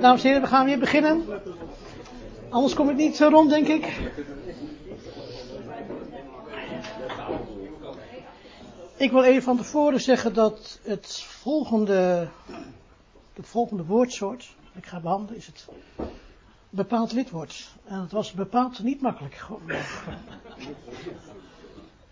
Dames 0.00 0.22
en 0.22 0.28
heren, 0.28 0.42
we 0.42 0.48
gaan 0.48 0.64
weer 0.64 0.78
beginnen. 0.78 1.24
Anders 2.48 2.74
kom 2.74 2.90
ik 2.90 2.96
niet 2.96 3.18
rond, 3.18 3.50
denk 3.50 3.68
ik. 3.68 4.12
Ik 8.96 9.10
wil 9.10 9.22
even 9.22 9.42
van 9.42 9.56
tevoren 9.56 10.00
zeggen 10.00 10.34
dat 10.34 10.78
het 10.82 11.22
volgende, 11.22 12.28
het 13.34 13.46
volgende 13.46 13.84
woordsoort 13.84 14.56
ik 14.78 14.86
ga 14.86 15.00
behandelen 15.00 15.36
is 15.36 15.46
het 15.46 15.68
bepaald 16.70 17.12
lidwoord. 17.12 17.68
En 17.84 18.00
het 18.00 18.12
was 18.12 18.32
bepaald 18.32 18.82
niet 18.82 19.00
makkelijk. 19.00 19.42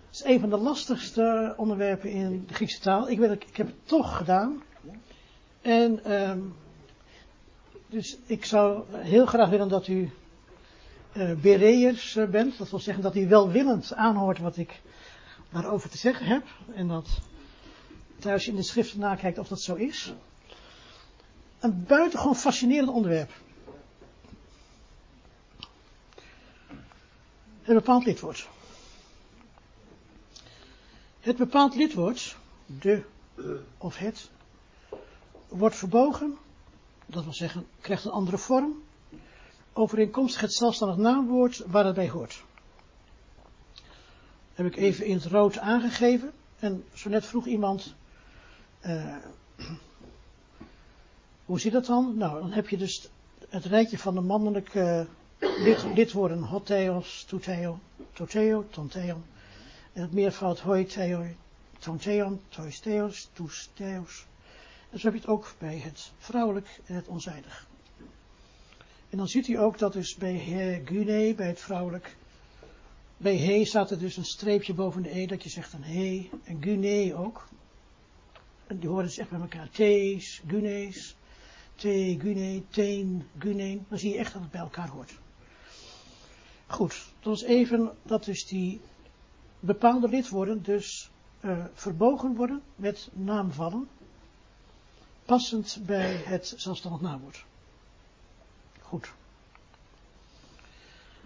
Het 0.06 0.24
is 0.24 0.24
een 0.24 0.40
van 0.40 0.50
de 0.50 0.56
lastigste 0.56 1.54
onderwerpen 1.56 2.10
in 2.10 2.44
de 2.46 2.54
Griekse 2.54 2.80
taal. 2.80 3.08
Ik, 3.08 3.18
weet, 3.18 3.30
ik 3.30 3.56
heb 3.56 3.66
het 3.66 3.88
toch 3.88 4.16
gedaan. 4.16 4.62
En 5.60 6.12
um, 6.12 6.56
dus 7.88 8.16
ik 8.26 8.44
zou 8.44 8.84
heel 8.92 9.26
graag 9.26 9.48
willen 9.48 9.68
dat 9.68 9.86
u 9.86 10.10
uh, 11.12 11.32
bereërs 11.32 12.16
uh, 12.16 12.28
bent. 12.28 12.58
Dat 12.58 12.70
wil 12.70 12.78
zeggen 12.78 13.02
dat 13.02 13.16
u 13.16 13.28
welwillend 13.28 13.94
aanhoort 13.94 14.38
wat 14.38 14.56
ik 14.56 14.80
daarover 15.50 15.90
te 15.90 15.98
zeggen 15.98 16.26
heb. 16.26 16.46
En 16.74 16.88
dat 16.88 17.20
thuis 18.18 18.48
in 18.48 18.56
de 18.56 18.62
schriften 18.62 18.98
nakijkt 18.98 19.38
of 19.38 19.48
dat 19.48 19.60
zo 19.60 19.74
is. 19.74 20.12
Een 21.58 21.84
buitengewoon 21.86 22.36
fascinerend 22.36 22.88
onderwerp. 22.88 23.30
Het 27.62 27.74
bepaald 27.74 28.04
lidwoord. 28.04 28.48
Het 31.20 31.36
bepaald 31.36 31.74
lidwoord, 31.74 32.36
de 32.66 33.02
of 33.78 33.96
het, 33.96 34.30
wordt 35.48 35.76
verbogen, 35.76 36.38
dat 37.06 37.24
wil 37.24 37.32
zeggen, 37.32 37.66
krijgt 37.80 38.04
een 38.04 38.10
andere 38.10 38.38
vorm, 38.38 38.82
overeenkomstig 39.72 40.40
het 40.40 40.52
zelfstandig 40.52 40.96
naamwoord 40.96 41.62
waar 41.66 41.84
het 41.84 41.94
bij 41.94 42.08
hoort. 42.08 42.44
Heb 44.54 44.66
ik 44.66 44.76
even 44.76 45.06
in 45.06 45.14
het 45.14 45.24
rood 45.24 45.58
aangegeven. 45.58 46.32
En 46.58 46.84
zo 46.94 47.08
net 47.08 47.26
vroeg 47.26 47.46
iemand, 47.46 47.94
uh, 48.86 49.16
hoe 51.44 51.60
zit 51.60 51.72
dat 51.72 51.86
dan? 51.86 52.16
Nou, 52.16 52.40
dan 52.40 52.52
heb 52.52 52.68
je 52.68 52.76
dus 52.76 53.08
het 53.48 53.64
rijtje 53.64 53.98
van 53.98 54.14
de 54.14 54.20
mannelijke 54.20 55.06
lid, 55.38 55.84
lidwoorden 55.94 56.42
hotheos, 56.42 57.24
touteo, 57.24 57.78
toteo, 58.12 58.66
tonteo. 58.70 59.22
En 59.92 60.02
het 60.02 60.12
meervoud 60.12 60.60
hoi, 60.60 60.84
theo, 60.84 61.26
tonteon, 61.78 62.40
toisteos, 62.48 63.28
toesteos. 63.32 64.26
Zo 64.96 65.02
heb 65.02 65.12
je 65.12 65.20
het 65.20 65.28
ook 65.28 65.54
bij 65.58 65.78
het 65.78 66.12
vrouwelijk 66.18 66.80
en 66.86 66.94
het 66.94 67.06
onzijdig. 67.06 67.66
En 69.10 69.18
dan 69.18 69.28
ziet 69.28 69.48
u 69.48 69.58
ook 69.58 69.78
dat 69.78 69.92
dus 69.92 70.14
bij 70.14 70.36
he, 70.36 70.82
gune, 70.84 71.34
bij 71.34 71.46
het 71.46 71.60
vrouwelijk, 71.60 72.16
bij 73.16 73.36
he 73.36 73.64
staat 73.64 73.90
er 73.90 73.98
dus 73.98 74.16
een 74.16 74.24
streepje 74.24 74.74
boven 74.74 75.02
de 75.02 75.18
e, 75.18 75.26
dat 75.26 75.42
je 75.42 75.48
zegt 75.48 75.72
een 75.72 75.84
he, 75.84 76.30
en 76.44 76.62
gune 76.62 77.14
ook. 77.14 77.48
En 78.66 78.78
die 78.78 78.88
horen 78.88 79.04
dus 79.04 79.18
echt 79.18 79.30
bij 79.30 79.40
elkaar, 79.40 79.70
thees, 79.70 80.42
gunees, 80.46 81.16
te, 81.74 82.16
gune, 82.18 82.62
teen, 82.68 83.26
guneen. 83.38 83.84
Dan 83.88 83.98
zie 83.98 84.12
je 84.12 84.18
echt 84.18 84.32
dat 84.32 84.42
het 84.42 84.50
bij 84.50 84.60
elkaar 84.60 84.88
hoort. 84.88 85.18
Goed, 86.66 87.12
dat 87.20 87.34
is 87.34 87.42
even, 87.42 87.92
dat 88.02 88.24
dus 88.24 88.46
die 88.46 88.80
bepaalde 89.60 90.08
lidwoorden 90.08 90.62
dus 90.62 91.10
uh, 91.40 91.64
verbogen 91.74 92.34
worden 92.34 92.62
met 92.76 93.10
naamvallen 93.12 93.88
passend 95.26 95.78
bij 95.86 96.14
het 96.14 96.54
zelfstandig 96.56 97.00
naamwoord. 97.00 97.44
Goed. 98.80 99.12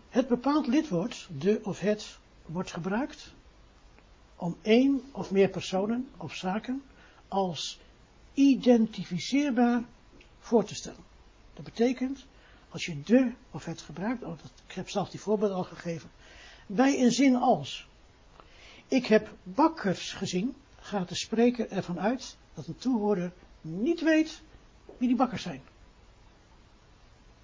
Het 0.09 0.29
bepaald 0.29 0.67
lidwoord, 0.67 1.29
de 1.39 1.61
of 1.63 1.81
het, 1.81 2.19
wordt 2.47 2.73
gebruikt 2.73 3.33
om 4.37 4.57
één 4.63 5.03
of 5.13 5.31
meer 5.31 5.49
personen 5.49 6.09
of 6.17 6.35
zaken 6.35 6.83
als 7.29 7.79
identificeerbaar 8.35 9.85
voor 10.39 10.65
te 10.65 10.75
stellen. 10.75 11.05
Dat 11.55 11.65
betekent, 11.65 12.27
als 12.69 12.85
je 12.85 13.03
de 13.03 13.33
of 13.51 13.65
het 13.65 13.81
gebruikt, 13.81 14.23
oh, 14.23 14.29
dat, 14.29 14.51
ik 14.67 14.75
heb 14.75 14.89
zelf 14.89 15.11
die 15.11 15.21
voorbeeld 15.21 15.53
al 15.53 15.65
gegeven, 15.65 16.11
bij 16.67 17.03
een 17.03 17.13
zin 17.13 17.37
als, 17.37 17.89
ik 18.89 19.07
heb 19.07 19.35
bakkers 19.43 20.13
gezien, 20.13 20.55
gaat 20.81 21.09
de 21.09 21.15
spreker 21.15 21.71
ervan 21.71 22.01
uit 22.01 22.37
dat 22.55 22.67
een 22.67 22.77
toehoorder 22.77 23.33
niet 23.61 24.01
weet 24.01 24.43
wie 24.99 25.09
die 25.09 25.17
bakkers 25.17 25.43
zijn. 25.43 25.63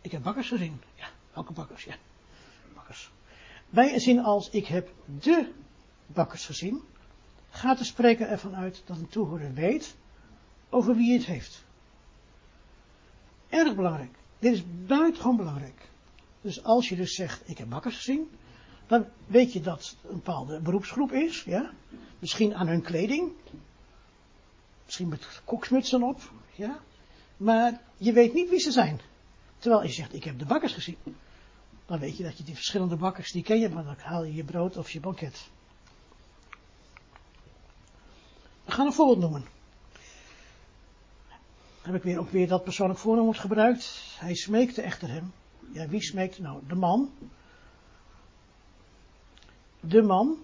Ik 0.00 0.12
heb 0.12 0.22
bakkers 0.22 0.48
gezien. 0.48 0.80
Ja, 0.94 1.08
welke 1.32 1.52
bakkers? 1.52 1.84
Ja, 1.84 1.96
bakkers. 2.74 3.10
Bij 3.70 3.94
een 3.94 4.00
zin 4.00 4.18
als 4.18 4.50
ik 4.50 4.66
heb 4.66 4.92
de 5.20 5.52
bakkers 6.06 6.46
gezien, 6.46 6.82
gaat 7.50 7.78
de 7.78 7.84
spreker 7.84 8.28
ervan 8.28 8.56
uit 8.56 8.82
dat 8.84 8.96
een 8.96 9.08
toehoorder 9.08 9.54
weet 9.54 9.96
over 10.70 10.96
wie 10.96 11.12
het 11.12 11.26
heeft. 11.26 11.64
Erg 13.48 13.74
belangrijk. 13.74 14.14
Dit 14.38 14.52
is 14.52 14.62
buitengewoon 14.86 15.36
belangrijk. 15.36 15.88
Dus 16.40 16.64
als 16.64 16.88
je 16.88 16.96
dus 16.96 17.14
zegt, 17.14 17.48
ik 17.48 17.58
heb 17.58 17.68
bakkers 17.68 17.96
gezien, 17.96 18.30
dan 18.86 19.06
weet 19.26 19.52
je 19.52 19.60
dat 19.60 19.78
het 19.78 20.10
een 20.10 20.14
bepaalde 20.14 20.60
beroepsgroep 20.60 21.12
is, 21.12 21.42
ja. 21.42 21.72
Misschien 22.18 22.54
aan 22.54 22.66
hun 22.66 22.82
kleding, 22.82 23.32
Misschien 24.86 25.08
met 25.08 25.40
koksmutsen 25.44 26.02
op, 26.02 26.20
ja. 26.54 26.78
Maar 27.36 27.80
je 27.96 28.12
weet 28.12 28.34
niet 28.34 28.50
wie 28.50 28.58
ze 28.58 28.70
zijn. 28.70 29.00
Terwijl 29.58 29.82
je 29.82 29.92
zegt, 29.92 30.14
ik 30.14 30.24
heb 30.24 30.38
de 30.38 30.46
bakkers 30.46 30.72
gezien. 30.72 30.96
Dan 31.86 31.98
weet 31.98 32.16
je 32.16 32.22
dat 32.22 32.38
je 32.38 32.44
die 32.44 32.54
verschillende 32.54 32.96
bakkers, 32.96 33.32
die 33.32 33.42
ken 33.42 33.58
je, 33.58 33.68
maar 33.68 33.84
dan 33.84 33.96
haal 33.98 34.24
je 34.24 34.34
je 34.34 34.44
brood 34.44 34.76
of 34.76 34.90
je 34.90 35.00
banket. 35.00 35.48
We 38.64 38.72
gaan 38.72 38.86
een 38.86 38.92
voorbeeld 38.92 39.18
noemen. 39.18 39.44
Dan 41.82 41.94
heb 41.94 41.94
ik 41.94 42.02
weer 42.02 42.18
ook 42.18 42.30
weer 42.30 42.48
dat 42.48 42.64
persoonlijk 42.64 42.98
voornaamwoord 42.98 43.38
gebruikt. 43.38 44.16
Hij 44.18 44.34
smeekte 44.34 44.82
echter 44.82 45.08
hem. 45.08 45.32
Ja, 45.72 45.88
wie 45.88 46.02
smeekte 46.02 46.42
nou? 46.42 46.62
De 46.68 46.74
man. 46.74 47.10
De 49.80 50.02
man. 50.02 50.36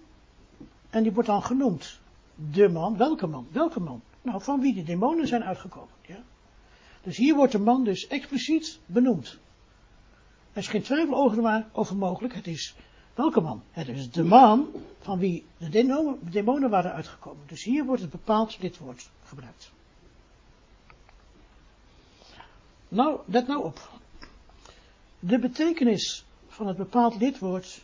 En 0.89 1.03
die 1.03 1.11
wordt 1.11 1.29
dan 1.29 1.43
genoemd. 1.43 1.99
De 2.35 2.69
man. 2.69 2.97
Welke 2.97 3.27
man? 3.27 3.47
Welke 3.51 3.79
man? 3.79 4.01
Nou, 4.23 4.41
van 4.41 4.61
wie 4.61 4.73
de 4.73 4.83
demonen 4.83 5.27
zijn 5.27 5.43
uitgekomen. 5.43 5.93
Ja? 6.07 6.23
Dus 7.03 7.17
hier 7.17 7.35
wordt 7.35 7.51
de 7.51 7.59
man 7.59 7.83
dus 7.83 8.07
expliciet 8.07 8.79
benoemd. 8.85 9.37
Er 10.51 10.59
is 10.59 10.67
geen 10.67 10.81
twijfel 10.81 11.15
over 11.73 11.95
mogelijk. 11.95 12.33
Het 12.33 12.47
is 12.47 12.75
welke 13.15 13.41
man? 13.41 13.63
Het 13.71 13.87
is 13.87 14.11
de 14.11 14.23
man 14.23 14.67
van 14.99 15.19
wie 15.19 15.45
de 15.57 15.69
demonen 16.29 16.69
waren 16.69 16.93
uitgekomen. 16.93 17.43
Dus 17.47 17.63
hier 17.63 17.85
wordt 17.85 18.01
het 18.01 18.11
bepaald 18.11 18.61
dit 18.61 18.77
woord 18.77 19.09
gebruikt. 19.23 19.71
Nou, 22.87 23.19
let 23.25 23.47
nou 23.47 23.63
op. 23.63 23.89
De 25.19 25.39
betekenis 25.39 26.25
van 26.47 26.67
het 26.67 26.77
bepaald 26.77 27.15
lidwoord 27.15 27.81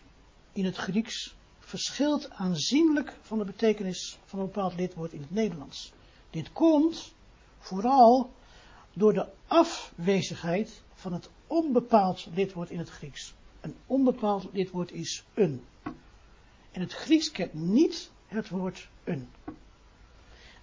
in 0.54 0.66
het 0.66 0.76
Grieks 0.76 1.36
verschilt 1.60 2.30
aanzienlijk 2.30 3.14
van 3.22 3.38
de 3.38 3.46
betekenis 3.46 4.18
van 4.26 4.40
een 4.40 4.46
bepaald 4.46 4.76
lidwoord 4.76 5.14
in 5.14 5.22
het 5.22 5.32
Nederlands. 5.32 5.92
Dit 6.30 6.52
komt 6.52 7.14
vooral 7.60 8.32
door 8.94 9.14
de 9.14 9.26
afwezigheid 9.48 10.82
van 10.94 11.14
het 11.14 11.30
onbepaald 11.48 12.28
lidwoord 12.34 12.70
in 12.70 12.78
het 12.78 12.90
Grieks. 12.90 13.34
Een 13.62 13.76
onbepaald 13.86 14.48
lidwoord 14.52 14.92
is 14.92 15.24
een. 15.34 15.66
En 16.72 16.82
het 16.82 16.94
Grieks 16.94 17.32
kent 17.32 17.54
niet 17.54 18.12
het 18.28 18.50
woord 18.50 18.90
een. 19.04 19.30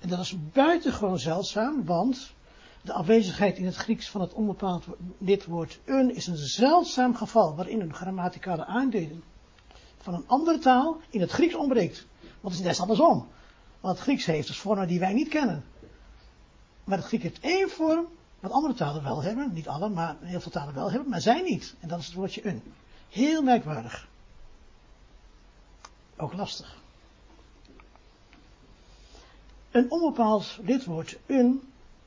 En 0.01 0.09
dat 0.09 0.19
is 0.19 0.51
buitengewoon 0.53 1.19
zeldzaam, 1.19 1.85
want 1.85 2.35
de 2.83 2.93
afwezigheid 2.93 3.59
in 3.59 3.65
het 3.65 3.77
Grieks 3.77 4.09
van 4.09 4.21
het 4.21 4.33
onbepaald 4.33 4.87
lidwoord 5.19 5.81
een 5.85 6.15
is 6.15 6.27
een 6.27 6.37
zeldzaam 6.37 7.15
geval 7.15 7.55
waarin 7.55 7.81
een 7.81 7.95
grammaticale 7.95 8.65
aanduiding 8.65 9.23
van 9.99 10.15
een 10.15 10.25
andere 10.27 10.59
taal 10.59 11.01
in 11.11 11.21
het 11.21 11.31
Grieks 11.31 11.55
ontbreekt. 11.55 12.07
Want 12.21 12.55
het 12.55 12.65
is 12.65 12.71
net 12.71 12.81
andersom. 12.81 13.29
Want 13.81 13.95
het 13.95 14.03
Grieks 14.03 14.27
heeft 14.27 14.47
dus 14.47 14.59
vormen 14.59 14.89
die 14.89 15.01
wij 15.01 15.13
niet 15.13 15.29
kennen. 15.29 15.65
Maar 16.85 16.99
het 16.99 17.07
Grieks 17.07 17.23
heeft 17.23 17.41
één 17.41 17.71
vorm, 17.71 18.07
wat 18.41 18.51
andere 18.51 18.75
talen 18.75 19.03
wel 19.03 19.23
hebben. 19.23 19.53
Niet 19.53 19.69
alle, 19.69 19.89
maar 19.89 20.17
heel 20.21 20.41
veel 20.41 20.53
talen 20.53 20.75
wel 20.75 20.91
hebben, 20.91 21.09
maar 21.09 21.21
zij 21.21 21.43
niet. 21.43 21.75
En 21.81 21.89
dat 21.89 21.99
is 21.99 22.07
het 22.07 22.15
woordje 22.15 22.47
een. 22.47 22.63
Heel 23.09 23.43
merkwaardig. 23.43 24.09
Ook 26.17 26.33
lastig. 26.33 26.77
Een 29.71 29.91
onbepaald 29.91 30.59
lidwoord 30.63 31.19
een 31.27 31.63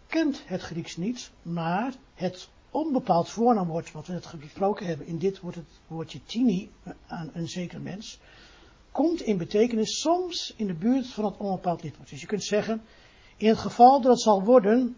kent 0.08 0.42
het 0.46 0.62
Grieks 0.62 0.98
niet, 0.98 1.32
maar 1.42 1.94
het 2.14 2.50
onbepaald 2.70 3.30
voornaamwoord 3.30 3.92
wat 3.92 4.08
we 4.08 4.14
net 4.14 4.26
gesproken 4.26 4.86
hebben, 4.86 5.08
in 5.08 5.18
dit 5.18 5.40
wordt 5.40 5.56
het 5.58 5.80
woordje 5.88 6.24
tini 6.26 6.72
aan 7.08 7.30
een 7.34 7.48
zeker 7.48 7.82
mens, 7.82 8.20
komt 8.92 9.22
in 9.22 9.38
betekenis 9.38 10.00
soms 10.00 10.54
in 10.58 10.68
de 10.68 10.74
buurt 10.74 11.08
van 11.08 11.26
het 11.26 11.38
onbepaald 11.38 11.84
lidwoord. 11.84 12.10
Dus 12.10 12.22
je 12.22 12.28
kunt 12.28 12.44
zeggen, 12.44 12.82
in 13.38 13.50
het 13.50 13.58
geval 13.58 14.02
dat 14.02 14.12
het 14.12 14.22
zal 14.22 14.44
worden, 14.44 14.98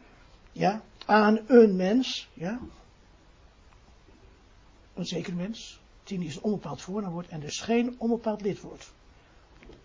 ja, 0.52 0.82
aan 1.06 1.40
een 1.48 1.76
mens, 1.76 2.30
ja, 2.34 2.60
een 4.94 5.06
zeker 5.06 5.34
mens. 5.34 5.80
Tien 6.04 6.22
is 6.22 6.36
een 6.36 6.44
onbepaald 6.44 6.82
voornaamwoord 6.82 7.28
en 7.28 7.40
dus 7.40 7.60
geen 7.60 7.96
onbepaald 7.98 8.42
lidwoord. 8.42 8.92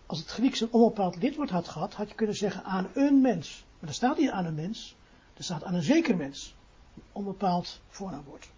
Als 0.05 0.19
het 0.19 0.27
Grieks 0.27 0.61
een 0.61 0.71
onbepaald 0.71 1.15
lidwoord 1.15 1.49
had 1.49 1.67
gehad, 1.67 1.93
had 1.93 2.09
je 2.09 2.15
kunnen 2.15 2.35
zeggen 2.35 2.63
aan 2.63 2.89
een 2.93 3.21
mens. 3.21 3.65
Maar 3.79 3.89
er 3.89 3.95
staat 3.95 4.17
niet 4.17 4.29
aan 4.29 4.45
een 4.45 4.55
mens, 4.55 4.95
er 5.33 5.43
staat 5.43 5.63
aan 5.63 5.73
een 5.73 5.83
zeker 5.83 6.17
mens. 6.17 6.55
Een 6.95 7.03
onbepaald 7.11 7.81
voornaamwoord. 7.87 8.49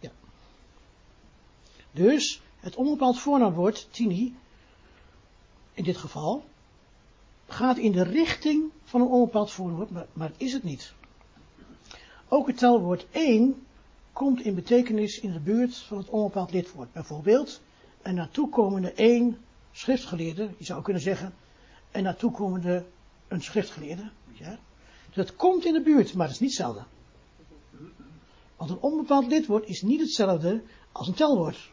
Ja. 0.00 0.10
Dus 1.90 2.40
het 2.60 2.76
onbepaald 2.76 3.18
voornaamwoord, 3.18 3.88
tini, 3.90 4.36
in 5.72 5.84
dit 5.84 5.96
geval, 5.96 6.44
gaat 7.46 7.78
in 7.78 7.92
de 7.92 8.02
richting 8.02 8.70
van 8.84 9.00
een 9.00 9.06
onbepaald 9.06 9.50
voornaamwoord, 9.50 9.90
maar, 9.90 10.06
maar 10.12 10.32
is 10.36 10.52
het 10.52 10.62
niet. 10.62 10.92
Ook 12.28 12.46
het 12.46 12.58
telwoord 12.58 13.06
één 13.10 13.66
komt 14.12 14.40
in 14.40 14.54
betekenis 14.54 15.20
in 15.20 15.32
de 15.32 15.40
buurt 15.40 15.76
van 15.76 15.98
het 15.98 16.08
onbepaald 16.08 16.52
lidwoord. 16.52 16.92
Bijvoorbeeld, 16.92 17.60
een 18.02 18.14
naartoekomende 18.14 18.92
één 18.92 19.38
schriftgeleerde, 19.72 20.50
je 20.58 20.64
zou 20.64 20.82
kunnen 20.82 21.02
zeggen, 21.02 21.34
een 21.90 22.02
naartoekomende 22.02 22.84
een 23.28 23.42
schriftgeleerde. 23.42 24.10
Ja. 24.32 24.58
Dat 25.14 25.36
komt 25.36 25.64
in 25.64 25.72
de 25.72 25.82
buurt, 25.82 26.14
maar 26.14 26.26
het 26.26 26.34
is 26.34 26.40
niet 26.40 26.50
hetzelfde. 26.50 26.82
Want 28.56 28.70
een 28.70 28.80
onbepaald 28.80 29.26
lidwoord 29.26 29.66
is 29.66 29.82
niet 29.82 30.00
hetzelfde 30.00 30.62
als 30.92 31.08
een 31.08 31.14
telwoord. 31.14 31.68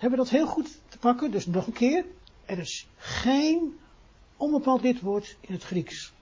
Hebben 0.00 0.18
we 0.18 0.24
dat 0.24 0.34
heel 0.34 0.46
goed 0.46 0.78
te 0.88 0.98
pakken? 0.98 1.30
Dus 1.30 1.46
nog 1.46 1.66
een 1.66 1.72
keer. 1.72 2.04
Er 2.44 2.58
is 2.58 2.86
geen 2.96 3.78
onbepaald 4.36 4.82
lidwoord 4.82 5.36
in 5.40 5.54
het 5.54 5.62
Grieks. 5.62 6.12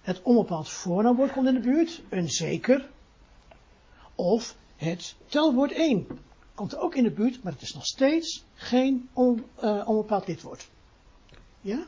Het 0.00 0.22
onbepaald 0.22 0.68
voornaamwoord 0.68 1.32
komt 1.32 1.46
in 1.46 1.54
de 1.54 1.60
buurt, 1.60 2.02
een 2.08 2.30
zeker. 2.30 2.88
Of 4.14 4.56
het 4.76 5.14
telwoord 5.26 5.72
1 5.72 6.06
komt 6.54 6.76
ook 6.76 6.94
in 6.94 7.02
de 7.02 7.10
buurt, 7.10 7.42
maar 7.42 7.52
het 7.52 7.62
is 7.62 7.74
nog 7.74 7.84
steeds 7.84 8.44
geen 8.54 9.08
uh, 9.16 9.88
onbepaald 9.88 10.26
lidwoord. 10.26 10.68
Ja? 11.60 11.86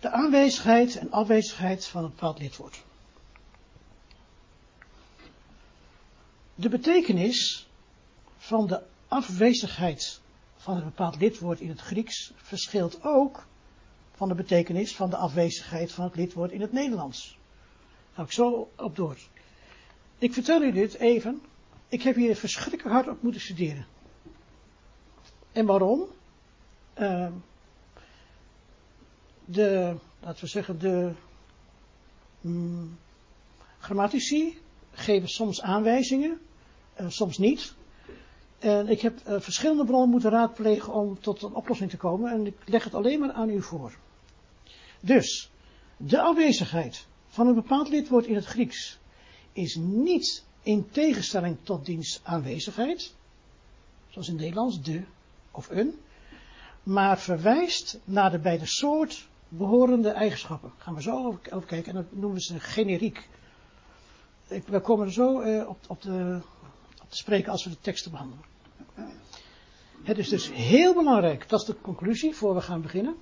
De 0.00 0.10
aanwezigheid 0.10 0.96
en 0.96 1.10
afwezigheid 1.10 1.86
van 1.86 2.04
een 2.04 2.10
bepaald 2.10 2.38
lidwoord. 2.38 2.82
De 6.54 6.68
betekenis 6.68 7.68
van 8.44 8.66
de 8.66 8.82
afwezigheid 9.08 10.20
van 10.56 10.76
een 10.76 10.84
bepaald 10.84 11.16
lidwoord 11.16 11.60
in 11.60 11.68
het 11.68 11.80
Grieks 11.80 12.32
verschilt 12.36 13.02
ook 13.02 13.46
van 14.12 14.28
de 14.28 14.34
betekenis 14.34 14.96
van 14.96 15.10
de 15.10 15.16
afwezigheid 15.16 15.92
van 15.92 16.04
het 16.04 16.14
lidwoord 16.14 16.52
in 16.52 16.60
het 16.60 16.72
Nederlands. 16.72 17.28
Daar 17.28 18.12
ga 18.14 18.22
ik 18.22 18.32
zo 18.32 18.70
op 18.76 18.96
door. 18.96 19.16
Ik 20.18 20.32
vertel 20.32 20.62
u 20.62 20.72
dit 20.72 20.94
even. 20.94 21.42
Ik 21.88 22.02
heb 22.02 22.14
hier 22.14 22.36
verschrikkelijk 22.36 22.88
hard 22.88 23.08
op 23.08 23.22
moeten 23.22 23.40
studeren. 23.40 23.86
En 25.52 25.66
waarom? 25.66 26.06
Uh, 26.98 27.32
de, 29.44 29.96
laten 30.20 30.40
we 30.40 30.50
zeggen, 30.50 30.78
de 30.78 31.12
mm, 32.40 32.98
grammatici 33.78 34.58
geven 34.90 35.28
soms 35.28 35.62
aanwijzingen, 35.62 36.40
uh, 37.00 37.08
soms 37.08 37.38
niet. 37.38 37.74
En 38.64 38.88
ik 38.88 39.00
heb 39.00 39.20
uh, 39.28 39.40
verschillende 39.40 39.84
bronnen 39.84 40.10
moeten 40.10 40.30
raadplegen 40.30 40.92
om 40.92 41.20
tot 41.20 41.42
een 41.42 41.54
oplossing 41.54 41.90
te 41.90 41.96
komen. 41.96 42.32
En 42.32 42.46
ik 42.46 42.54
leg 42.64 42.84
het 42.84 42.94
alleen 42.94 43.20
maar 43.20 43.32
aan 43.32 43.50
u 43.50 43.62
voor. 43.62 43.92
Dus, 45.00 45.50
de 45.96 46.20
afwezigheid 46.20 47.06
van 47.26 47.46
een 47.46 47.54
bepaald 47.54 47.88
lidwoord 47.88 48.26
in 48.26 48.34
het 48.34 48.44
Grieks 48.44 48.98
is 49.52 49.76
niet 49.80 50.44
in 50.62 50.90
tegenstelling 50.90 51.56
tot 51.62 51.86
diens 51.86 52.20
aanwezigheid, 52.22 53.14
zoals 54.08 54.28
in 54.28 54.34
het 54.34 54.42
Nederlands 54.42 54.82
de 54.82 55.02
of 55.50 55.70
een, 55.70 55.98
maar 56.82 57.18
verwijst 57.18 57.98
naar 58.04 58.30
de 58.30 58.38
bij 58.38 58.58
de 58.58 58.66
soort 58.66 59.28
behorende 59.48 60.10
eigenschappen. 60.10 60.72
Gaan 60.76 60.94
we 60.94 61.02
zo 61.02 61.38
over 61.50 61.66
kijken 61.66 61.84
en 61.84 61.94
dat 61.94 62.20
noemen 62.20 62.40
ze 62.40 62.60
generiek. 62.60 63.28
we 64.66 64.80
komen 64.80 65.06
er 65.06 65.12
zo 65.12 65.40
uh, 65.40 65.68
op, 65.68 65.78
op, 65.86 66.02
de, 66.02 66.40
spreken 67.16 67.52
als 67.52 67.64
we 67.64 67.70
de 67.70 67.80
teksten 67.80 68.10
behandelen. 68.10 68.44
Het 70.02 70.18
is 70.18 70.28
dus 70.28 70.52
heel 70.52 70.94
belangrijk, 70.94 71.48
dat 71.48 71.60
is 71.60 71.66
de 71.66 71.80
conclusie 71.80 72.34
voor 72.34 72.54
we 72.54 72.60
gaan 72.60 72.82
beginnen. 72.82 73.16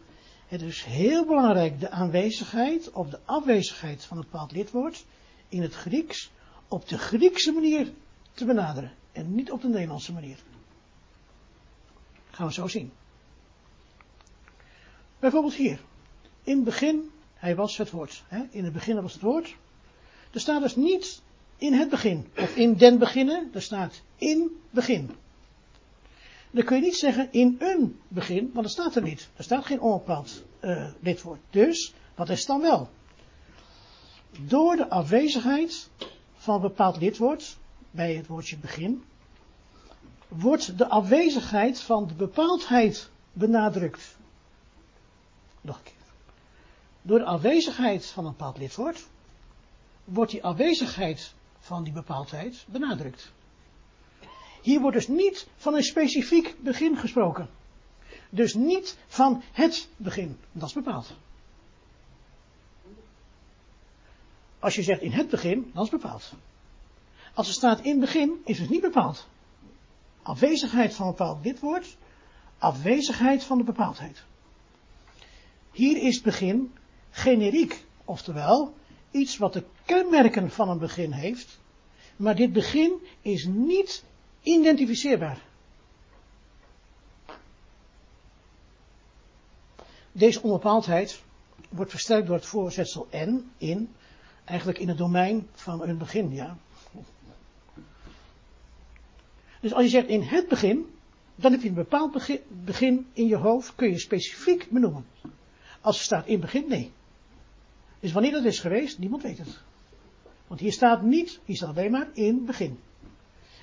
Het 0.47 0.63
is 0.63 0.83
heel 0.83 1.27
belangrijk 1.27 1.81
de 1.81 1.91
aanwezigheid 1.91 2.93
of 2.93 3.09
de 3.09 3.19
afwezigheid 3.25 4.05
van 4.05 4.17
een 4.17 4.23
bepaald 4.31 4.53
lidwoord 4.53 5.05
in 5.49 5.63
het 5.63 5.75
Grieks 5.75 6.31
op 6.69 6.89
de 6.89 6.99
Griekse 6.99 7.53
manier 7.53 7.93
te 8.33 8.45
benaderen 8.45 8.93
en 9.13 9.35
niet 9.35 9.51
op 9.51 9.61
de 9.61 9.69
Nederlandse 9.69 10.13
manier. 10.13 10.39
gaan 12.31 12.47
we 12.47 12.53
zo 12.53 12.67
zien. 12.67 12.93
Bijvoorbeeld 15.19 15.55
hier. 15.55 15.81
In 16.43 16.55
het 16.55 16.65
begin, 16.65 17.11
hij 17.35 17.57
was 17.57 17.77
het 17.77 17.91
woord. 17.91 18.23
Hè? 18.29 18.43
In 18.51 18.65
het 18.65 18.73
begin 18.73 19.03
was 19.03 19.13
het 19.13 19.23
woord. 19.23 19.57
Er 20.33 20.41
staat 20.41 20.63
dus 20.63 20.77
niet 20.77 21.23
in 21.57 21.73
het 21.73 21.91
begin 21.91 22.27
of 22.37 22.57
in 22.57 22.75
den 22.75 22.99
beginnen. 22.99 23.51
Er 23.55 23.63
staat 23.63 24.03
in 24.17 24.61
begin. 24.71 25.11
Dan 26.51 26.65
kun 26.65 26.77
je 26.77 26.83
niet 26.83 26.97
zeggen 26.97 27.29
in 27.31 27.57
een 27.59 28.01
begin, 28.09 28.51
want 28.53 28.65
dat 28.65 28.71
staat 28.71 28.97
er 28.97 29.03
niet. 29.03 29.29
Er 29.37 29.45
staat 29.45 29.65
geen 29.65 29.81
onbepaald 29.81 30.43
uh, 30.61 30.89
lidwoord. 31.01 31.41
Dus, 31.51 31.95
wat 32.15 32.29
is 32.29 32.47
dan 32.47 32.61
wel? 32.61 32.91
Door 34.41 34.77
de 34.77 34.89
afwezigheid 34.89 35.89
van 36.35 36.55
een 36.55 36.61
bepaald 36.61 36.97
lidwoord, 36.97 37.57
bij 37.91 38.15
het 38.15 38.27
woordje 38.27 38.57
begin, 38.57 39.05
wordt 40.29 40.79
de 40.79 40.89
afwezigheid 40.89 41.81
van 41.81 42.07
de 42.07 42.15
bepaaldheid 42.15 43.11
benadrukt. 43.33 44.17
Nog 45.61 45.77
een 45.77 45.83
keer. 45.83 45.93
Door 47.03 47.19
de 47.19 47.25
afwezigheid 47.25 48.07
van 48.07 48.25
een 48.25 48.31
bepaald 48.31 48.59
lidwoord, 48.59 49.07
wordt 50.05 50.31
die 50.31 50.45
afwezigheid 50.45 51.35
van 51.73 51.85
die 51.85 51.93
bepaaldheid 51.93 52.65
benadrukt. 52.69 53.33
Hier 54.63 54.81
wordt 54.81 54.97
dus 54.97 55.09
niet 55.09 55.49
van 55.57 55.75
een 55.75 55.83
specifiek 55.83 56.57
begin 56.63 56.97
gesproken. 56.97 57.49
Dus 58.31 58.55
niet 58.55 58.99
van 59.07 59.43
het 59.53 59.89
begin. 59.97 60.39
Dat 60.53 60.69
is 60.69 60.75
bepaald. 60.75 61.13
Als 64.59 64.75
je 64.75 64.83
zegt 64.83 65.01
in 65.01 65.13
het 65.13 65.29
begin, 65.29 65.71
dan 65.75 65.85
is 65.85 65.91
bepaald. 65.91 66.33
Als 67.35 67.49
er 67.49 67.55
staat 67.55 67.81
in 67.81 68.01
begin, 68.01 68.43
is 68.45 68.59
het 68.59 68.71
niet 68.71 68.81
bepaald. 68.81 69.27
Afwezigheid 70.23 70.95
van 70.95 71.07
een 71.07 71.13
bepaald 71.13 71.45
lidwoord, 71.45 71.97
afwezigheid 72.59 73.45
van 73.45 73.59
de 73.59 73.65
bepaaldheid. 73.65 74.25
Hier 75.71 76.03
is 76.03 76.21
begin 76.21 76.73
generiek, 77.11 77.85
oftewel 78.05 78.75
iets 79.11 79.37
wat 79.37 79.53
de 79.53 79.65
kenmerken 79.85 80.51
van 80.51 80.69
een 80.69 80.79
begin 80.79 81.13
heeft, 81.13 81.61
maar 82.23 82.37
dit 82.37 82.53
begin 82.53 83.01
is 83.23 83.45
niet 83.45 84.05
identificeerbaar. 84.43 85.43
Deze 90.13 90.43
onbepaaldheid 90.43 91.23
wordt 91.69 91.91
versterkt 91.91 92.27
door 92.27 92.37
het 92.37 92.47
voorzetsel 92.47 93.07
en, 93.11 93.51
in, 93.59 93.89
eigenlijk 94.45 94.79
in 94.79 94.89
het 94.89 94.99
domein 94.99 95.49
van 95.53 95.83
een 95.89 95.99
begin, 95.99 96.33
ja. 96.33 96.57
Dus 99.61 99.73
als 99.73 99.83
je 99.83 99.91
zegt 99.91 100.09
in 100.09 100.23
het 100.23 100.49
begin, 100.49 100.87
dan 101.35 101.53
heb 101.53 101.63
je 101.63 101.69
een 101.69 101.75
bepaald 101.75 102.39
begin, 102.65 103.07
in 103.13 103.27
je 103.27 103.37
hoofd, 103.37 103.75
kun 103.75 103.89
je 103.89 103.99
specifiek 103.99 104.71
benoemen. 104.71 105.07
Als 105.81 105.99
er 105.99 106.05
staat 106.05 106.27
in 106.27 106.41
begin, 106.41 106.69
nee. 106.69 106.93
Dus 108.01 108.13
wanneer 108.13 108.33
dat 108.33 108.45
is 108.45 108.61
geweest, 108.61 108.99
niemand 108.99 109.23
weet 109.23 109.39
het. 109.39 109.63
Want 110.53 110.65
hier 110.65 110.73
staat 110.73 111.03
niet, 111.03 111.41
hier 111.45 111.57
staat 111.57 111.69
alleen 111.69 111.91
maar 111.91 112.09
in 112.13 112.45
begin. 112.45 112.79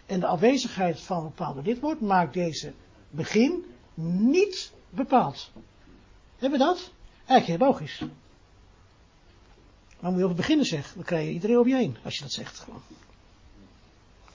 En 0.06 0.20
de 0.20 0.26
afwezigheid 0.26 1.00
van 1.00 1.18
een 1.18 1.24
bepaalde 1.24 1.62
lidwoord 1.62 2.02
maakt 2.02 2.34
deze 2.34 2.74
begin 3.10 3.66
niet 3.94 4.74
bepaald. 4.90 5.52
Hebben 6.38 6.60
we 6.60 6.66
dat? 6.66 6.92
Eigenlijk 7.26 7.60
heel 7.60 7.70
logisch. 7.70 8.04
Maar 10.00 10.12
moet 10.12 10.20
je 10.20 10.24
over 10.24 10.36
beginnen 10.36 10.66
zeggen, 10.66 10.96
dan 10.96 11.04
krijg 11.04 11.26
je 11.26 11.34
iedereen 11.34 11.58
over 11.58 11.72
je 11.72 11.78
heen 11.78 11.98
als 12.04 12.16
je 12.16 12.22
dat 12.22 12.32
zegt. 12.32 12.60
Gewoon. 12.60 12.82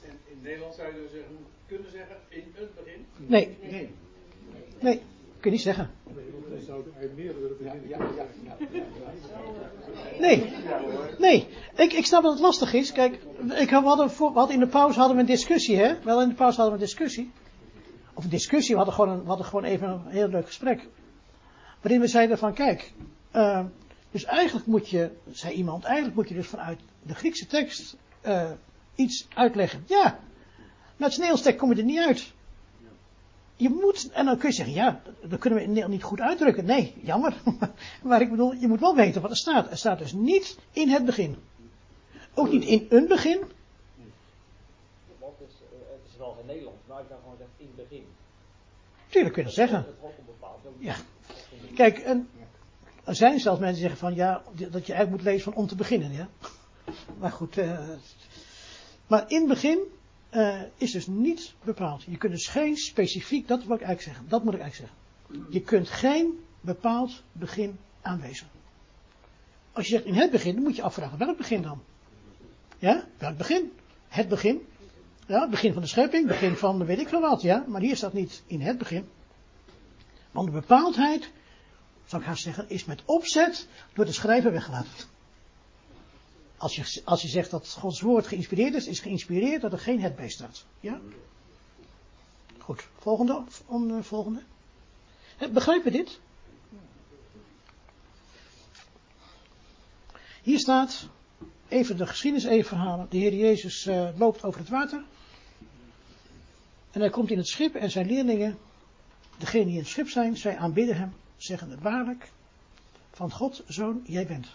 En 0.03 0.19
in 0.25 0.39
Nederland 0.43 0.75
zou 0.75 0.89
je 0.95 1.01
dan 1.01 1.09
zeggen, 1.13 1.37
kunnen 1.67 1.91
zeggen 1.91 2.17
in 2.29 2.55
een 2.57 2.69
begin? 2.75 3.07
Nee. 3.17 3.57
Nee. 3.63 3.91
Nee, 4.81 5.01
kun 5.45 5.53
je 5.53 5.59
niet 5.59 5.67
zeggen. 5.67 5.91
Nee, 10.21 10.53
nee. 11.19 11.49
Ik, 11.77 11.93
ik 11.93 12.07
snap 12.07 12.23
dat 12.23 12.33
het 12.33 12.41
lastig 12.41 12.73
is. 12.73 12.93
Kijk, 12.93 13.15
ik 13.59 13.71
had, 13.71 13.83
we 13.83 13.89
hadden, 13.89 14.55
in 14.55 14.61
de 14.61 14.67
pauze 14.67 14.99
hadden 14.99 15.17
we 15.17 15.23
een 15.23 15.29
discussie, 15.29 15.77
hè? 15.77 16.03
Wel 16.03 16.23
in 16.23 16.29
de 16.29 16.35
pauze 16.35 16.61
hadden 16.61 16.79
we 16.79 16.83
een 16.83 16.89
discussie. 16.89 17.33
Of 18.15 18.25
een 18.25 18.31
discussie, 18.31 18.71
we 18.71 18.77
hadden 18.77 18.95
gewoon, 18.95 19.11
een, 19.15 19.23
we 19.23 19.29
hadden 19.29 19.47
gewoon 19.47 19.65
even 19.65 19.89
een 19.89 20.07
heel 20.07 20.29
leuk 20.29 20.47
gesprek. 20.47 20.89
Waarin 21.81 22.01
we 22.01 22.07
zeiden 22.07 22.39
van, 22.39 22.55
kijk, 22.55 22.93
uh, 23.35 23.65
Dus 24.11 24.25
eigenlijk 24.25 24.67
moet 24.67 24.89
je, 24.89 25.11
zei 25.31 25.55
iemand, 25.55 25.85
eigenlijk 25.85 26.17
moet 26.17 26.29
je 26.29 26.35
dus 26.35 26.47
vanuit 26.47 26.81
de 27.03 27.15
Griekse 27.15 27.47
tekst 27.47 27.97
uh, 28.27 28.51
iets 28.95 29.27
uitleggen. 29.35 29.85
Ja, 29.87 30.19
met 30.97 31.13
tekst 31.43 31.57
kom 31.57 31.71
je 31.71 31.77
er 31.77 31.85
niet 31.85 32.07
uit. 32.07 32.33
Je 33.65 33.71
moet, 33.71 34.11
en 34.13 34.25
dan 34.25 34.39
kun 34.39 34.49
je 34.49 34.55
zeggen, 34.55 34.75
ja, 34.75 35.01
dat 35.23 35.39
kunnen 35.39 35.59
we 35.59 35.65
in 35.65 35.71
Nederland 35.71 35.95
niet 35.95 36.03
goed 36.03 36.21
uitdrukken. 36.21 36.65
Nee, 36.65 36.95
jammer. 37.03 37.35
maar 38.03 38.21
ik 38.21 38.31
bedoel, 38.31 38.53
je 38.53 38.69
moet 38.69 38.81
wel 38.81 38.95
weten 38.95 39.23
wat 39.23 39.31
er 39.31 39.37
staat. 39.37 39.71
Er 39.71 39.77
staat 39.77 39.99
dus 39.99 40.13
niet 40.13 40.59
in 40.73 40.89
het 40.89 41.05
begin. 41.05 41.37
Ook 42.35 42.51
niet 42.51 42.65
in 42.65 42.87
een 42.89 43.07
begin. 43.07 43.39
Want 45.19 45.33
het 45.39 45.49
is, 45.49 45.55
het 45.71 46.11
is 46.13 46.17
wel 46.19 46.37
in 46.41 46.47
Nederland, 46.47 46.77
maar 46.87 47.01
ik 47.01 47.09
kan 47.09 47.17
gewoon 47.23 47.37
zeggen 47.37 47.55
in 47.57 47.67
het 47.67 47.89
begin. 47.89 48.07
Tuurlijk 49.09 49.35
kun 49.35 49.43
je 49.43 49.49
dat 49.49 49.59
zeggen. 49.59 49.87
Ja. 50.79 50.95
Kijk, 51.75 51.99
en 51.99 52.29
er 53.05 53.15
zijn 53.15 53.41
zelfs 53.41 53.61
mensen 53.61 53.81
die 53.81 53.89
zeggen 53.89 54.09
van 54.09 54.15
ja, 54.15 54.43
dat 54.53 54.87
je 54.87 54.93
eigenlijk 54.93 55.11
moet 55.11 55.33
lezen 55.33 55.53
van 55.53 55.63
om 55.63 55.67
te 55.67 55.77
beginnen. 55.77 56.13
Ja? 56.13 56.29
Maar 57.19 57.33
goed, 57.33 57.59
uh, 57.59 57.89
maar 59.07 59.25
in 59.27 59.39
het 59.39 59.49
begin 59.49 59.79
uh, 60.35 60.61
is 60.77 60.91
dus 60.91 61.07
niet 61.07 61.55
bepaald. 61.65 62.03
Je 62.03 62.17
kunt 62.17 62.33
dus 62.33 62.47
geen 62.47 62.77
specifiek, 62.77 63.49
dat 63.49 63.65
wil 63.65 63.77
ik 63.77 63.83
eigenlijk 63.83 64.03
zeggen, 64.03 64.29
dat 64.29 64.45
moet 64.45 64.55
ik 64.55 64.61
eigenlijk 64.61 64.91
zeggen. 64.91 65.53
Je 65.53 65.61
kunt 65.61 65.89
geen 65.89 66.41
bepaald 66.61 67.23
begin 67.33 67.79
aanwijzen. 68.03 68.47
Als 69.73 69.87
je 69.87 69.93
zegt 69.93 70.05
in 70.05 70.15
het 70.15 70.31
begin, 70.31 70.55
dan 70.55 70.63
moet 70.63 70.77
je 70.77 70.83
afvragen, 70.83 71.19
welk 71.19 71.37
begin 71.37 71.63
dan? 71.63 71.83
Ja, 72.79 73.05
welk 73.19 73.37
begin? 73.37 73.73
Het 74.09 74.29
begin. 74.29 74.67
Ja, 75.27 75.41
het 75.41 75.51
begin 75.51 75.73
van 75.73 75.83
de 75.83 75.89
schepping, 75.89 76.27
begin 76.27 76.57
van 76.57 76.85
weet 76.85 77.01
ik 77.01 77.09
veel 77.09 77.21
wat, 77.21 77.43
ja. 77.43 77.65
Maar 77.69 77.81
hier 77.81 77.97
staat 77.97 78.13
niet 78.13 78.43
in 78.47 78.61
het 78.61 78.79
begin. 78.79 79.09
Want 80.31 80.47
de 80.47 80.53
bepaaldheid, 80.53 81.31
zou 82.05 82.23
ik 82.23 82.29
haast 82.29 82.43
zeggen, 82.43 82.69
is 82.69 82.85
met 82.85 83.03
opzet 83.05 83.69
door 83.93 84.05
de 84.05 84.13
schrijver 84.13 84.53
weggelaten. 84.53 85.14
Als 86.57 86.77
je, 86.77 87.03
als 87.05 87.25
zegt 87.25 87.51
dat 87.51 87.69
Gods 87.69 88.01
woord 88.01 88.27
geïnspireerd 88.27 88.75
is, 88.75 88.87
is 88.87 89.01
geïnspireerd 89.01 89.63
dat 89.63 89.73
er 89.73 89.79
geen 89.79 90.01
het 90.01 90.17
bij 90.17 90.29
staat. 90.29 90.65
Ja? 90.81 91.01
Goed, 92.59 92.89
volgende. 92.99 93.45
On, 93.67 94.05
volgende. 94.05 94.43
Begrijpen 95.53 95.93
dit? 95.93 96.21
Hier 100.43 100.59
staat, 100.59 101.09
even 101.69 101.97
de 101.97 102.07
geschiedenis 102.07 102.47
even 102.47 102.69
verhalen. 102.69 103.07
De 103.11 103.17
Heer 103.17 103.35
Jezus 103.35 103.87
uh, 103.87 104.09
loopt 104.17 104.45
over 104.45 104.61
het 104.61 104.69
water. 104.69 105.05
En 106.91 107.01
hij 107.01 107.11
komt 107.11 107.31
in 107.31 107.39
het 107.39 107.49
schip 107.49 107.75
en 107.75 107.91
zijn 107.91 108.07
leerlingen, 108.07 108.59
degenen 109.39 109.67
die 109.67 109.75
in 109.75 109.81
het 109.81 109.91
schip 109.91 110.09
zijn, 110.09 110.37
zij 110.37 110.57
aanbidden 110.57 110.97
hem, 110.97 111.13
zeggen 111.37 111.71
het 111.71 111.81
waarlijk, 111.81 112.31
van 113.13 113.31
God, 113.31 113.63
zoon, 113.67 114.03
jij 114.07 114.27
bent. 114.27 114.47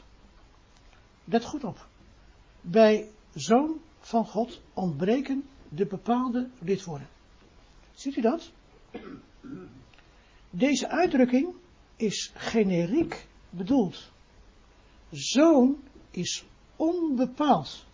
Let 1.30 1.46
goed 1.46 1.64
op. 1.64 1.88
Bij 2.62 3.10
zoon 3.34 3.82
van 4.00 4.26
God 4.26 4.62
ontbreken 4.74 5.50
de 5.70 5.86
bepaalde 5.86 6.50
lidwoorden. 6.60 7.08
Ziet 7.94 8.16
u 8.16 8.22
dat? 8.22 8.52
Deze 10.50 10.90
uitdrukking 10.90 11.54
is 11.96 12.32
generiek 12.34 13.28
bedoeld. 13.50 14.12
Zoon 15.12 15.78
is 16.12 16.46
onbepaald. 16.76 17.86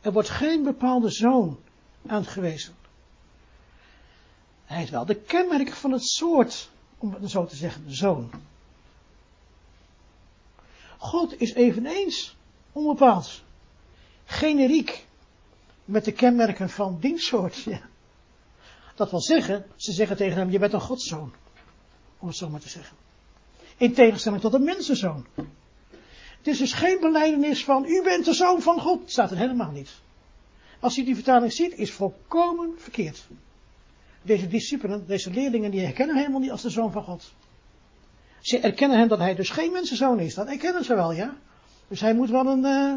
Er 0.00 0.12
wordt 0.12 0.28
geen 0.28 0.62
bepaalde 0.62 1.10
zoon 1.10 1.58
aangewezen. 2.06 2.74
Hij 4.64 4.76
heeft 4.76 4.90
wel 4.90 5.06
de 5.06 5.20
kenmerken 5.20 5.74
van 5.74 5.92
het 5.92 6.04
soort, 6.04 6.70
om 6.98 7.12
het 7.12 7.30
zo 7.30 7.44
te 7.44 7.56
zeggen, 7.56 7.94
zoon. 7.94 8.30
God 10.98 11.40
is 11.40 11.52
eveneens 11.54 12.35
onbepaald. 12.76 13.42
Generiek. 14.24 15.06
Met 15.84 16.04
de 16.04 16.12
kenmerken 16.12 16.70
van 16.70 16.98
dienstsoort. 17.00 17.66
Dat 18.94 19.10
wil 19.10 19.20
zeggen, 19.20 19.66
ze 19.76 19.92
zeggen 19.92 20.16
tegen 20.16 20.36
hem, 20.36 20.50
je 20.50 20.58
bent 20.58 20.72
een 20.72 20.80
godszoon. 20.80 21.32
Om 22.18 22.28
het 22.28 22.36
zo 22.36 22.48
maar 22.48 22.60
te 22.60 22.68
zeggen. 22.68 22.96
In 23.76 23.94
tegenstelling 23.94 24.40
tot 24.40 24.54
een 24.54 24.64
mensenzoon. 24.64 25.26
Het 26.36 26.46
is 26.46 26.58
dus 26.58 26.72
geen 26.72 27.00
beleidenis 27.00 27.64
van, 27.64 27.84
u 27.84 28.02
bent 28.02 28.24
de 28.24 28.34
zoon 28.34 28.62
van 28.62 28.80
God. 28.80 29.10
Staat 29.10 29.30
er 29.30 29.36
helemaal 29.36 29.70
niet. 29.70 29.90
Als 30.80 30.98
u 30.98 31.04
die 31.04 31.14
vertaling 31.14 31.52
ziet, 31.52 31.72
is 31.72 31.92
volkomen 31.92 32.74
verkeerd. 32.76 33.26
Deze 34.22 34.48
discipelen, 34.48 35.06
deze 35.06 35.30
leerlingen, 35.30 35.70
die 35.70 35.80
herkennen 35.80 36.16
helemaal 36.16 36.40
niet 36.40 36.50
als 36.50 36.62
de 36.62 36.70
zoon 36.70 36.92
van 36.92 37.02
God. 37.02 37.34
Ze 38.40 38.58
erkennen 38.58 38.98
hem 38.98 39.08
dat 39.08 39.18
hij 39.18 39.34
dus 39.34 39.50
geen 39.50 39.72
mensenzoon 39.72 40.20
is. 40.20 40.34
Dat 40.34 40.48
erkennen 40.48 40.84
ze 40.84 40.94
wel, 40.94 41.12
ja. 41.12 41.36
Dus 41.88 42.00
hij 42.00 42.14
moet 42.14 42.30
wel 42.30 42.46
een, 42.46 42.64
uh, 42.64 42.96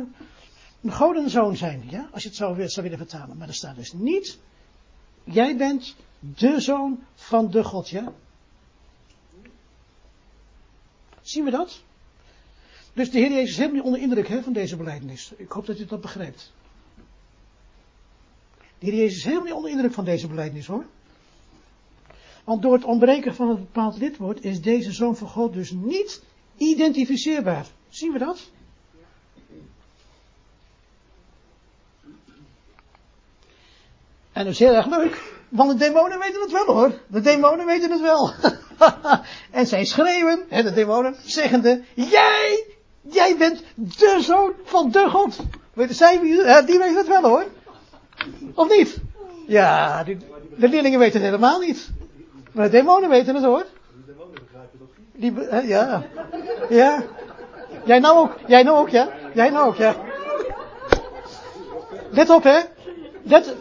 een 0.82 0.92
godenzoon 0.92 1.58
zijn, 1.58 1.84
ja. 1.90 2.10
Als 2.12 2.24
je 2.24 2.30
het 2.30 2.38
zo 2.38 2.56
zou 2.66 2.82
willen 2.82 2.98
vertalen. 2.98 3.38
Maar 3.38 3.48
er 3.48 3.54
staat 3.54 3.76
dus 3.76 3.94
niet, 3.94 4.40
jij 5.24 5.58
bent 5.58 5.96
de 6.20 6.60
zoon 6.60 7.00
van 7.16 7.52
de 7.52 7.64
God, 7.64 7.90
ja. 7.90 8.14
Zien 11.22 11.44
we 11.44 11.52
dat? 11.52 11.82
Dus 12.94 13.12
de 13.12 13.20
Heer 13.20 13.32
Jezus 13.32 13.50
is 13.50 13.58
helemaal 13.58 13.76
niet 13.76 13.86
onder 13.86 14.02
indruk 14.02 14.28
hè, 14.28 14.44
van 14.44 14.54
deze 14.54 14.78
belijdenis. 14.78 15.32
Ik 15.38 15.52
hoop 15.52 15.66
dat 15.66 15.80
u 15.80 15.86
dat 15.86 16.02
begrijpt. 16.02 16.54
De 18.58 18.86
Heer 18.86 18.96
Jezus 18.96 19.18
is 19.18 19.24
helemaal 19.24 19.46
niet 19.46 19.54
onder 19.54 19.72
indruk 19.72 19.94
van 19.94 20.06
deze 20.06 20.28
belijdenis 20.28 20.68
hoor. 20.68 20.86
Want 22.44 22.62
door 22.62 22.74
het 22.74 22.84
ontbreken 22.84 23.36
van 23.36 23.50
een 23.50 23.56
bepaald 23.56 23.98
lidwoord 23.98 24.44
is 24.44 24.62
deze 24.62 24.92
zoon 24.92 25.16
van 25.16 25.28
God 25.28 25.54
dus 25.54 25.72
niet 25.72 26.24
identificeerbaar. 26.58 27.68
Zien 27.90 28.12
we 28.12 28.20
dat? 28.20 28.52
En 34.40 34.46
dat 34.46 34.54
is 34.54 34.60
heel 34.60 34.76
erg 34.76 34.86
leuk, 34.86 35.22
want 35.50 35.72
de 35.72 35.78
demonen 35.78 36.20
weten 36.20 36.42
het 36.42 36.52
wel 36.52 36.66
hoor. 36.66 36.92
De 37.08 37.22
demonen 37.22 37.66
weten 37.66 37.92
het 37.92 38.02
wel. 38.02 38.32
en 39.52 39.68
zij 39.68 39.86
schreeuwen, 39.86 40.44
hè, 40.50 40.64
de 40.64 40.74
demonen, 40.74 41.16
zeggende, 41.26 41.82
jij, 41.94 42.66
jij 43.02 43.36
bent 43.38 43.64
de 43.76 44.18
zoon 44.22 44.52
van 44.64 44.92
de 44.92 45.10
God. 45.10 45.40
Weet 45.74 45.96
zij, 45.96 46.20
die 46.66 46.78
weten 46.78 46.96
het 46.96 47.08
wel 47.08 47.22
hoor. 47.22 47.46
Of 48.54 48.70
niet? 48.78 48.98
Ja, 49.48 50.04
die, 50.04 50.18
de 50.58 50.70
leerlingen 50.70 51.00
weten 51.00 51.22
het 51.22 51.30
helemaal 51.30 51.60
niet. 51.60 51.90
Maar 52.52 52.66
de 52.66 52.72
demonen 52.72 53.10
weten 53.10 53.36
het 53.36 53.44
hoor. 53.44 53.66
De 54.06 54.14
demonen 54.14 54.42
begrijpen 54.44 54.80
dat 54.80 54.90
niet. 55.62 55.70
Ja. 55.70 56.04
Ja. 56.70 57.04
Jij 57.86 58.00
nou 58.00 58.18
ook, 58.18 58.36
jij 58.48 58.64
nou 58.64 58.78
ook, 58.78 58.90
ja. 58.90 59.10
Jij 59.34 59.50
nou 59.50 59.68
ook, 59.68 59.76
ja. 59.76 59.96
Let 62.10 62.30
op 62.30 62.44
hè. 62.44 62.60
Let, 63.24 63.56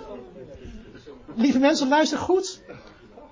lieve 1.38 1.58
mensen, 1.58 1.88
luister 1.88 2.18
goed. 2.18 2.60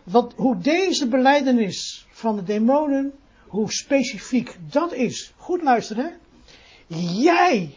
Want 0.03 0.33
hoe 0.37 0.59
deze 0.59 1.09
beleidenis 1.09 2.07
van 2.11 2.37
de 2.37 2.43
demonen, 2.43 3.13
hoe 3.47 3.73
specifiek 3.73 4.57
dat 4.61 4.93
is. 4.93 5.33
Goed 5.37 5.63
luisteren 5.63 6.05
hè. 6.05 6.11
Jij, 6.97 7.75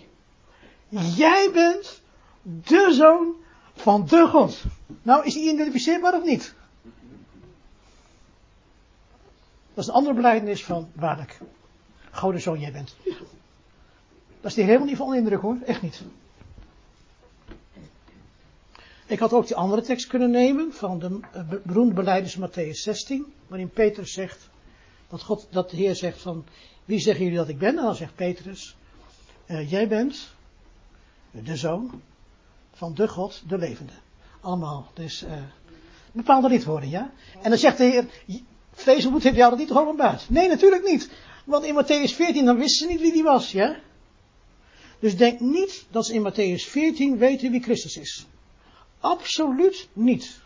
jij 1.16 1.50
bent 1.54 2.02
de 2.42 2.88
zoon 2.92 3.36
van 3.74 4.06
de 4.06 4.28
God. 4.28 4.64
Nou, 5.02 5.26
is 5.26 5.34
die 5.34 5.52
identificeerbaar 5.52 6.14
of 6.14 6.24
niet? 6.24 6.54
Dat 9.74 9.84
is 9.84 9.88
een 9.88 9.94
andere 9.94 10.16
beleidenis 10.16 10.66
van 10.66 10.90
waarlijk. 10.96 11.40
Gouden 12.12 12.42
zoon 12.42 12.60
jij 12.60 12.72
bent. 12.72 12.96
Dat 14.42 14.50
is 14.52 14.54
die 14.54 14.64
helemaal 14.64 14.88
niet 14.88 14.98
van 14.98 15.16
indruk 15.16 15.42
hoor, 15.42 15.58
echt 15.66 15.82
niet. 15.82 16.02
Ik 19.10 19.20
had 19.20 19.34
ook 19.34 19.48
die 19.48 19.56
andere 19.56 19.82
tekst 19.82 20.08
kunnen 20.08 20.32
nemen 20.32 20.74
van 20.74 21.00
de 21.00 21.20
beroemde 21.64 21.94
beleiders 21.94 22.38
Matthäus 22.38 22.72
16, 22.72 23.26
waarin 23.48 23.70
Petrus 23.70 24.14
zegt, 24.14 24.50
dat, 25.08 25.22
God, 25.22 25.48
dat 25.52 25.70
de 25.70 25.76
Heer 25.76 25.96
zegt 25.96 26.22
van, 26.22 26.46
wie 26.86 27.00
zeggen 27.00 27.24
jullie 27.24 27.40
dat 27.40 27.50
ik 27.50 27.58
ben? 27.58 27.78
En 27.78 27.84
dan 27.84 27.96
zegt 27.96 28.16
Petrus, 28.16 28.76
uh, 29.48 29.72
jij 29.72 29.88
bent 29.88 30.30
de 31.32 31.56
zoon 31.56 32.02
van 32.74 32.94
de 32.94 33.08
God, 33.08 33.44
de 33.48 33.58
levende. 33.58 33.94
Allemaal, 34.42 34.92
dus 34.94 35.24
uh, 35.24 35.32
bepaalde 36.12 36.50
lidwoorden, 36.50 36.90
ja. 36.90 37.12
En 37.42 37.50
dan 37.50 37.60
zegt 37.60 37.78
de 37.78 37.84
Heer, 37.84 38.06
Vrezenmoed 38.72 39.24
heeft 39.24 39.36
jou 39.36 39.50
dat 39.50 39.60
niet 39.60 39.72
geopenbaard. 39.72 40.30
Nee, 40.30 40.48
natuurlijk 40.48 40.84
niet. 40.86 41.10
Want 41.46 41.66
in 41.66 41.84
Matthäus 41.84 42.16
14, 42.16 42.46
dan 42.46 42.58
wisten 42.58 42.88
ze 42.88 42.94
niet 42.94 43.02
wie 43.02 43.14
die 43.14 43.24
was, 43.24 43.52
ja. 43.52 43.80
Dus 45.00 45.18
denk 45.18 45.40
niet 45.40 45.86
dat 45.92 46.06
ze 46.06 46.14
in 46.14 46.32
Matthäus 46.32 46.70
14 46.70 47.18
weten 47.18 47.52
wie 47.52 47.62
Christus 47.62 47.98
is. 47.98 48.28
Absoluut 49.00 49.90
niet. 49.94 50.40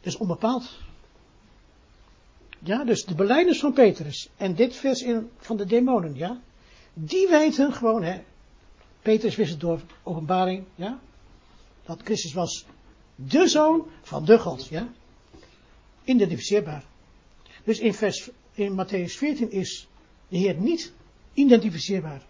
Is 0.00 0.16
onbepaald. 0.16 0.70
Ja, 2.58 2.84
dus 2.84 3.04
de 3.04 3.14
beleiders 3.14 3.60
van 3.60 3.72
Petrus 3.72 4.28
en 4.36 4.54
dit 4.54 4.76
vers 4.76 5.02
in, 5.02 5.30
van 5.38 5.56
de 5.56 5.64
demonen, 5.64 6.16
ja. 6.16 6.40
Die 6.94 7.28
weten 7.28 7.72
gewoon, 7.72 8.02
hè. 8.02 8.20
Petrus 9.02 9.36
wist 9.36 9.50
het 9.50 9.60
door 9.60 9.80
openbaring, 10.02 10.64
ja. 10.74 10.98
Dat 11.84 12.00
Christus 12.04 12.32
was 12.32 12.66
de 13.14 13.48
zoon 13.48 13.86
van 14.02 14.24
de 14.24 14.38
God, 14.38 14.66
ja. 14.66 14.88
Identificeerbaar. 16.04 16.84
Dus 17.64 17.78
in, 17.78 17.94
vers, 17.94 18.30
in 18.52 18.72
Matthäus 18.72 19.12
14 19.16 19.50
is 19.50 19.88
de 20.28 20.36
Heer 20.36 20.54
niet 20.54 20.92
identificeerbaar. 21.34 22.22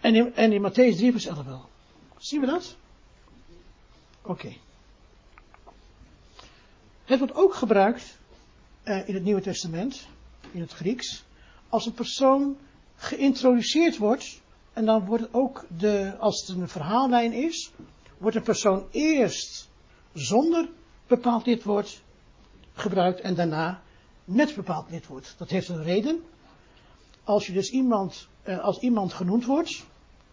En 0.00 0.14
in, 0.14 0.34
en 0.34 0.52
in 0.52 0.70
Matthäus 0.70 0.96
3 0.96 1.10
vers 1.10 1.26
11 1.26 1.44
wel. 1.44 1.70
Zien 2.22 2.40
we 2.40 2.46
dat? 2.46 2.76
Oké. 4.22 4.52
Het 7.04 7.18
wordt 7.18 7.34
ook 7.34 7.54
gebruikt 7.54 8.18
uh, 8.84 9.08
in 9.08 9.14
het 9.14 9.24
Nieuwe 9.24 9.40
Testament, 9.40 10.06
in 10.50 10.60
het 10.60 10.72
Grieks, 10.72 11.24
als 11.68 11.86
een 11.86 11.92
persoon 11.92 12.56
geïntroduceerd 12.96 13.96
wordt. 13.96 14.40
En 14.72 14.84
dan 14.84 15.04
wordt 15.04 15.22
het 15.22 15.34
ook, 15.34 15.64
de, 15.78 16.16
als 16.18 16.46
het 16.46 16.56
een 16.56 16.68
verhaallijn 16.68 17.32
is, 17.32 17.70
wordt 18.18 18.36
een 18.36 18.42
persoon 18.42 18.86
eerst 18.90 19.68
zonder 20.12 20.68
bepaald 21.06 21.46
lidwoord 21.46 22.02
gebruikt 22.72 23.20
en 23.20 23.34
daarna 23.34 23.82
met 24.24 24.54
bepaald 24.54 24.90
lidwoord. 24.90 25.34
Dat 25.38 25.50
heeft 25.50 25.68
een 25.68 25.82
reden. 25.82 26.24
Als 27.24 27.46
je 27.46 27.52
dus 27.52 27.70
iemand, 27.70 28.28
uh, 28.44 28.58
als 28.58 28.78
iemand 28.78 29.12
genoemd 29.12 29.44
wordt, 29.44 29.70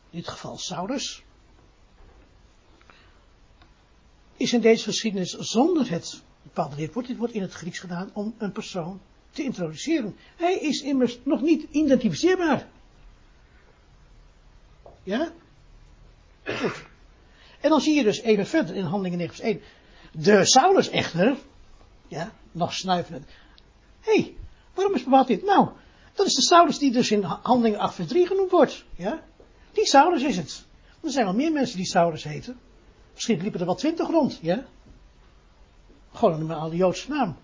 in 0.10 0.17
dit 0.17 0.27
geval 0.27 0.58
Saulus, 0.58 1.24
is 4.39 4.53
in 4.53 4.62
deze 4.62 4.84
geschiedenis 4.84 5.31
zonder 5.31 5.89
het 5.89 6.22
bepaalde 6.43 6.75
lidwoord. 6.75 7.08
Dit 7.08 7.17
wordt 7.17 7.34
in 7.34 7.41
het 7.41 7.53
Grieks 7.53 7.79
gedaan 7.79 8.10
om 8.13 8.36
een 8.38 8.51
persoon 8.51 9.01
te 9.31 9.43
introduceren. 9.43 10.15
Hij 10.36 10.60
is 10.60 10.81
immers 10.81 11.19
nog 11.24 11.41
niet 11.41 11.67
identificeerbaar. 11.72 12.67
Ja? 15.03 15.31
Goed. 16.43 16.84
En 17.60 17.69
dan 17.69 17.81
zie 17.81 17.96
je 17.96 18.03
dus 18.03 18.22
even 18.22 18.48
verder 18.48 18.75
in 18.75 18.84
Handelingen 18.84 19.17
9 19.17 19.36
vers 19.36 19.48
1. 19.48 19.62
De 20.12 20.46
Saulus 20.46 20.89
echter, 20.89 21.38
ja, 22.08 22.31
nog 22.51 22.74
snuivend. 22.74 23.25
Hé, 24.00 24.13
hey, 24.13 24.36
waarom 24.74 24.96
is 24.96 25.03
bepaald 25.03 25.27
dit? 25.27 25.43
Nou, 25.43 25.69
dat 26.13 26.25
is 26.25 26.34
de 26.34 26.41
Saulus 26.41 26.77
die 26.77 26.91
dus 26.91 27.12
in 27.12 27.24
Handelingen 27.24 27.79
8 27.79 27.96
vers 27.96 28.08
3 28.08 28.27
genoemd 28.27 28.51
wordt. 28.51 28.86
Ja? 28.96 29.24
Die 29.72 29.86
Saulus 29.86 30.24
is 30.24 30.38
het. 30.38 30.65
Er 31.03 31.12
zijn 31.12 31.25
wel 31.25 31.36
meer 31.36 31.51
mensen 31.51 31.77
die 31.77 31.86
Saulus 31.86 32.24
heten. 32.24 32.60
Misschien 33.19 33.41
liepen 33.41 33.59
er 33.59 33.65
wel 33.65 33.75
twintig 33.75 34.07
rond, 34.07 34.39
ja? 34.41 34.65
Gewoon 36.13 36.33
een 36.33 36.39
normale 36.39 36.75
Joodse 36.75 37.09
naam. 37.09 37.35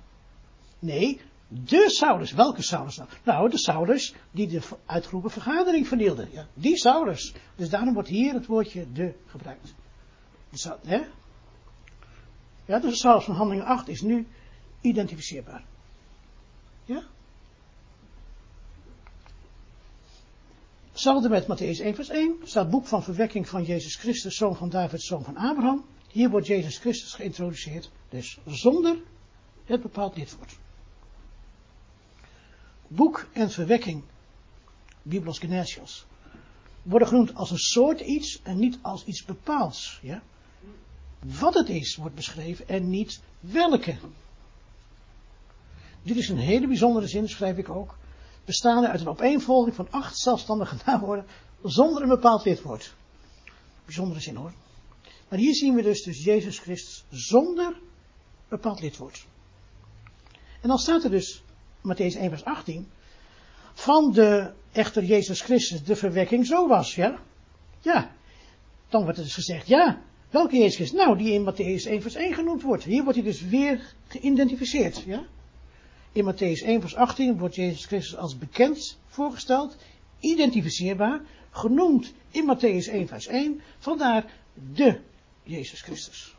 Nee, 0.79 1.21
de 1.47 1.89
Saulus. 1.89 2.31
Welke 2.31 2.61
Saulus 2.61 2.97
nou? 2.97 3.09
Nou, 3.23 3.49
de 3.49 3.57
Saulus 3.57 4.13
die 4.31 4.47
de 4.47 4.61
uitgeroepen 4.85 5.31
vergadering 5.31 5.87
vernielde. 5.87 6.27
Ja, 6.31 6.47
die 6.53 6.77
Saulus. 6.77 7.33
Dus 7.55 7.69
daarom 7.69 7.93
wordt 7.93 8.09
hier 8.09 8.33
het 8.33 8.45
woordje 8.45 8.91
de 8.91 9.13
gebruikt. 9.25 9.73
Hè? 10.85 11.01
Ja, 12.65 12.79
dus 12.79 12.91
de 12.91 12.97
Saulus 12.97 13.23
van 13.23 13.35
handeling 13.35 13.65
8 13.65 13.87
is 13.87 14.01
nu 14.01 14.27
identificeerbaar. 14.81 15.63
Ja? 16.85 17.03
Hetzelfde 20.95 21.29
met 21.29 21.47
Matthäus 21.47 21.81
1 21.81 21.95
vers 21.95 22.09
1. 22.09 22.35
Staat 22.43 22.69
boek 22.69 22.87
van 22.87 23.03
verwekking 23.03 23.49
van 23.49 23.63
Jezus 23.63 23.95
Christus, 23.95 24.35
zoon 24.35 24.55
van 24.55 24.69
David, 24.69 25.01
zoon 25.01 25.23
van 25.23 25.37
Abraham. 25.37 25.85
Hier 26.11 26.29
wordt 26.29 26.47
Jezus 26.47 26.77
Christus 26.77 27.13
geïntroduceerd. 27.13 27.91
Dus 28.09 28.37
zonder 28.45 28.97
het 29.65 29.81
bepaald 29.81 30.15
lidwoord. 30.17 30.57
Boek 32.87 33.27
en 33.33 33.49
verwekking, 33.51 34.03
Biblos 35.01 35.39
Genesios, 35.39 36.05
worden 36.81 37.07
genoemd 37.07 37.35
als 37.35 37.51
een 37.51 37.57
soort 37.57 37.99
iets 37.99 38.41
en 38.43 38.57
niet 38.57 38.77
als 38.81 39.05
iets 39.05 39.25
bepaalds. 39.25 39.99
Ja? 40.01 40.23
Wat 41.39 41.53
het 41.53 41.69
is 41.69 41.95
wordt 41.95 42.15
beschreven 42.15 42.67
en 42.67 42.89
niet 42.89 43.21
welke. 43.39 43.97
Dit 46.03 46.17
is 46.17 46.29
een 46.29 46.37
hele 46.37 46.67
bijzondere 46.67 47.07
zin, 47.07 47.29
schrijf 47.29 47.57
ik 47.57 47.69
ook. 47.69 47.97
Bestaande 48.45 48.87
uit 48.87 49.01
een 49.01 49.07
opeenvolging 49.07 49.75
van 49.75 49.87
acht 49.91 50.17
zelfstandige 50.17 50.75
naamwoorden 50.85 51.25
zonder 51.63 52.01
een 52.01 52.09
bepaald 52.09 52.45
lidwoord. 52.45 52.93
Bijzondere 53.85 54.19
zin 54.19 54.35
hoor. 54.35 54.53
Maar 55.29 55.39
hier 55.39 55.55
zien 55.55 55.75
we 55.75 55.81
dus, 55.81 56.03
dus 56.03 56.23
Jezus 56.23 56.59
Christus 56.59 57.05
zonder 57.09 57.79
bepaald 58.47 58.81
lidwoord. 58.81 59.25
En 60.61 60.67
dan 60.67 60.77
staat 60.77 61.03
er 61.03 61.09
dus, 61.09 61.43
Matthäus 61.77 62.17
1 62.17 62.29
vers 62.29 62.43
18, 62.43 62.87
van 63.73 64.11
de 64.11 64.51
echter 64.71 65.03
Jezus 65.03 65.41
Christus 65.41 65.83
de 65.83 65.95
verwekking 65.95 66.45
zo 66.45 66.67
was, 66.67 66.95
ja? 66.95 67.19
Ja. 67.81 68.15
Dan 68.89 69.03
wordt 69.03 69.17
er 69.17 69.23
dus 69.23 69.33
gezegd, 69.33 69.67
ja, 69.67 70.01
welke 70.29 70.57
Jezus 70.57 70.75
Christus? 70.75 70.99
Nou, 70.99 71.17
die 71.17 71.31
in 71.31 71.53
Matthäus 71.53 71.87
1 71.87 72.01
vers 72.01 72.15
1 72.15 72.33
genoemd 72.33 72.61
wordt. 72.61 72.83
Hier 72.83 73.03
wordt 73.03 73.17
hij 73.17 73.27
dus 73.27 73.41
weer 73.41 73.93
geïdentificeerd, 74.07 75.01
ja? 75.01 75.25
In 76.15 76.23
Matthäus 76.23 76.63
1 76.63 76.81
vers 76.81 76.95
18 76.95 77.37
wordt 77.37 77.55
Jezus 77.55 77.85
Christus 77.85 78.17
als 78.17 78.37
bekend 78.37 78.97
voorgesteld, 79.05 79.75
identificeerbaar, 80.19 81.21
genoemd 81.49 82.13
in 82.31 82.45
Matthäus 82.45 82.89
1 82.89 83.07
vers 83.07 83.27
1, 83.27 83.61
vandaar 83.77 84.33
de 84.73 84.99
Jezus 85.43 85.81
Christus. 85.81 86.35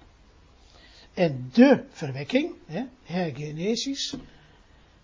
En 1.15 1.51
de 1.53 1.85
verwekking, 1.91 2.55
hergenesis, 3.03 4.15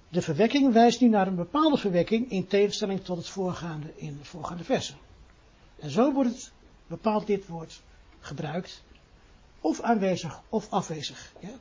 de 0.09 0.23
verwekking 0.23 0.73
wijst 0.73 1.01
nu 1.01 1.09
naar 1.09 1.27
een 1.27 1.37
bepaalde 1.37 1.79
verwekking 1.79 2.31
in 2.31 2.47
tegenstelling 2.47 3.05
tot 3.05 3.17
het 3.17 3.29
voorgaande 3.29 3.93
in 3.97 4.17
de 4.19 4.25
voorgaande 4.25 4.65
versen. 4.65 4.97
En 5.79 5.91
zo 5.91 6.13
wordt 6.13 6.31
het 6.31 6.53
bepaald 6.87 7.27
dit 7.27 7.47
woord 7.47 7.83
gebruikt, 8.21 8.83
of 9.61 9.81
aanwezig 9.81 10.43
of 10.49 10.71
afwezig. 10.71 11.33
Ja? 11.41 11.59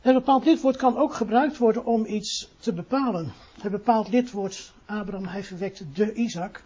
Het 0.00 0.14
bepaald 0.14 0.44
lidwoord 0.44 0.76
kan 0.76 0.96
ook 0.96 1.14
gebruikt 1.14 1.58
worden 1.58 1.84
om 1.84 2.06
iets 2.06 2.50
te 2.58 2.72
bepalen. 2.72 3.32
Het 3.60 3.70
bepaald 3.70 4.08
lidwoord, 4.08 4.72
Abraham, 4.86 5.26
hij 5.26 5.44
verwekte 5.44 5.92
de 5.92 6.12
Isaac. 6.14 6.64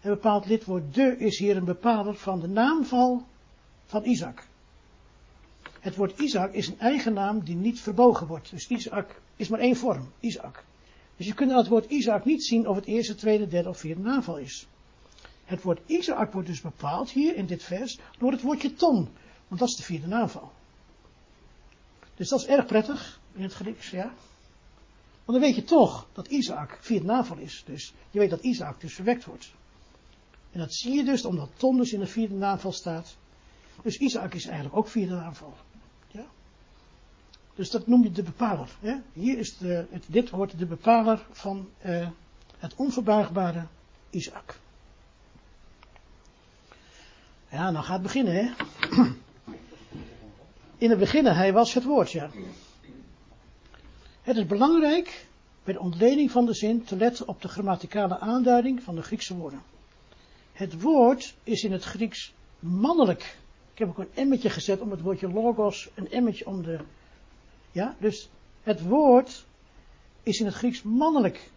Het 0.00 0.12
bepaald 0.12 0.46
lidwoord 0.46 0.94
de 0.94 1.16
is 1.18 1.38
hier 1.38 1.56
een 1.56 1.64
bepaler 1.64 2.14
van 2.14 2.40
de 2.40 2.48
naamval 2.48 3.26
van 3.86 4.04
Isaac. 4.04 4.46
Het 5.80 5.96
woord 5.96 6.18
Isaac 6.18 6.52
is 6.52 6.68
een 6.68 6.78
eigen 6.78 7.12
naam 7.12 7.44
die 7.44 7.56
niet 7.56 7.80
verbogen 7.80 8.26
wordt. 8.26 8.50
Dus 8.50 8.68
Isaac 8.68 9.20
is 9.36 9.48
maar 9.48 9.60
één 9.60 9.76
vorm, 9.76 10.12
Isaac. 10.20 10.64
Dus 11.16 11.26
je 11.26 11.34
kunt 11.34 11.50
aan 11.50 11.58
het 11.58 11.68
woord 11.68 11.90
Isaac 11.90 12.24
niet 12.24 12.44
zien 12.44 12.68
of 12.68 12.76
het 12.76 12.86
eerste, 12.86 13.14
tweede, 13.14 13.48
derde 13.48 13.68
of 13.68 13.78
vierde 13.78 14.00
naamval 14.00 14.38
is. 14.38 14.66
Het 15.44 15.62
woord 15.62 15.80
Isaac 15.86 16.32
wordt 16.32 16.48
dus 16.48 16.60
bepaald 16.60 17.10
hier 17.10 17.36
in 17.36 17.46
dit 17.46 17.62
vers 17.62 17.98
door 18.18 18.30
het 18.30 18.42
woordje 18.42 18.74
ton. 18.74 19.08
Want 19.48 19.60
dat 19.60 19.68
is 19.68 19.76
de 19.76 19.82
vierde 19.82 20.06
naamval. 20.06 20.52
Dus 22.22 22.30
dat 22.30 22.40
is 22.40 22.46
erg 22.46 22.66
prettig 22.66 23.20
in 23.32 23.42
het 23.42 23.52
Grieks, 23.52 23.90
ja. 23.90 24.12
Want 25.24 25.38
dan 25.38 25.40
weet 25.40 25.54
je 25.54 25.64
toch 25.64 26.06
dat 26.12 26.26
Isaac 26.26 26.78
vierde 26.80 27.06
navel 27.06 27.36
is. 27.36 27.62
Dus 27.66 27.94
je 28.10 28.18
weet 28.18 28.30
dat 28.30 28.40
Isaac 28.40 28.80
dus 28.80 28.94
verwekt 28.94 29.24
wordt. 29.24 29.52
En 30.50 30.58
dat 30.58 30.74
zie 30.74 30.94
je 30.94 31.04
dus 31.04 31.24
omdat 31.24 31.50
Ton 31.56 31.76
dus 31.76 31.92
in 31.92 32.00
de 32.00 32.06
vierde 32.06 32.34
naamval 32.34 32.72
staat. 32.72 33.16
Dus 33.82 33.96
Isaac 33.96 34.34
is 34.34 34.44
eigenlijk 34.44 34.76
ook 34.76 34.88
vierde 34.88 35.14
naamval. 35.14 35.54
Ja? 36.10 36.24
Dus 37.54 37.70
dat 37.70 37.86
noem 37.86 38.02
je 38.02 38.12
de 38.12 38.22
bepaler. 38.22 38.68
Hè? 38.80 38.96
Hier 39.12 39.38
is 39.38 39.58
de, 39.58 39.86
het, 39.90 40.04
dit 40.06 40.30
wordt 40.30 40.58
de 40.58 40.66
bepaler 40.66 41.26
van 41.30 41.68
uh, 41.84 42.08
het 42.58 42.74
onverbuigbare 42.74 43.66
Isaac. 44.10 44.58
Ja, 47.48 47.70
nou 47.70 47.84
gaat 47.84 47.94
het 47.94 48.02
beginnen, 48.02 48.34
hè. 48.34 48.50
In 50.82 50.90
het 50.90 50.98
begin, 50.98 51.26
hij 51.26 51.52
was 51.52 51.74
het 51.74 51.84
woord, 51.84 52.10
ja. 52.12 52.30
Het 54.22 54.36
is 54.36 54.46
belangrijk 54.46 55.26
bij 55.64 55.74
de 55.74 55.80
ontleding 55.80 56.30
van 56.30 56.46
de 56.46 56.54
zin 56.54 56.84
te 56.84 56.96
letten 56.96 57.28
op 57.28 57.42
de 57.42 57.48
grammaticale 57.48 58.18
aanduiding 58.18 58.82
van 58.82 58.94
de 58.94 59.02
Griekse 59.02 59.36
woorden. 59.36 59.62
Het 60.52 60.80
woord 60.80 61.34
is 61.44 61.64
in 61.64 61.72
het 61.72 61.84
Grieks 61.84 62.32
mannelijk. 62.58 63.36
Ik 63.72 63.78
heb 63.78 63.88
ook 63.88 63.98
een 63.98 64.14
emmetje 64.14 64.50
gezet 64.50 64.80
om 64.80 64.90
het 64.90 65.00
woordje 65.00 65.32
logos, 65.32 65.88
een 65.94 66.10
emmetje 66.10 66.46
om 66.46 66.62
de. 66.62 66.78
Ja, 67.72 67.96
dus 67.98 68.28
het 68.62 68.82
woord 68.82 69.44
is 70.22 70.40
in 70.40 70.46
het 70.46 70.54
Grieks 70.54 70.82
mannelijk. 70.82 71.50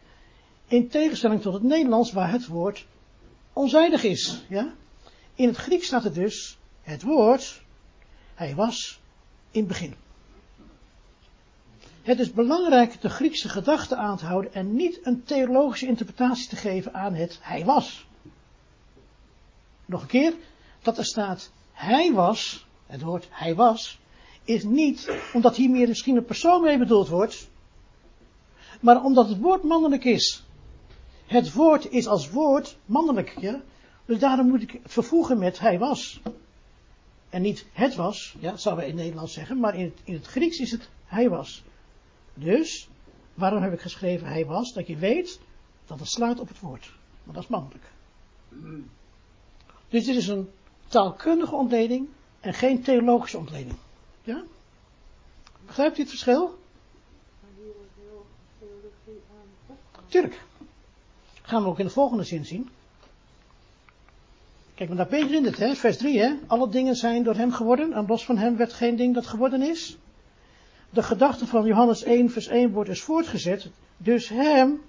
In 0.67 0.87
tegenstelling 0.87 1.41
tot 1.41 1.53
het 1.53 1.63
Nederlands, 1.63 2.11
waar 2.11 2.31
het 2.31 2.47
woord 2.47 2.85
onzijdig 3.53 4.03
is. 4.03 4.45
Ja? 4.49 4.73
In 5.35 5.47
het 5.47 5.57
Grieks 5.57 5.85
staat 5.85 6.05
er 6.05 6.13
dus 6.13 6.57
het 6.81 7.03
woord, 7.03 7.61
hij 8.35 8.55
was 8.55 9.03
in 9.55 9.61
het 9.61 9.67
begin. 9.67 9.93
Het 12.01 12.19
is 12.19 12.31
belangrijk 12.31 13.01
de 13.01 13.09
Griekse 13.09 13.49
gedachte 13.49 13.95
aan 13.95 14.17
te 14.17 14.25
houden 14.25 14.53
en 14.53 14.75
niet 14.75 14.99
een 15.03 15.23
theologische 15.23 15.87
interpretatie 15.87 16.49
te 16.49 16.55
geven 16.55 16.93
aan 16.93 17.13
het 17.13 17.37
hij 17.41 17.65
was. 17.65 18.05
Nog 19.85 20.01
een 20.01 20.07
keer, 20.07 20.33
dat 20.81 20.97
er 20.97 21.05
staat 21.05 21.51
hij 21.71 22.13
was, 22.13 22.65
het 22.85 23.01
woord 23.01 23.27
hij 23.29 23.55
was, 23.55 23.99
is 24.43 24.63
niet 24.63 25.11
omdat 25.33 25.55
hier 25.55 25.69
meer 25.69 25.87
misschien 25.87 26.15
een 26.15 26.25
persoon 26.25 26.61
mee 26.61 26.77
bedoeld 26.77 27.07
wordt, 27.07 27.49
maar 28.79 29.03
omdat 29.03 29.29
het 29.29 29.39
woord 29.39 29.63
mannelijk 29.63 30.03
is. 30.03 30.43
Het 31.25 31.53
woord 31.53 31.91
is 31.91 32.07
als 32.07 32.29
woord 32.29 32.77
mannelijk. 32.85 33.61
Dus 34.05 34.19
daarom 34.19 34.47
moet 34.47 34.61
ik 34.61 34.79
vervoegen 34.83 35.39
met 35.39 35.59
hij 35.59 35.79
was. 35.79 36.21
En 37.29 37.41
niet 37.41 37.65
het 37.71 37.95
was, 37.95 38.35
ja, 38.39 38.51
dat 38.51 38.61
zouden 38.61 38.85
we 38.85 38.89
in 38.89 38.97
Nederland 38.97 39.29
zeggen, 39.29 39.59
maar 39.59 39.75
in 39.75 39.83
het, 39.83 39.99
in 40.03 40.13
het 40.13 40.25
Grieks 40.25 40.59
is 40.59 40.71
het 40.71 40.89
Hij 41.05 41.29
was. 41.29 41.63
Dus, 42.33 42.89
waarom 43.33 43.61
heb 43.61 43.73
ik 43.73 43.81
geschreven 43.81 44.27
hij 44.27 44.45
was? 44.45 44.73
Dat 44.73 44.87
je 44.87 44.95
weet 44.95 45.39
dat 45.85 45.99
het 45.99 46.07
slaat 46.07 46.39
op 46.39 46.47
het 46.47 46.59
woord. 46.59 46.91
Maar 47.23 47.33
dat 47.33 47.43
is 47.43 47.49
mannelijk. 47.49 47.83
Dus 49.89 50.05
dit 50.05 50.15
is 50.15 50.27
een 50.27 50.49
taalkundige 50.87 51.55
ontleding 51.55 52.07
en 52.39 52.53
geen 52.53 52.83
theologische 52.83 53.37
ontleding. 53.37 53.75
Ja? 54.23 54.43
Begrijpt 55.65 55.97
u 55.97 56.01
het 56.01 56.09
verschil? 56.09 56.59
Tuurlijk. 60.07 60.43
Gaan 61.41 61.63
we 61.63 61.69
ook 61.69 61.79
in 61.79 61.85
de 61.85 61.91
volgende 61.91 62.23
zin 62.23 62.45
zien. 62.45 62.69
Kijk, 64.75 64.89
maar 64.89 64.97
daar 64.97 65.07
Peter 65.07 65.33
in 65.33 65.45
het, 65.45 65.57
hè, 65.57 65.75
vers 65.75 65.97
3, 65.97 66.19
hè. 66.19 66.33
Alle 66.47 66.69
dingen 66.69 66.95
zijn 66.95 67.23
door 67.23 67.35
hem 67.35 67.51
geworden, 67.51 67.93
en 67.93 68.05
los 68.07 68.25
van 68.25 68.37
hem 68.37 68.57
werd 68.57 68.73
geen 68.73 68.95
ding 68.95 69.13
dat 69.13 69.27
geworden 69.27 69.61
is. 69.61 69.97
De 70.89 71.03
gedachte 71.03 71.47
van 71.47 71.65
Johannes 71.65 72.03
1, 72.03 72.29
vers 72.29 72.47
1 72.47 72.71
wordt 72.71 72.89
dus 72.89 73.01
voortgezet. 73.01 73.69
Dus 73.97 74.29
hem 74.29 74.81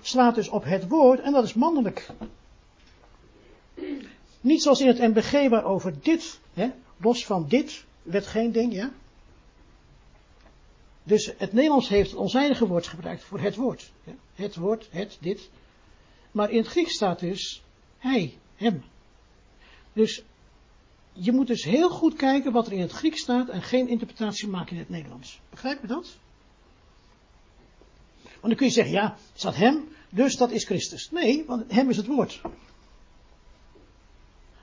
slaat 0.00 0.34
dus 0.34 0.48
op 0.48 0.64
het 0.64 0.88
woord, 0.88 1.20
en 1.20 1.32
dat 1.32 1.44
is 1.44 1.54
mannelijk. 1.54 2.08
Niet 4.40 4.62
zoals 4.62 4.80
in 4.80 4.86
het 4.86 4.98
MBG 4.98 5.48
waarover 5.48 5.94
dit, 6.02 6.40
hè, 6.54 6.70
los 6.96 7.26
van 7.26 7.48
dit, 7.48 7.84
werd 8.02 8.26
geen 8.26 8.52
ding, 8.52 8.72
ja. 8.72 8.90
Dus 11.02 11.32
het 11.36 11.52
Nederlands 11.52 11.88
heeft 11.88 12.10
het 12.10 12.18
onzijdige 12.18 12.66
woord 12.66 12.86
gebruikt 12.86 13.24
voor 13.24 13.40
het 13.40 13.56
woord. 13.56 13.92
Ja? 14.04 14.12
Het 14.34 14.56
woord, 14.56 14.88
het, 14.90 15.18
dit. 15.20 15.50
Maar 16.30 16.50
in 16.50 16.58
het 16.58 16.66
Grieks 16.66 16.94
staat 16.94 17.20
dus 17.20 17.62
hij, 17.98 18.38
hem. 18.56 18.82
Dus 19.96 20.22
je 21.12 21.32
moet 21.32 21.46
dus 21.46 21.64
heel 21.64 21.90
goed 21.90 22.14
kijken 22.14 22.52
wat 22.52 22.66
er 22.66 22.72
in 22.72 22.80
het 22.80 22.92
Grieks 22.92 23.20
staat 23.20 23.48
en 23.48 23.62
geen 23.62 23.88
interpretatie 23.88 24.48
maken 24.48 24.72
in 24.72 24.78
het 24.78 24.88
Nederlands. 24.88 25.40
Begrijp 25.50 25.80
je 25.80 25.86
dat? 25.86 26.16
Want 28.22 28.40
dan 28.42 28.54
kun 28.56 28.66
je 28.66 28.72
zeggen, 28.72 28.94
ja, 28.94 29.16
het 29.32 29.40
staat 29.40 29.56
hem, 29.56 29.88
dus 30.10 30.36
dat 30.36 30.50
is 30.50 30.64
Christus. 30.64 31.10
Nee, 31.10 31.44
want 31.46 31.72
hem 31.72 31.90
is 31.90 31.96
het 31.96 32.06
woord. 32.06 32.40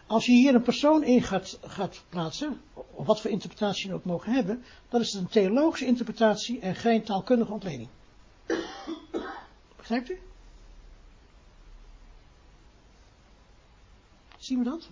Als 0.08 0.26
je 0.26 0.32
hier 0.32 0.56
een 0.56 0.62
persoon 0.62 1.04
in 1.04 1.22
gaat, 1.22 1.60
gaat 1.62 2.04
plaatsen, 2.10 2.62
of 2.74 3.06
wat 3.06 3.22
voor 3.22 3.32
interpretatie 3.32 3.88
je 3.88 3.94
ook 3.94 4.06
mogen 4.06 4.34
hebben, 4.34 4.64
dan 4.90 5.02
is 5.02 5.14
het 5.14 5.22
een 5.22 5.30
theologische 5.30 5.86
interpretatie 5.86 6.60
en 6.60 6.76
geen 6.76 7.04
taalkundige 7.04 7.52
ontleding. 7.52 7.90
Begrijpt 9.76 10.10
u? 10.10 10.20
Zien 14.38 14.58
we 14.58 14.64
dat? 14.64 14.90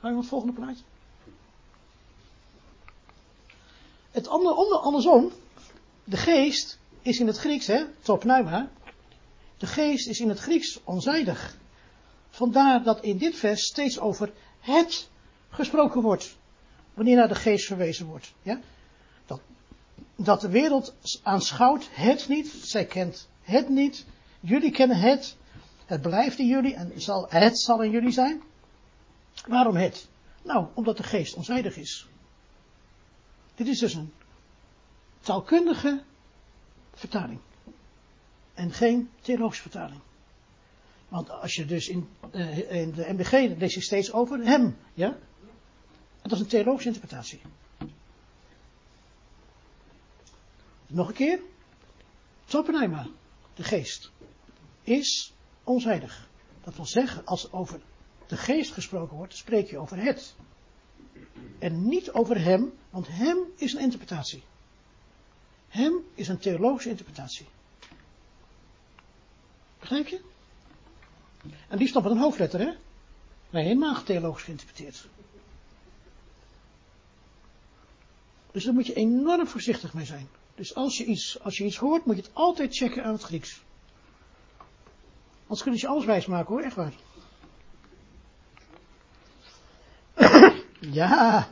Gaan 0.00 0.12
we 0.12 0.18
het 0.18 0.28
volgende 0.28 0.54
plaatje? 0.54 0.84
Het 4.10 4.28
andere, 4.28 4.54
onder, 4.54 4.78
andersom, 4.78 5.32
de 6.04 6.16
geest 6.16 6.78
is 7.02 7.20
in 7.20 7.26
het 7.26 7.38
Grieks, 7.38 7.66
hè, 7.66 7.84
topneuma. 8.02 8.70
De 9.58 9.66
geest 9.66 10.08
is 10.08 10.20
in 10.20 10.28
het 10.28 10.38
Grieks 10.38 10.80
onzijdig. 10.84 11.58
Vandaar 12.30 12.82
dat 12.82 13.00
in 13.02 13.18
dit 13.18 13.36
vers 13.36 13.66
steeds 13.66 13.98
over 13.98 14.32
het 14.60 15.08
gesproken 15.50 16.02
wordt. 16.02 16.36
Wanneer 16.94 17.16
naar 17.16 17.28
de 17.28 17.34
geest 17.34 17.66
verwezen 17.66 18.06
wordt. 18.06 18.32
Ja? 18.42 18.60
Dat, 19.26 19.40
dat 20.16 20.40
de 20.40 20.48
wereld 20.48 20.94
aanschouwt 21.22 21.88
het 21.90 22.28
niet. 22.28 22.48
Zij 22.62 22.84
kent 22.84 23.28
het 23.42 23.68
niet. 23.68 24.06
Jullie 24.40 24.70
kennen 24.70 24.96
het. 24.96 25.36
Het 25.86 26.02
blijft 26.02 26.38
in 26.38 26.46
jullie 26.46 26.74
en 26.74 26.92
zal, 26.96 27.26
het 27.28 27.60
zal 27.60 27.82
in 27.82 27.90
jullie 27.90 28.12
zijn. 28.12 28.42
Waarom 29.46 29.76
het? 29.76 30.08
Nou, 30.42 30.66
omdat 30.74 30.96
de 30.96 31.02
geest 31.02 31.34
onzijdig 31.34 31.76
is. 31.76 32.08
Dit 33.54 33.66
is 33.66 33.78
dus 33.78 33.94
een 33.94 34.12
taalkundige 35.20 36.02
vertaling. 36.94 37.40
En 38.54 38.72
geen 38.72 39.10
theologische 39.20 39.62
vertaling. 39.62 40.00
Want 41.08 41.30
als 41.30 41.54
je 41.54 41.64
dus 41.64 41.88
in, 41.88 42.08
uh, 42.32 42.72
in 42.72 42.92
de 42.92 43.12
MBG 43.12 43.32
lees 43.58 43.74
je 43.74 43.80
steeds 43.80 44.12
over 44.12 44.38
hem, 44.38 44.76
ja? 44.94 45.18
Dat 46.22 46.32
is 46.32 46.40
een 46.40 46.46
theologische 46.46 46.88
interpretatie. 46.88 47.40
Nog 50.86 51.08
een 51.08 51.14
keer. 51.14 51.40
Toppenheima, 52.44 53.06
de 53.54 53.62
geest, 53.62 54.10
is 54.82 55.32
onzijdig. 55.64 56.28
Dat 56.64 56.76
wil 56.76 56.86
zeggen, 56.86 57.24
als 57.24 57.52
over 57.52 57.80
de 58.30 58.36
geest 58.36 58.72
gesproken 58.72 59.16
wordt, 59.16 59.36
spreek 59.36 59.70
je 59.70 59.78
over 59.78 59.96
het. 59.96 60.34
En 61.58 61.88
niet 61.88 62.10
over 62.10 62.40
hem, 62.40 62.72
want 62.90 63.06
hem 63.08 63.38
is 63.56 63.72
een 63.72 63.80
interpretatie. 63.80 64.42
Hem 65.68 66.04
is 66.14 66.28
een 66.28 66.38
theologische 66.38 66.90
interpretatie. 66.90 67.46
Begrijp 69.78 70.06
je? 70.06 70.20
En 71.68 71.78
die 71.78 71.88
stond 71.88 72.04
met 72.04 72.14
een 72.14 72.20
hoofdletter, 72.20 72.60
hè? 72.60 72.72
Nee, 73.50 73.64
helemaal 73.64 74.02
theologisch 74.02 74.42
geïnterpreteerd. 74.42 75.08
Dus 78.52 78.64
daar 78.64 78.74
moet 78.74 78.86
je 78.86 78.94
enorm 78.94 79.46
voorzichtig 79.46 79.94
mee 79.94 80.04
zijn. 80.04 80.28
Dus 80.54 80.74
als 80.74 80.98
je 80.98 81.04
iets, 81.04 81.40
als 81.40 81.58
je 81.58 81.64
iets 81.64 81.76
hoort, 81.76 82.04
moet 82.04 82.16
je 82.16 82.22
het 82.22 82.34
altijd 82.34 82.76
checken 82.76 83.04
aan 83.04 83.12
het 83.12 83.22
Grieks. 83.22 83.62
Anders 85.42 85.62
kunnen 85.62 85.80
ze 85.80 85.86
je 85.86 85.92
alles 85.92 86.04
wijs 86.04 86.26
maken 86.26 86.54
hoor, 86.54 86.62
echt 86.62 86.76
waar. 86.76 86.94
Ja, 90.80 91.48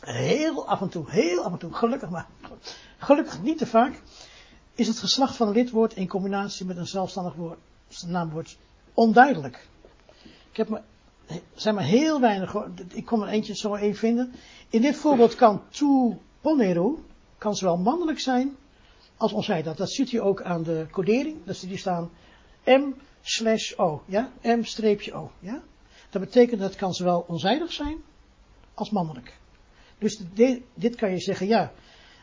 heel 0.00 0.66
af 0.66 0.80
en 0.80 0.88
toe, 0.88 1.04
heel 1.10 1.44
af 1.44 1.52
en 1.52 1.58
toe, 1.58 1.72
gelukkig 1.72 2.10
maar. 2.10 2.26
Gelukkig 2.98 3.42
niet 3.42 3.58
te 3.58 3.66
vaak 3.66 4.02
is 4.74 4.86
het 4.86 4.98
geslacht 4.98 5.36
van 5.36 5.48
een 5.48 5.54
lidwoord 5.54 5.94
in 5.94 6.08
combinatie 6.08 6.66
met 6.66 6.76
een 6.76 6.86
zelfstandig 6.86 7.34
woord, 7.34 7.58
naamwoord 8.06 8.58
onduidelijk. 8.94 9.68
Ik 10.50 10.56
heb 10.56 10.68
me, 10.68 10.80
zijn 11.54 11.74
maar 11.74 11.84
heel 11.84 12.20
weinig, 12.20 12.54
ik 12.92 13.04
kon 13.04 13.22
er 13.22 13.28
eentje 13.28 13.56
zo 13.56 13.74
even 13.74 13.98
vinden. 13.98 14.32
In 14.68 14.80
dit 14.80 14.96
voorbeeld 14.96 15.34
kan 15.34 15.62
tu 15.68 16.16
ponero, 16.40 17.04
kan 17.38 17.54
zowel 17.54 17.76
mannelijk 17.76 18.20
zijn 18.20 18.56
als 19.16 19.32
onzijdig. 19.32 19.76
Dat 19.76 19.90
ziet 19.90 20.12
u 20.12 20.20
ook 20.20 20.42
aan 20.42 20.62
de 20.62 20.86
codering, 20.90 21.36
dat 21.44 21.60
die 21.60 21.78
staan 21.78 22.10
M 22.64 22.92
slash 23.22 23.72
O, 23.76 24.02
ja, 24.06 24.30
M 24.42 24.62
streepje 24.62 25.14
O, 25.14 25.30
ja. 25.38 25.62
Dat 26.10 26.22
betekent 26.22 26.60
dat 26.60 26.68
het 26.68 26.78
kan 26.78 26.94
zowel 26.94 27.24
onzijdig 27.28 27.72
zijn 27.72 28.02
als 28.76 28.90
mannelijk. 28.90 29.38
Dus 29.98 30.18
dit, 30.34 30.62
dit 30.74 30.94
kan 30.94 31.10
je 31.10 31.18
zeggen, 31.18 31.46
ja, 31.46 31.72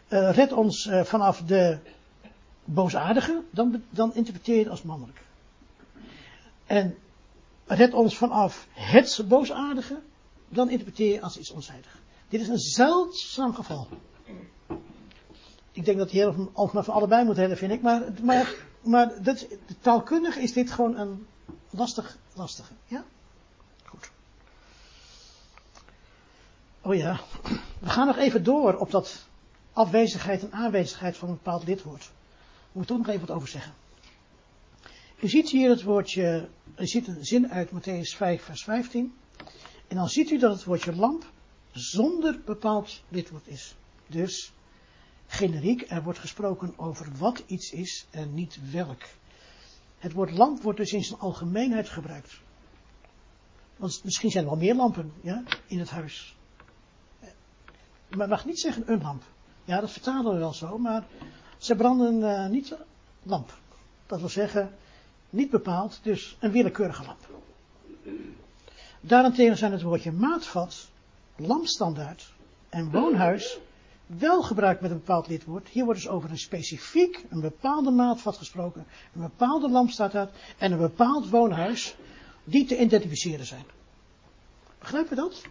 uh, 0.09 0.31
red 0.31 0.51
ons 0.51 0.85
uh, 0.85 1.03
vanaf 1.03 1.41
de 1.41 1.79
boosaardige, 2.63 3.43
dan, 3.49 3.83
dan 3.89 4.15
interpreteer 4.15 4.55
je 4.55 4.61
het 4.61 4.69
als 4.69 4.81
mannelijk. 4.81 5.21
En 6.65 6.97
red 7.65 7.93
ons 7.93 8.17
vanaf 8.17 8.67
het 8.71 9.25
boosaardige, 9.27 9.99
dan 10.49 10.69
interpreteer 10.69 11.13
je 11.13 11.21
als 11.21 11.37
iets 11.37 11.51
onzijdig. 11.51 12.01
Dit 12.29 12.41
is 12.41 12.47
een 12.47 12.59
zeldzaam 12.59 13.53
geval. 13.53 13.87
Ik 15.71 15.85
denk 15.85 15.97
dat 15.97 16.09
de 16.09 16.17
Heer 16.17 16.33
Alkmaar 16.53 16.83
van 16.83 16.93
allebei 16.93 17.25
moet 17.25 17.37
hebben, 17.37 17.57
vind 17.57 17.71
ik. 17.71 17.81
Maar, 17.81 18.03
maar, 18.21 18.55
maar 18.81 19.23
dat, 19.23 19.47
taalkundig 19.81 20.37
is 20.37 20.53
dit 20.53 20.71
gewoon 20.71 20.97
een 20.97 21.27
lastig, 21.69 22.17
lastige. 22.33 22.73
Ja? 22.85 23.03
Oh 26.85 26.95
ja. 26.95 27.19
We 27.79 27.89
gaan 27.89 28.07
nog 28.07 28.17
even 28.17 28.43
door 28.43 28.75
op 28.75 28.91
dat 28.91 29.27
afwezigheid 29.73 30.43
en 30.43 30.51
aanwezigheid 30.51 31.17
van 31.17 31.29
een 31.29 31.35
bepaald 31.35 31.63
lidwoord. 31.63 32.11
Moet 32.71 32.83
ik 32.83 32.89
toch 32.89 32.97
nog 32.97 33.07
even 33.07 33.27
wat 33.27 33.35
over 33.35 33.47
zeggen. 33.47 33.73
U 35.19 35.27
ziet 35.29 35.49
hier 35.49 35.69
het 35.69 35.83
woordje, 35.83 36.49
u 36.77 36.87
ziet 36.87 37.07
een 37.07 37.25
zin 37.25 37.51
uit 37.51 37.69
Matthäus 37.69 38.17
5, 38.17 38.43
vers 38.43 38.63
15. 38.63 39.13
En 39.87 39.95
dan 39.95 40.09
ziet 40.09 40.31
u 40.31 40.37
dat 40.37 40.51
het 40.51 40.63
woordje 40.63 40.95
lamp 40.95 41.31
zonder 41.71 42.41
bepaald 42.45 43.03
lidwoord 43.09 43.47
is. 43.47 43.75
Dus 44.07 44.53
generiek, 45.27 45.85
er 45.87 46.03
wordt 46.03 46.19
gesproken 46.19 46.73
over 46.77 47.11
wat 47.17 47.43
iets 47.45 47.71
is 47.71 48.05
en 48.11 48.33
niet 48.33 48.71
welk. 48.71 49.01
Het 49.97 50.13
woord 50.13 50.31
lamp 50.31 50.61
wordt 50.61 50.79
dus 50.79 50.93
in 50.93 51.03
zijn 51.03 51.19
algemeenheid 51.19 51.89
gebruikt. 51.89 52.41
Want 53.77 54.03
misschien 54.03 54.31
zijn 54.31 54.43
er 54.43 54.49
wel 54.49 54.59
meer 54.59 54.75
lampen 54.75 55.13
ja, 55.21 55.43
in 55.67 55.79
het 55.79 55.89
huis. 55.89 56.35
Maar 58.15 58.27
mag 58.27 58.45
niet 58.45 58.59
zeggen 58.59 58.83
een 58.85 59.01
lamp. 59.01 59.23
Ja, 59.63 59.79
dat 59.79 59.91
vertalen 59.91 60.33
we 60.33 60.39
wel 60.39 60.53
zo, 60.53 60.77
maar 60.77 61.03
ze 61.57 61.75
branden 61.75 62.19
uh, 62.19 62.47
niet 62.47 62.75
lamp. 63.23 63.53
Dat 64.05 64.19
wil 64.19 64.29
zeggen, 64.29 64.75
niet 65.29 65.49
bepaald, 65.49 65.99
dus 66.03 66.37
een 66.39 66.51
willekeurige 66.51 67.03
lamp. 67.05 67.29
Daarentegen 69.01 69.57
zijn 69.57 69.71
het 69.71 69.81
woordje 69.81 70.11
maatvat, 70.11 70.89
lampstandaard 71.35 72.33
en 72.69 72.91
woonhuis 72.91 73.59
wel 74.05 74.41
gebruikt 74.41 74.81
met 74.81 74.91
een 74.91 74.97
bepaald 74.97 75.27
lidwoord. 75.27 75.67
Hier 75.67 75.85
wordt 75.85 75.99
dus 76.01 76.09
over 76.09 76.29
een 76.29 76.37
specifiek, 76.37 77.25
een 77.29 77.41
bepaalde 77.41 77.91
maatvat 77.91 78.37
gesproken, 78.37 78.85
een 79.15 79.21
bepaalde 79.21 79.69
lampstandaard 79.69 80.35
en 80.57 80.71
een 80.71 80.77
bepaald 80.77 81.29
woonhuis 81.29 81.95
die 82.43 82.65
te 82.65 82.79
identificeren 82.79 83.45
zijn. 83.45 83.65
Begrijpen 84.79 85.09
we 85.09 85.15
dat? 85.15 85.41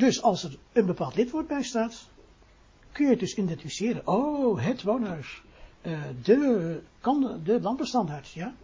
Dus 0.00 0.22
als 0.22 0.44
er 0.44 0.58
een 0.72 0.86
bepaald 0.86 1.14
lidwoord 1.14 1.46
bij 1.46 1.62
staat, 1.62 2.08
kun 2.92 3.04
je 3.04 3.10
het 3.10 3.20
dus 3.20 3.34
identificeren. 3.34 4.06
Oh, 4.06 4.64
het 4.64 4.82
woonhuis. 4.82 5.42
Uh, 5.82 6.02
de, 6.22 6.82
kan, 7.00 7.40
de 7.44 7.60
lampenstandaard, 7.60 8.30
ja. 8.30 8.54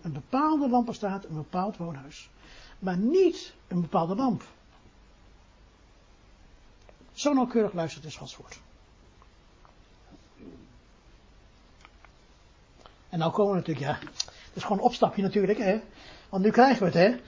Een 0.00 0.12
bepaalde 0.12 0.68
lampenstaat, 0.68 1.24
een 1.24 1.34
bepaald 1.34 1.76
woonhuis. 1.76 2.30
Maar 2.78 2.96
niet 2.96 3.54
een 3.68 3.80
bepaalde 3.80 4.14
lamp. 4.14 4.44
Zo 7.12 7.32
nauwkeurig 7.32 7.72
luistert 7.72 8.04
is 8.04 8.16
Gods 8.16 8.36
woord. 8.36 8.60
En 13.08 13.18
nou 13.18 13.32
komen 13.32 13.52
we 13.52 13.58
natuurlijk, 13.58 13.86
ja, 13.86 13.98
dat 14.24 14.54
is 14.54 14.62
gewoon 14.62 14.78
een 14.78 14.84
opstapje 14.84 15.22
natuurlijk, 15.22 15.58
hè. 15.58 15.80
Want 16.28 16.44
nu 16.44 16.50
krijgen 16.50 16.78
we 16.78 16.98
het, 16.98 17.10
hè. 17.10 17.20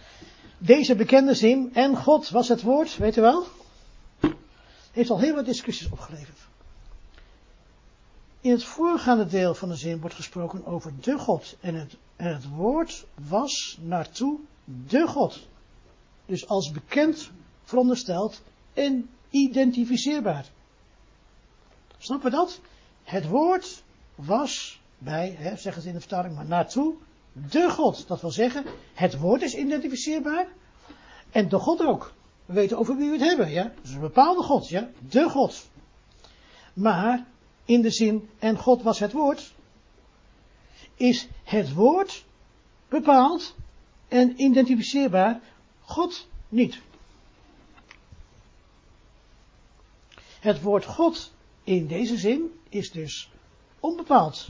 Deze 0.64 0.94
bekende 0.94 1.34
zin, 1.34 1.70
en 1.74 1.96
God 1.96 2.28
was 2.28 2.48
het 2.48 2.62
woord, 2.62 2.96
weet 2.96 3.16
u 3.16 3.20
wel? 3.20 3.46
Heeft 4.92 5.10
al 5.10 5.20
heel 5.20 5.34
wat 5.34 5.44
discussies 5.44 5.90
opgeleverd. 5.90 6.38
In 8.40 8.50
het 8.50 8.64
voorgaande 8.64 9.26
deel 9.26 9.54
van 9.54 9.68
de 9.68 9.76
zin 9.76 10.00
wordt 10.00 10.14
gesproken 10.14 10.66
over 10.66 10.92
de 11.00 11.18
God. 11.18 11.56
En 11.60 11.74
het, 11.74 11.96
en 12.16 12.34
het 12.34 12.48
woord 12.48 13.04
was 13.28 13.78
naartoe 13.80 14.38
de 14.64 15.06
God. 15.06 15.46
Dus 16.26 16.48
als 16.48 16.70
bekend 16.70 17.30
verondersteld 17.64 18.42
en 18.72 19.08
identificeerbaar. 19.30 20.46
Snappen 21.98 22.30
we 22.30 22.36
dat? 22.36 22.60
Het 23.02 23.28
woord 23.28 23.82
was 24.14 24.80
bij, 24.98 25.34
hè, 25.38 25.56
zeggen 25.56 25.82
ze 25.82 25.88
in 25.88 25.94
de 25.94 26.00
vertaling, 26.00 26.34
maar 26.34 26.46
naartoe 26.46 26.94
de 27.32 27.70
God. 27.70 28.08
Dat 28.08 28.20
wil 28.20 28.30
zeggen, 28.30 28.64
het 28.94 29.18
woord 29.18 29.42
is 29.42 29.54
identificeerbaar 29.54 30.48
en 31.30 31.48
de 31.48 31.58
God 31.58 31.82
ook. 31.86 32.12
We 32.46 32.52
weten 32.52 32.78
over 32.78 32.96
wie 32.96 33.06
we 33.06 33.12
het 33.12 33.28
hebben, 33.28 33.50
ja. 33.50 33.72
Is 33.82 33.92
een 33.92 34.00
bepaalde 34.00 34.42
God, 34.42 34.68
ja. 34.68 34.90
De 35.08 35.28
God. 35.28 35.70
Maar, 36.72 37.26
in 37.64 37.82
de 37.82 37.90
zin, 37.90 38.28
en 38.38 38.58
God 38.58 38.82
was 38.82 38.98
het 38.98 39.12
woord, 39.12 39.54
is 40.94 41.28
het 41.42 41.72
woord 41.72 42.24
bepaald 42.88 43.54
en 44.08 44.42
identificeerbaar, 44.42 45.40
God 45.80 46.26
niet. 46.48 46.80
Het 50.40 50.62
woord 50.62 50.84
God 50.84 51.32
in 51.64 51.86
deze 51.86 52.16
zin 52.16 52.60
is 52.68 52.90
dus 52.90 53.30
onbepaald, 53.80 54.48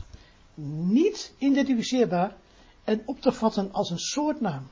niet 0.85 1.33
identificeerbaar 1.37 2.35
en 2.83 3.01
op 3.05 3.21
te 3.21 3.31
vatten 3.31 3.71
als 3.73 3.89
een 3.89 3.99
soortnaam. 3.99 4.67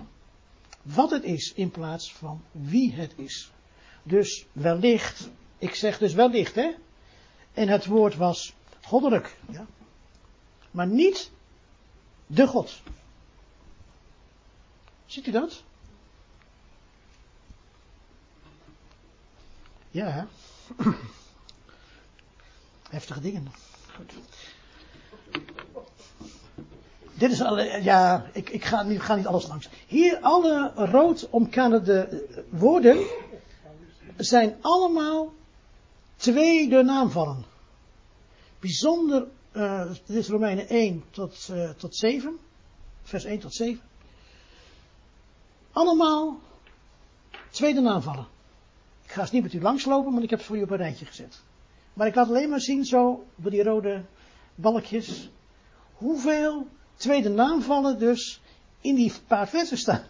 Wat 0.81 1.11
het 1.11 1.23
is 1.23 1.53
in 1.53 1.71
plaats 1.71 2.13
van 2.13 2.43
wie 2.51 2.93
het 2.93 3.13
is. 3.17 3.51
Dus 4.03 4.45
wellicht, 4.51 5.29
ik 5.57 5.75
zeg 5.75 5.97
dus 5.97 6.13
wellicht 6.13 6.55
hè. 6.55 6.75
En 7.53 7.67
het 7.67 7.85
woord 7.85 8.15
was 8.15 8.53
goddelijk, 8.81 9.37
ja. 9.49 9.65
Maar 10.71 10.87
niet 10.87 11.31
de 12.27 12.47
God. 12.47 12.81
Ziet 15.05 15.27
u 15.27 15.31
dat? 15.31 15.63
Ja. 19.89 20.27
Heftige 22.89 23.21
dingen. 23.21 23.51
Goed. 23.95 24.13
Dit 27.21 27.31
is 27.31 27.41
alle, 27.41 27.81
ja, 27.83 28.25
ik, 28.33 28.49
ik 28.49 28.65
ga, 28.65 28.83
niet, 28.83 29.01
ga 29.01 29.15
niet 29.15 29.27
alles 29.27 29.47
langs. 29.47 29.69
Hier, 29.87 30.19
alle 30.21 30.71
rood 30.75 31.27
omkaderde 31.29 32.23
woorden 32.49 33.05
zijn 34.17 34.55
allemaal 34.61 35.33
tweede 36.15 36.83
naamvallen. 36.83 37.45
Bijzonder, 38.59 39.27
uh, 39.53 39.91
dit 40.05 40.15
is 40.15 40.27
Romeinen 40.27 40.67
1 40.67 41.03
tot, 41.11 41.47
uh, 41.51 41.69
tot 41.69 41.95
7, 41.95 42.37
vers 43.03 43.23
1 43.23 43.39
tot 43.39 43.53
7. 43.53 43.81
Allemaal 45.71 46.39
tweede 47.49 47.81
naamvallen. 47.81 48.27
Ik 49.03 49.11
ga 49.11 49.21
eens 49.21 49.31
niet 49.31 49.43
met 49.43 49.53
u 49.53 49.61
langslopen, 49.61 50.13
maar 50.13 50.23
ik 50.23 50.29
heb 50.29 50.39
het 50.39 50.47
voor 50.47 50.57
u 50.57 50.61
op 50.61 50.69
een 50.69 50.77
rijtje 50.77 51.05
gezet. 51.05 51.41
Maar 51.93 52.07
ik 52.07 52.15
laat 52.15 52.27
alleen 52.27 52.49
maar 52.49 52.61
zien 52.61 52.85
zo, 52.85 53.25
door 53.35 53.51
die 53.51 53.63
rode 53.63 54.03
balkjes, 54.55 55.29
hoeveel 55.93 56.67
tweede 57.01 57.29
naamvallen 57.29 57.99
dus 57.99 58.41
in 58.81 58.95
die 58.95 59.13
paar 59.27 59.47
versen 59.47 59.77
staan. 59.77 60.03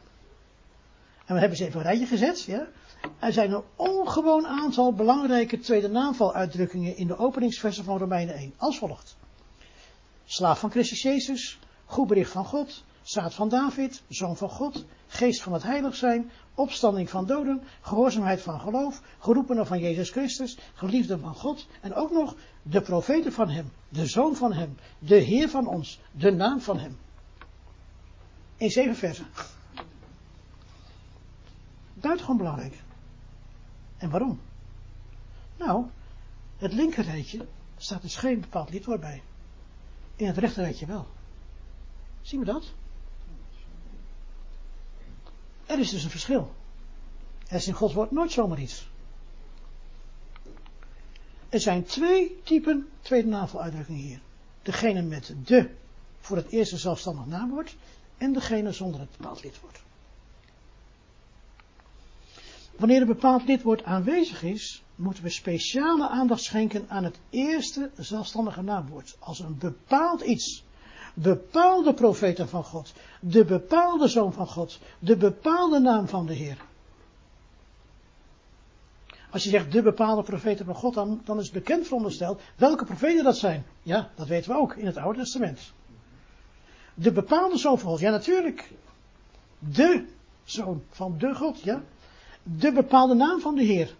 En 1.25 1.33
we 1.33 1.39
hebben 1.39 1.57
ze 1.57 1.65
even 1.65 1.79
een 1.79 1.85
rijtje 1.85 2.05
gezet, 2.05 2.43
ja. 2.43 2.67
Er 3.19 3.33
zijn 3.33 3.51
een 3.51 3.63
ongewoon 3.75 4.47
aantal 4.47 4.93
belangrijke 4.93 5.59
tweede 5.59 5.87
naamvaluitdrukkingen 5.87 6.97
in 6.97 7.07
de 7.07 7.17
openingsversen 7.17 7.83
van 7.83 7.97
Romeinen 7.97 8.35
1. 8.35 8.53
Als 8.57 8.77
volgt. 8.77 9.15
Slaaf 10.25 10.59
van 10.59 10.71
Christus 10.71 11.01
Jezus, 11.01 11.59
goed 11.85 12.07
bericht 12.07 12.31
van 12.31 12.45
God, 12.45 12.83
zaad 13.01 13.33
van 13.33 13.49
David, 13.49 14.03
zoon 14.07 14.37
van 14.37 14.49
God, 14.49 14.85
geest 15.07 15.41
van 15.41 15.53
het 15.53 15.63
heilig 15.63 15.95
zijn, 15.95 16.31
opstanding 16.55 17.09
van 17.09 17.25
doden, 17.25 17.63
gehoorzaamheid 17.81 18.41
van 18.41 18.59
geloof, 18.59 19.01
geroepenen 19.19 19.67
van 19.67 19.79
Jezus 19.79 20.09
Christus, 20.09 20.57
geliefde 20.73 21.19
van 21.19 21.35
God 21.35 21.67
en 21.81 21.93
ook 21.93 22.11
nog 22.11 22.35
de 22.61 22.81
profeten 22.81 23.33
van 23.33 23.49
Hem, 23.49 23.71
de 23.89 24.05
Zoon 24.05 24.35
van 24.35 24.53
Hem, 24.53 24.77
de 24.99 25.15
Heer 25.15 25.49
van 25.49 25.67
ons, 25.67 25.99
de 26.11 26.31
naam 26.31 26.61
van 26.61 26.79
Hem. 26.79 26.97
In 28.57 28.69
zeven 28.69 28.95
versen. 28.95 29.25
Buitengewoon 31.93 32.37
belangrijk. 32.37 32.83
En 33.97 34.09
waarom? 34.09 34.39
Nou, 35.57 35.85
het 36.57 36.73
linkerrijtje 36.73 37.47
staat 37.77 38.01
dus 38.01 38.15
geen 38.15 38.39
bepaald 38.39 38.69
lidwoord 38.69 38.99
bij. 38.99 39.21
In 40.15 40.27
het 40.27 40.37
rechterrijtje 40.37 40.85
wel. 40.85 41.07
Zien 42.21 42.39
we 42.39 42.45
dat? 42.45 42.73
Er 45.71 45.79
is 45.79 45.89
dus 45.89 46.03
een 46.03 46.09
verschil. 46.09 46.55
Er 47.47 47.55
is 47.55 47.67
in 47.67 47.73
Gods 47.73 47.93
woord 47.93 48.11
nooit 48.11 48.31
zomaar 48.31 48.59
iets. 48.59 48.89
Er 51.49 51.59
zijn 51.59 51.83
twee 51.83 52.41
typen 52.43 52.89
tweede 53.01 53.27
naamvaluitdrukkingen 53.27 54.01
hier. 54.01 54.19
Degene 54.61 55.01
met 55.01 55.35
de 55.45 55.69
voor 56.19 56.37
het 56.37 56.49
eerste 56.49 56.77
zelfstandig 56.77 57.25
naamwoord 57.25 57.75
en 58.17 58.33
degene 58.33 58.71
zonder 58.71 58.99
het 58.99 59.17
bepaald 59.17 59.43
lidwoord. 59.43 59.81
Wanneer 62.75 63.01
een 63.01 63.07
bepaald 63.07 63.47
lidwoord 63.47 63.83
aanwezig 63.83 64.43
is, 64.43 64.83
moeten 64.95 65.23
we 65.23 65.29
speciale 65.29 66.09
aandacht 66.09 66.43
schenken 66.43 66.89
aan 66.89 67.03
het 67.03 67.19
eerste 67.29 67.91
zelfstandige 67.97 68.61
naamwoord. 68.61 69.15
Als 69.19 69.39
een 69.39 69.57
bepaald 69.57 70.21
iets 70.21 70.63
bepaalde 71.13 71.93
profeten 71.93 72.49
van 72.49 72.63
God, 72.63 72.93
de 73.19 73.45
bepaalde 73.45 74.07
zoon 74.07 74.33
van 74.33 74.47
God, 74.47 74.79
de 74.99 75.17
bepaalde 75.17 75.79
naam 75.79 76.07
van 76.07 76.25
de 76.25 76.33
Heer. 76.33 76.57
Als 79.31 79.43
je 79.43 79.49
zegt 79.49 79.71
de 79.71 79.81
bepaalde 79.81 80.23
profeten 80.23 80.65
van 80.65 80.75
God, 80.75 80.93
dan, 80.93 81.21
dan 81.23 81.39
is 81.39 81.51
bekend 81.51 81.85
verondersteld 81.85 82.41
welke 82.55 82.85
profeten 82.85 83.23
dat 83.23 83.37
zijn. 83.37 83.65
Ja, 83.81 84.09
dat 84.15 84.27
weten 84.27 84.51
we 84.51 84.57
ook 84.57 84.75
in 84.75 84.85
het 84.85 84.97
Oude 84.97 85.19
Testament. 85.19 85.73
De 86.93 87.11
bepaalde 87.11 87.57
zoon 87.57 87.79
van 87.79 87.89
God, 87.89 87.99
ja 87.99 88.11
natuurlijk. 88.11 88.71
De 89.59 90.05
zoon 90.43 90.83
van 90.89 91.17
de 91.17 91.35
God, 91.35 91.61
ja. 91.61 91.81
De 92.43 92.71
bepaalde 92.71 93.13
naam 93.13 93.39
van 93.39 93.55
de 93.55 93.63
Heer. 93.63 93.95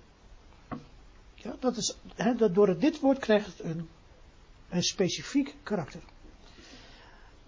Ja, 1.36 1.56
dat 1.60 1.78
is, 1.78 1.96
dat 2.38 2.56
door 2.56 2.80
dit 2.80 3.00
woord 3.00 3.20
krijgt 3.20 3.46
het 3.48 3.60
een, 3.60 3.90
een 4.70 4.84
specifiek 4.84 5.56
karakter. 5.64 6.02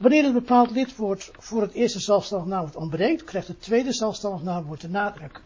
Wanneer 0.04 0.26
een 0.26 0.34
bepaald 0.34 0.72
lidwoord 0.72 1.32
voor 1.38 1.62
het 1.62 1.74
eerste 1.74 2.00
zelfstandig 2.00 2.48
naamwoord 2.48 2.76
ontbreekt, 2.76 3.24
krijgt 3.24 3.48
het 3.48 3.62
tweede 3.62 3.94
zelfstandig 3.94 4.44
naamwoord 4.44 4.82
de 4.82 4.90
nadruk. 4.90 5.42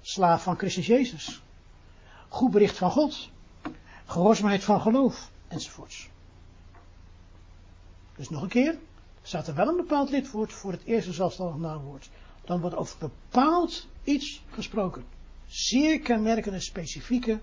Slaaf 0.00 0.42
van 0.42 0.56
Christus 0.56 0.86
Jezus. 0.86 1.42
Goed 2.28 2.50
bericht 2.50 2.76
van 2.76 2.90
God. 2.90 3.30
Gehoorzaamheid 4.04 4.64
van 4.64 4.80
geloof. 4.80 5.30
Enzovoorts. 5.48 6.08
Dus 8.16 8.30
nog 8.30 8.42
een 8.42 8.48
keer. 8.48 8.78
Staat 9.22 9.46
er 9.48 9.54
wel 9.54 9.68
een 9.68 9.76
bepaald 9.76 10.10
lidwoord 10.10 10.52
voor 10.52 10.72
het 10.72 10.84
eerste 10.84 11.12
zelfstandig 11.12 11.56
naamwoord. 11.56 12.10
Dan 12.44 12.60
wordt 12.60 12.76
over 12.76 12.98
bepaald 12.98 13.86
iets 14.04 14.42
gesproken. 14.50 15.04
Zeer 15.46 16.00
kenmerkende, 16.00 16.60
specifieke, 16.60 17.40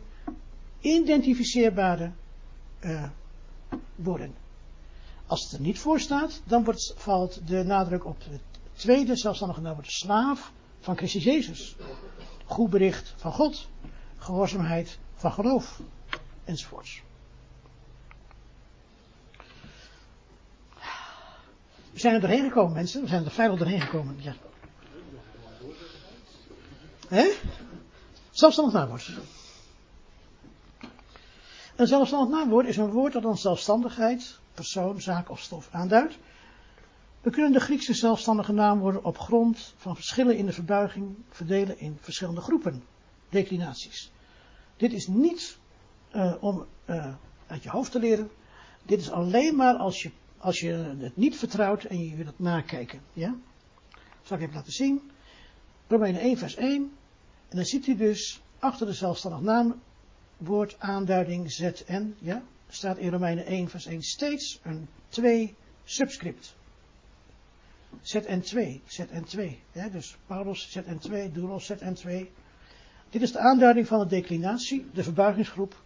identificeerbare 0.80 2.12
uh, 2.82 3.10
woorden. 3.96 4.42
Als 5.32 5.44
het 5.44 5.52
er 5.52 5.60
niet 5.60 5.80
voor 5.80 6.00
staat, 6.00 6.42
dan 6.46 6.76
valt 6.96 7.48
de 7.48 7.64
nadruk 7.64 8.06
op 8.06 8.18
het 8.30 8.42
tweede 8.74 9.16
zelfstandige 9.16 9.62
naamwoord 9.62 9.92
slaaf 9.92 10.52
van 10.80 10.98
Christus 10.98 11.24
Jezus. 11.24 11.76
Goed 12.46 12.70
bericht 12.70 13.14
van 13.18 13.32
God, 13.32 13.68
gehoorzaamheid 14.18 15.00
van 15.16 15.32
geloof, 15.32 15.82
enzovoorts. 16.44 17.02
We 21.92 22.00
zijn 22.00 22.14
er 22.14 22.22
doorheen 22.22 22.44
gekomen, 22.44 22.74
mensen. 22.74 23.02
We 23.02 23.08
zijn 23.08 23.26
er 23.26 23.32
veilig 23.32 23.60
doorheen 23.60 23.82
gekomen. 23.82 24.16
Ja. 24.20 24.36
Hè? 27.08 27.32
Zelfstandig 28.32 28.74
naamwoord. 28.74 29.12
Een 31.76 31.88
zelfstandig 31.88 32.38
naamwoord 32.38 32.68
is 32.68 32.78
een 32.78 32.92
woord 32.92 33.14
dat 33.14 33.26
ons 33.26 33.42
zelfstandigheid, 33.42 34.40
persoon, 34.54 35.02
zaak 35.02 35.30
of 35.30 35.40
stof 35.40 35.70
aanduidt. 35.72 36.18
We 37.22 37.30
kunnen 37.30 37.52
de 37.52 37.60
Griekse 37.60 37.94
zelfstandige 37.94 38.52
naamwoorden 38.52 39.04
op 39.04 39.18
grond 39.18 39.74
van 39.78 39.96
verschillen 39.96 40.38
in 40.38 40.46
de 40.46 40.54
verbuiging 40.54 41.16
verdelen 41.30 41.80
in 41.80 41.98
verschillende 42.02 42.42
groepen, 42.42 42.84
declinaties. 43.30 44.12
Dit 44.78 44.94
is 44.94 45.08
niet 45.08 45.58
uh, 46.16 46.34
om 46.40 46.66
uh, 46.86 47.14
uit 47.48 47.64
je 47.64 47.70
hoofd 47.70 47.92
te 47.92 48.00
leren. 48.00 48.30
Dit 48.84 49.00
is 49.00 49.12
alleen 49.12 49.56
maar 49.56 49.76
als 49.76 50.02
je, 50.02 50.12
als 50.38 50.60
je 50.60 50.74
het 51.00 51.18
niet 51.18 51.38
vertrouwt 51.38 51.84
en 51.84 52.08
je 52.08 52.16
wil 52.16 52.26
het 52.26 52.40
nakijken. 52.40 53.02
Ja? 53.14 53.36
Zal 54.22 54.38
ik 54.38 54.44
even 54.44 54.56
laten 54.56 54.74
zien. 54.74 55.12
Romeinen 55.88 56.22
1 56.22 56.38
vers 56.38 56.56
1. 56.56 56.92
En 57.50 57.58
dan 57.58 57.66
ziet 57.66 57.88
u 57.88 57.96
dus 57.96 58.42
achter 58.60 58.86
de 58.86 58.94
zelfstandig 58.94 59.42
naamwoord 59.42 60.76
aanduiding 60.80 61.52
ZN. 61.52 62.16
Ja? 62.20 62.44
Staat 62.74 62.98
in 62.98 63.10
Romeinen 63.10 63.46
1 63.46 63.70
vers 63.70 63.86
1 63.86 64.02
steeds 64.02 64.60
een 64.64 64.88
2 65.10 65.56
subscript. 65.84 66.56
ZN2, 68.02 68.82
ZN2. 68.86 69.42
Ja, 69.72 69.90
dus 69.90 70.18
Paulus 70.26 70.78
ZN2, 70.78 71.32
Doulos 71.32 71.72
ZN2. 71.72 72.10
Dit 73.10 73.22
is 73.22 73.32
de 73.32 73.40
aanduiding 73.40 73.88
van 73.88 74.00
de 74.00 74.06
declinatie, 74.06 74.86
de 74.94 75.04
verbuigingsgroep. 75.04 75.84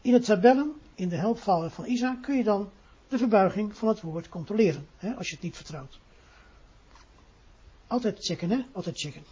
In 0.00 0.12
de 0.12 0.20
tabellen, 0.20 0.72
in 0.94 1.08
de 1.08 1.16
helpfalen 1.16 1.70
van 1.70 1.84
Isa, 1.84 2.18
kun 2.22 2.36
je 2.36 2.44
dan 2.44 2.70
de 3.08 3.18
verbuiging 3.18 3.76
van 3.76 3.88
het 3.88 4.00
woord 4.00 4.28
controleren, 4.28 4.86
hè, 4.96 5.14
als 5.14 5.28
je 5.28 5.34
het 5.34 5.44
niet 5.44 5.56
vertrouwt. 5.56 6.00
Altijd 7.86 8.24
checken, 8.24 8.50
hè? 8.50 8.60
Altijd 8.72 8.98
checken. 8.98 9.22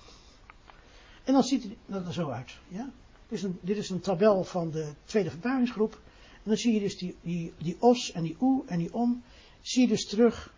En 1.25 1.33
dan 1.33 1.43
ziet 1.43 1.67
het 1.87 2.07
er 2.07 2.13
zo 2.13 2.31
uit. 2.31 2.59
Ja? 2.69 2.91
Is 3.29 3.43
een, 3.43 3.59
dit 3.61 3.77
is 3.77 3.91
een 3.91 4.01
tabel 4.01 4.45
van 4.45 4.71
de 4.71 4.93
tweede 5.05 5.31
verbuigingsgroep. 5.31 6.01
En 6.43 6.51
dan 6.51 6.57
zie 6.57 6.75
je 6.75 6.81
dus 6.81 6.99
die, 6.99 7.17
die, 7.59 7.77
os 7.79 8.13
en 8.13 8.23
die 8.23 8.37
oe 8.41 8.63
en 8.67 8.79
die 8.79 8.95
om, 8.95 9.23
zie 9.61 9.83
je 9.83 9.89
dus 9.89 10.07
terug 10.07 10.55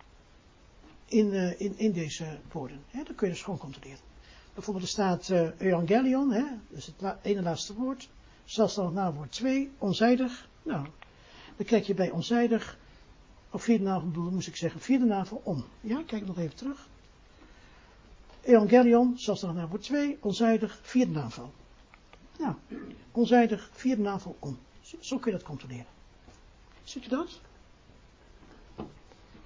in, 1.07 1.27
uh, 1.27 1.61
in, 1.61 1.79
in 1.79 1.93
deze 1.93 2.39
woorden. 2.53 2.81
Hè? 2.87 3.03
Dan 3.03 3.15
kun 3.15 3.27
je 3.27 3.33
dus 3.33 3.43
gewoon 3.43 3.59
controleren. 3.59 3.99
Bijvoorbeeld 4.55 4.85
er 4.85 4.91
staat 4.91 5.29
uh, 5.29 5.49
evangelion, 5.59 6.33
hè? 6.33 6.45
dat 6.69 6.79
is 6.79 6.87
het 6.87 7.17
ene 7.23 7.43
laatste 7.43 7.75
woord. 7.75 8.09
Zelfstandig 8.45 8.95
naamwoord 8.95 9.33
2, 9.33 9.71
onzijdig. 9.79 10.49
Nou, 10.63 10.87
dan 11.57 11.67
krijg 11.67 11.87
je 11.87 11.95
bij 11.95 12.11
onzijdig, 12.11 12.79
of 13.51 13.63
vierde 13.63 13.85
navel 13.85 14.31
moest 14.31 14.49
ik 14.49 14.57
zeggen, 14.57 14.81
vierde 14.81 15.05
navel 15.05 15.41
om. 15.45 15.65
Ja, 15.81 16.03
kijk 16.07 16.27
nog 16.27 16.39
even 16.39 16.57
terug. 16.57 16.89
Evangelion, 18.41 19.19
zelfstandig 19.19 19.61
naamwoord 19.61 19.83
2, 19.83 20.19
onzijdig, 20.21 20.81
vierde 20.83 21.13
navel. 21.13 21.53
Nou, 22.39 22.55
onzijdig, 23.13 23.71
vierde 23.73 24.03
navel 24.03 24.37
om. 24.39 24.59
Zo, 25.01 25.19
kun 25.19 25.31
je 25.31 25.37
dat 25.39 25.47
controleren. 25.47 25.87
Ziet 26.85 27.05
u 27.05 27.09
dat? 27.09 27.41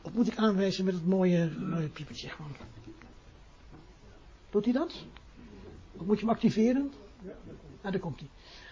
Of 0.03 0.13
moet 0.13 0.27
ik 0.27 0.37
aanwijzen 0.37 0.85
met 0.85 0.95
het 0.95 1.07
mooie, 1.07 1.51
mooie 1.59 1.89
piepertje 1.89 2.29
gewoon? 2.29 2.57
Doet 4.51 4.65
hij 4.65 4.73
dat? 4.75 5.05
Of 5.97 6.07
moet 6.07 6.19
je 6.19 6.25
hem 6.25 6.35
activeren? 6.35 6.93
Ja, 7.23 7.33
ah, 7.83 7.91
daar 7.91 8.01
komt 8.01 8.21
hij. 8.21 8.29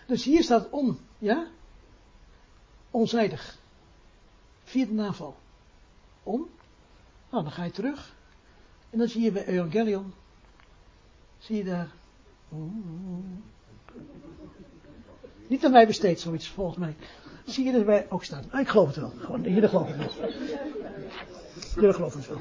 Dus 0.07 0.25
hier 0.25 0.43
staat 0.43 0.71
on, 0.71 0.99
ja? 1.19 1.47
Onzijdig. 2.91 3.59
Vierde 4.63 4.93
naval. 4.93 5.37
Om. 6.23 6.49
Nou, 7.31 7.43
dan 7.43 7.53
ga 7.53 7.65
je 7.65 7.71
terug. 7.71 8.17
En 8.91 8.99
dan 8.99 9.09
zie 9.09 9.23
je 9.23 9.33
bij 9.33 9.47
Evangelion. 9.47 10.15
Zie 11.39 11.57
je 11.57 11.65
daar. 11.65 11.89
Niet 15.47 15.65
aan 15.65 15.71
mij 15.71 15.87
besteed 15.87 16.21
zoiets, 16.21 16.49
volgens 16.49 16.77
mij. 16.77 16.95
Zie 17.45 17.65
je 17.65 17.73
erbij 17.73 18.07
ook 18.09 18.25
staan. 18.25 18.45
Ah, 18.51 18.61
ik 18.61 18.69
geloof 18.69 18.87
het 18.87 18.97
wel. 18.97 19.13
Gewoon, 19.19 19.43
jullie 19.43 19.69
geloven 19.69 19.99
het 19.99 20.19
wel. 20.19 20.31
Jullie 21.75 21.93
geloven 21.93 22.21
het 22.21 22.29
wel. 22.29 22.39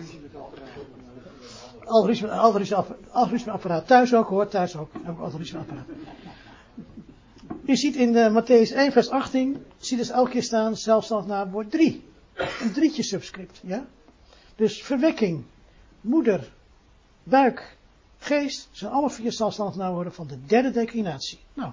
Algoritme, 3.12 3.52
apparaat 3.52 3.88
thuis 3.88 4.14
ook 4.14 4.28
hoor, 4.28 4.48
thuis 4.48 4.78
ook. 4.78 4.90
Ook 5.08 5.20
apparaat. 5.20 5.86
Je 7.66 7.76
ziet 7.76 7.96
in 7.96 8.12
de 8.12 8.42
Matthäus 8.42 8.76
1 8.76 8.92
vers 8.92 9.10
18, 9.10 9.66
zie 9.78 9.98
dus 9.98 10.10
elke 10.10 10.30
keer 10.30 10.44
staan, 10.44 10.78
zelfstandig 10.78 11.28
naamwoord 11.28 11.72
3. 11.72 12.04
Een 12.34 12.74
drietje 12.74 13.04
subscript, 13.04 13.62
ja. 13.64 13.86
Dus 14.56 14.84
verwekking, 14.84 15.44
moeder, 16.02 16.52
buik, 17.24 17.78
geest, 18.18 18.70
zijn 18.72 18.92
alle 18.92 19.10
vier 19.10 19.32
zelfstandig 19.32 19.76
naamwoorden 19.76 20.14
van 20.14 20.28
de 20.28 20.46
derde 20.46 20.72
declinatie. 20.72 21.40
Nou, 21.54 21.72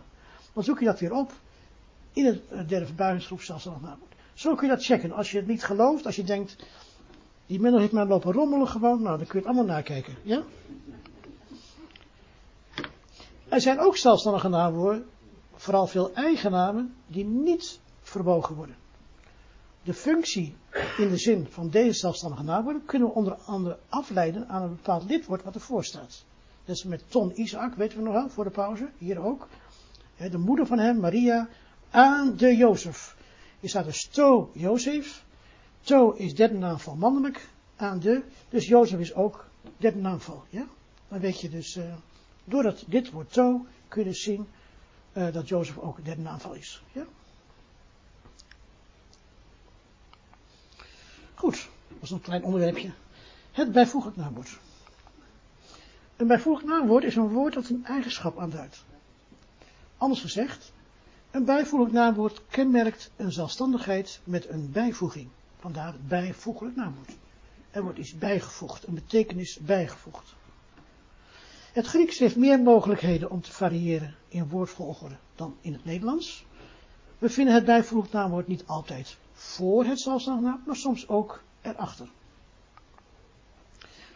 dan 0.53 0.65
zoek 0.65 0.79
je 0.79 0.85
dat 0.85 1.01
weer 1.01 1.13
op 1.13 1.33
in 2.13 2.25
de 2.25 2.41
eh, 2.49 2.69
derde 2.69 2.87
verbuigingsgroep 2.87 3.43
zelfstandig 3.43 3.83
naamwoord. 3.83 4.15
Zo 4.35 4.55
kun 4.55 4.69
je 4.69 4.75
dat 4.75 4.85
checken. 4.85 5.13
Als 5.13 5.31
je 5.31 5.37
het 5.37 5.47
niet 5.47 5.65
gelooft, 5.65 6.07
als 6.07 6.17
je 6.17 6.25
denkt, 6.25 6.57
die 7.47 7.61
middel 7.61 7.81
heeft 7.81 7.93
maar 7.93 8.07
lopen 8.07 8.33
rommelen 8.33 8.69
gewoon, 8.69 9.03
nou 9.03 9.19
dan 9.19 9.27
kun 9.27 9.41
je 9.41 9.47
het 9.47 9.57
allemaal 9.57 9.77
nakijken, 9.77 10.17
ja. 10.23 10.43
Er 13.49 13.61
zijn 13.61 13.79
ook 13.79 13.97
zelfstandige 13.97 14.49
naamwoorden 14.49 15.07
vooral 15.55 15.87
veel 15.87 16.15
eigennamen 16.15 16.95
die 17.07 17.25
niet 17.25 17.81
verbogen 18.03 18.55
worden. 18.55 18.77
De 19.83 19.95
functie 19.95 20.57
in 20.97 21.09
de 21.09 21.17
zin 21.17 21.47
van 21.51 21.71
deze 21.71 21.99
zelfstandige 21.99 22.43
naamwoorden 22.43 22.85
kunnen 22.85 23.09
we 23.09 23.15
onder 23.15 23.35
andere 23.35 23.79
afleiden 23.89 24.49
aan 24.49 24.63
een 24.63 24.77
bepaald 24.77 25.05
lidwoord 25.05 25.45
wat 25.45 25.55
ervoor 25.55 25.85
staat. 25.85 26.25
Is 26.65 26.85
met 26.85 27.05
Ton 27.09 27.41
Isaac, 27.41 27.75
weten 27.75 27.99
we 27.99 28.05
nog 28.05 28.13
wel, 28.13 28.29
voor 28.29 28.45
de 28.45 28.51
pauze, 28.51 28.89
hier 28.99 29.19
ook. 29.25 29.49
De 30.29 30.39
moeder 30.39 30.67
van 30.67 30.79
hem, 30.79 31.01
Maria, 31.01 31.49
aan 31.91 32.37
de 32.37 32.57
Jozef. 32.57 33.17
Hier 33.61 33.71
staat 33.71 33.85
dus 33.85 34.07
To 34.07 34.51
Jozef. 34.55 35.25
To 35.81 36.11
is 36.11 36.35
derde 36.35 36.59
naamval 36.59 36.97
mannelijk, 36.97 37.49
aan 37.77 38.01
de, 38.01 38.23
dus 38.49 38.67
Jozef 38.67 39.01
is 39.01 39.15
ook 39.15 39.47
derde 39.77 39.99
naamval. 39.99 40.45
Ja? 40.49 40.67
Dan 41.09 41.21
weet 41.21 41.41
je 41.41 41.49
dus, 41.49 41.77
uh, 41.77 41.85
doordat 42.45 42.85
dit 42.87 43.11
woord 43.11 43.33
To, 43.33 43.67
kun 43.89 44.03
je 44.03 44.09
dus 44.09 44.23
zien 44.23 44.47
uh, 45.13 45.33
dat 45.33 45.49
Jozef 45.49 45.79
ook 45.79 46.05
derde 46.05 46.23
naamval 46.23 46.55
is. 46.55 46.83
Ja? 46.93 47.05
Goed, 51.35 51.69
dat 51.89 52.03
is 52.03 52.11
een 52.11 52.21
klein 52.21 52.45
onderwerpje. 52.45 52.91
Het 53.53 53.73
bijvoeglijk 53.73 54.17
naamwoord. 54.17 54.59
Een 56.17 56.27
bijvoeglijk 56.27 56.69
naamwoord 56.69 57.05
is 57.05 57.17
een 57.17 57.29
woord 57.29 57.55
dat 57.55 57.69
een 57.69 57.85
eigenschap 57.85 58.39
aanduidt. 58.39 58.85
Anders 60.01 60.21
gezegd, 60.21 60.73
een 61.31 61.45
bijvoeglijk 61.45 61.93
naamwoord 61.93 62.43
kenmerkt 62.49 63.11
een 63.17 63.33
zelfstandigheid 63.33 64.21
met 64.25 64.49
een 64.49 64.71
bijvoeging. 64.73 65.29
Vandaar 65.59 65.93
het 65.93 66.09
bijvoeglijk 66.09 66.77
naamwoord. 66.77 67.17
Er 67.71 67.83
wordt 67.83 67.99
iets 67.99 68.19
bijgevoegd, 68.19 68.87
een 68.87 68.95
betekenis 68.95 69.59
bijgevoegd. 69.59 70.35
Het 71.73 71.87
Grieks 71.87 72.19
heeft 72.19 72.37
meer 72.37 72.61
mogelijkheden 72.61 73.31
om 73.31 73.41
te 73.41 73.53
variëren 73.53 74.15
in 74.29 74.49
woordvolgorde 74.49 75.17
dan 75.35 75.57
in 75.61 75.73
het 75.73 75.85
Nederlands. 75.85 76.45
We 77.19 77.29
vinden 77.29 77.55
het 77.55 77.65
bijvoeglijk 77.65 78.13
naamwoord 78.13 78.47
niet 78.47 78.67
altijd 78.67 79.17
voor 79.33 79.85
het 79.85 80.01
zelfstandig 80.01 80.45
naam, 80.45 80.63
maar 80.67 80.77
soms 80.77 81.09
ook 81.09 81.43
erachter. 81.61 82.09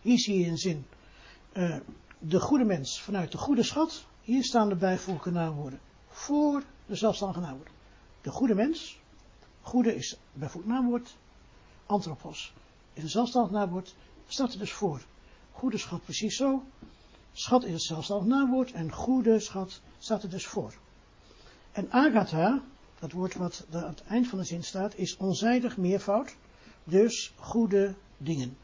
Hier 0.03 0.19
zie 0.19 0.39
je 0.39 0.47
een 0.47 0.59
zin. 0.59 0.87
Uh, 1.53 1.77
de 2.19 2.41
goede 2.41 2.65
mens 2.65 3.01
vanuit 3.01 3.33
de 3.33 3.39
goede 3.39 3.63
schat. 3.63 4.07
Hier 4.25 4.45
staan 4.45 4.69
de 4.69 4.77
bijvoeglijke 4.77 5.31
naamwoorden 5.31 5.81
voor 6.09 6.63
de 6.87 6.95
zelfstandige 6.95 7.41
naamwoorden. 7.41 7.73
De 8.21 8.31
goede 8.31 8.55
mens. 8.55 8.99
Goede 9.61 9.95
is 9.95 10.17
bijvoeglijk 10.33 10.75
naamwoord. 10.75 11.17
Anthropos 11.87 12.53
is 12.93 13.03
een 13.03 13.09
zelfstandig 13.09 13.53
naamwoord. 13.53 13.95
Staat 14.27 14.53
er 14.53 14.59
dus 14.59 14.73
voor. 14.73 15.05
Goede 15.53 15.79
schat 15.79 16.03
precies 16.03 16.37
zo. 16.37 16.63
Schat 17.33 17.65
is 17.65 17.73
het 17.73 17.83
zelfstandig 17.83 18.29
naamwoord 18.29 18.73
en 18.73 18.93
goede 18.93 19.41
schat 19.41 19.81
staat 19.99 20.23
er 20.23 20.31
dus 20.31 20.47
voor. 20.47 20.75
En 21.73 21.91
agatha, 21.91 22.63
dat 22.99 23.13
woord 23.13 23.35
wat 23.35 23.67
aan 23.73 23.85
het 23.85 24.03
eind 24.03 24.29
van 24.29 24.39
de 24.39 24.45
zin 24.45 24.65
staat, 24.65 24.97
is 24.97 25.17
onzijdig 25.17 25.77
meervoud, 25.77 26.37
dus 26.85 27.33
goede 27.37 27.95
dingen. 28.17 28.57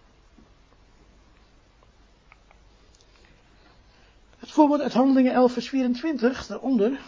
Voorbeeld 4.53 4.81
uit 4.81 4.93
Handelingen 4.93 5.33
11 5.33 5.53
vers 5.53 5.69
24, 5.69 6.47
daaronder, 6.47 7.01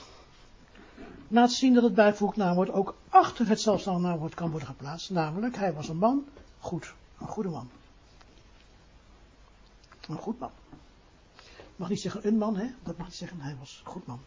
laat 1.28 1.53
zien 1.53 1.74
dat 1.74 1.82
het 1.82 1.95
bijvoegnaamwoord 1.95 2.70
ook 2.70 2.95
achter 3.09 3.49
het 3.49 3.61
zelfstandig 3.61 4.03
naamwoord 4.03 4.34
kan 4.34 4.51
worden 4.51 4.68
geplaatst. 4.68 5.11
Namelijk, 5.11 5.57
hij 5.57 5.72
was 5.72 5.88
een 5.88 5.97
man, 5.97 6.24
goed, 6.59 6.95
een 7.20 7.26
goede 7.26 7.49
man. 7.49 7.68
Een 10.09 10.16
goed 10.16 10.38
man 10.38 10.51
mag 11.82 11.90
niet 11.90 12.01
zeggen 12.01 12.26
een 12.26 12.38
man, 12.38 12.57
hè? 12.57 12.66
dat 12.82 12.97
mag 12.97 13.07
niet 13.07 13.16
zeggen, 13.16 13.40
hij 13.40 13.57
was 13.59 13.82
een 13.84 13.90
goed 13.90 14.07
man. 14.07 14.20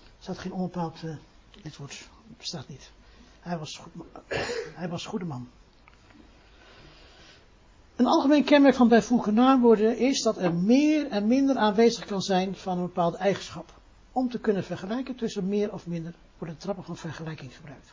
Er 0.00 0.22
staat 0.22 0.38
geen 0.38 0.52
onbepaald, 0.52 1.02
uh, 1.02 1.16
dit 1.62 1.76
woord 1.76 2.08
bestaat 2.36 2.68
niet. 2.68 2.92
Hij 3.40 3.58
was, 3.58 3.76
goed, 3.76 3.92
hij 4.80 4.88
was 4.88 5.06
goede 5.06 5.24
man. 5.24 5.48
Een 7.96 8.06
algemeen 8.06 8.44
kenmerk 8.44 8.74
van 8.74 8.88
bijvoeglijke 8.88 9.40
naamwoorden 9.40 9.98
is 9.98 10.22
dat 10.22 10.38
er 10.38 10.54
meer 10.54 11.08
en 11.08 11.26
minder 11.26 11.56
aanwezig 11.56 12.04
kan 12.04 12.20
zijn 12.20 12.56
van 12.56 12.78
een 12.78 12.84
bepaalde 12.84 13.16
eigenschap. 13.16 13.80
Om 14.12 14.30
te 14.30 14.38
kunnen 14.38 14.64
vergelijken 14.64 15.16
tussen 15.16 15.48
meer 15.48 15.72
of 15.72 15.86
minder 15.86 16.14
worden 16.38 16.56
trappen 16.56 16.84
van 16.84 16.96
vergelijking 16.96 17.56
gebruikt. 17.56 17.92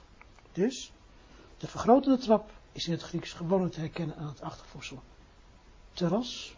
Dus, 0.51 0.91
de 1.57 1.67
vergrotende 1.67 2.17
trap 2.17 2.51
is 2.71 2.85
in 2.85 2.91
het 2.91 3.01
Grieks 3.01 3.33
gewoonlijk 3.33 3.73
te 3.73 3.79
herkennen 3.79 4.15
aan 4.15 4.27
het 4.27 4.41
achtervoegsel. 4.41 5.01
Terras. 5.93 6.55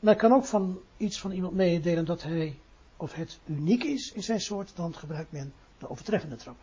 Men 0.00 0.16
kan 0.16 0.32
ook 0.32 0.44
van 0.44 0.78
iets 0.96 1.20
van 1.20 1.30
iemand 1.30 1.54
meedelen 1.54 2.04
dat 2.04 2.22
hij 2.22 2.58
of 2.96 3.14
het 3.14 3.38
uniek 3.46 3.84
is 3.84 4.12
in 4.12 4.22
zijn 4.22 4.40
soort, 4.40 4.76
dan 4.76 4.94
gebruikt 4.94 5.32
men 5.32 5.52
de 5.78 5.90
overtreffende 5.90 6.36
trap. 6.36 6.56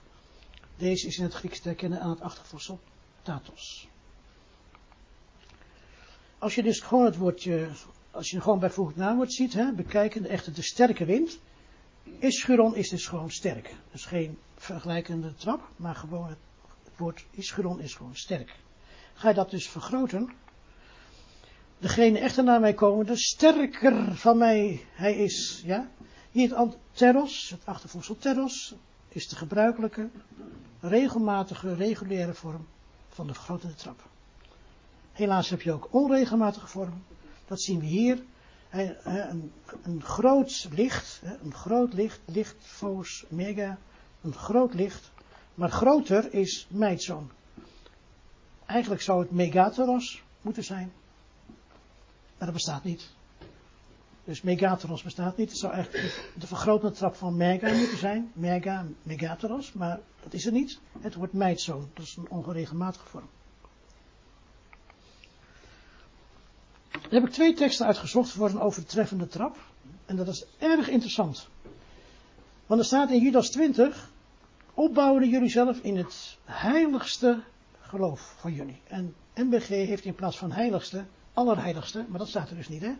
Deze 0.77 1.07
is 1.07 1.17
in 1.17 1.23
het 1.23 1.33
Grieks 1.33 1.59
te 1.59 1.67
herkennen 1.67 1.99
aan 1.99 2.09
het 2.09 2.21
achtervoegsel 2.21 2.79
tatos. 3.21 3.87
Als 6.39 6.55
je 6.55 6.63
dus 6.63 6.79
gewoon 6.79 7.05
het 7.05 7.17
woordje, 7.17 7.69
als 8.11 8.29
je 8.29 8.41
gewoon 8.41 8.59
bijvoeglijk 8.59 8.97
naamwoord 8.97 9.33
ziet, 9.33 9.53
hè, 9.53 9.71
bekijken 9.71 10.21
de 10.21 10.27
echte 10.27 10.51
de 10.51 10.61
sterke 10.61 11.05
wind, 11.05 11.39
Ischuron 12.19 12.75
is 12.75 12.89
dus 12.89 13.07
gewoon 13.07 13.31
sterk. 13.31 13.75
Dus 13.91 14.05
geen 14.05 14.37
vergelijkende 14.55 15.33
trap, 15.33 15.69
maar 15.75 15.95
gewoon 15.95 16.27
het, 16.27 16.37
woord 16.97 17.25
Ischuron 17.31 17.79
is 17.79 17.95
gewoon 17.95 18.15
sterk. 18.15 18.55
Ga 19.13 19.29
je 19.29 19.35
dat 19.35 19.49
dus 19.49 19.69
vergroten, 19.69 20.29
degene 21.77 22.19
echter 22.19 22.43
naar 22.43 22.59
mij 22.59 22.73
komen, 22.73 23.05
de 23.05 23.17
sterker 23.17 24.15
van 24.15 24.37
mij 24.37 24.85
hij 24.91 25.15
is, 25.15 25.61
ja. 25.65 25.89
Hier 26.31 26.59
het 26.59 26.77
teros, 26.91 27.49
het 27.49 27.65
achtervoegsel 27.65 28.17
teros, 28.17 28.75
is 29.07 29.27
de 29.27 29.35
gebruikelijke, 29.35 30.09
regelmatige, 30.79 31.75
reguliere 31.75 32.33
vorm 32.33 32.67
van 33.09 33.27
de 33.27 33.33
vergrotende 33.33 33.75
trap. 33.75 34.09
Helaas 35.17 35.49
heb 35.49 35.61
je 35.61 35.71
ook 35.71 35.87
onregelmatige 35.91 36.67
vormen. 36.67 37.03
Dat 37.45 37.61
zien 37.61 37.79
we 37.79 37.85
hier. 37.85 38.23
Een, 38.69 39.51
een 39.83 40.01
groot 40.01 40.67
licht, 40.71 41.21
een 41.43 41.53
groot 41.53 41.93
licht, 41.93 42.19
licht, 42.25 42.55
fos, 42.59 43.25
mega, 43.29 43.77
een 44.21 44.33
groot 44.33 44.73
licht. 44.73 45.11
Maar 45.53 45.69
groter 45.69 46.33
is 46.33 46.67
meidzoon. 46.69 47.31
Eigenlijk 48.65 49.01
zou 49.01 49.21
het 49.21 49.31
megatoros 49.31 50.23
moeten 50.41 50.63
zijn. 50.63 50.91
Maar 52.37 52.47
dat 52.47 52.53
bestaat 52.53 52.83
niet. 52.83 53.09
Dus 54.23 54.41
megatoros 54.41 55.03
bestaat 55.03 55.37
niet. 55.37 55.49
Het 55.49 55.59
zou 55.59 55.73
eigenlijk 55.73 56.31
de 56.39 56.47
vergrotende 56.47 56.95
trap 56.95 57.15
van 57.15 57.37
mega 57.37 57.73
moeten 57.73 57.97
zijn. 57.97 58.31
Mega, 58.33 58.85
megatoros. 59.03 59.73
Maar 59.73 59.99
dat 60.23 60.33
is 60.33 60.45
er 60.45 60.51
niet. 60.51 60.79
Het 60.99 61.15
wordt 61.15 61.33
meidzoon. 61.33 61.89
Dat 61.93 62.05
is 62.05 62.15
een 62.15 62.29
ongeregelmatige 62.29 63.05
vorm. 63.05 63.29
Daar 67.09 67.19
heb 67.19 67.29
ik 67.29 67.35
twee 67.35 67.53
teksten 67.53 67.85
uitgezocht 67.85 68.29
voor 68.29 68.49
een 68.49 68.59
overtreffende 68.59 69.27
trap. 69.27 69.57
En 70.05 70.15
dat 70.15 70.27
is 70.27 70.45
erg 70.59 70.89
interessant. 70.89 71.47
Want 72.65 72.79
er 72.79 72.85
staat 72.85 73.11
in 73.11 73.19
Judas 73.19 73.49
20, 73.49 74.09
opbouwen 74.73 75.29
jullie 75.29 75.49
zelf 75.49 75.79
in 75.81 75.97
het 75.97 76.37
heiligste 76.45 77.39
geloof 77.81 78.35
van 78.39 78.53
jullie. 78.53 78.81
En 78.87 79.15
MBG 79.35 79.67
heeft 79.67 80.05
in 80.05 80.15
plaats 80.15 80.37
van 80.37 80.51
heiligste, 80.51 81.03
allerheiligste, 81.33 82.05
maar 82.07 82.19
dat 82.19 82.27
staat 82.27 82.49
er 82.49 82.55
dus 82.55 82.69
niet 82.69 82.81
hè. 82.81 82.93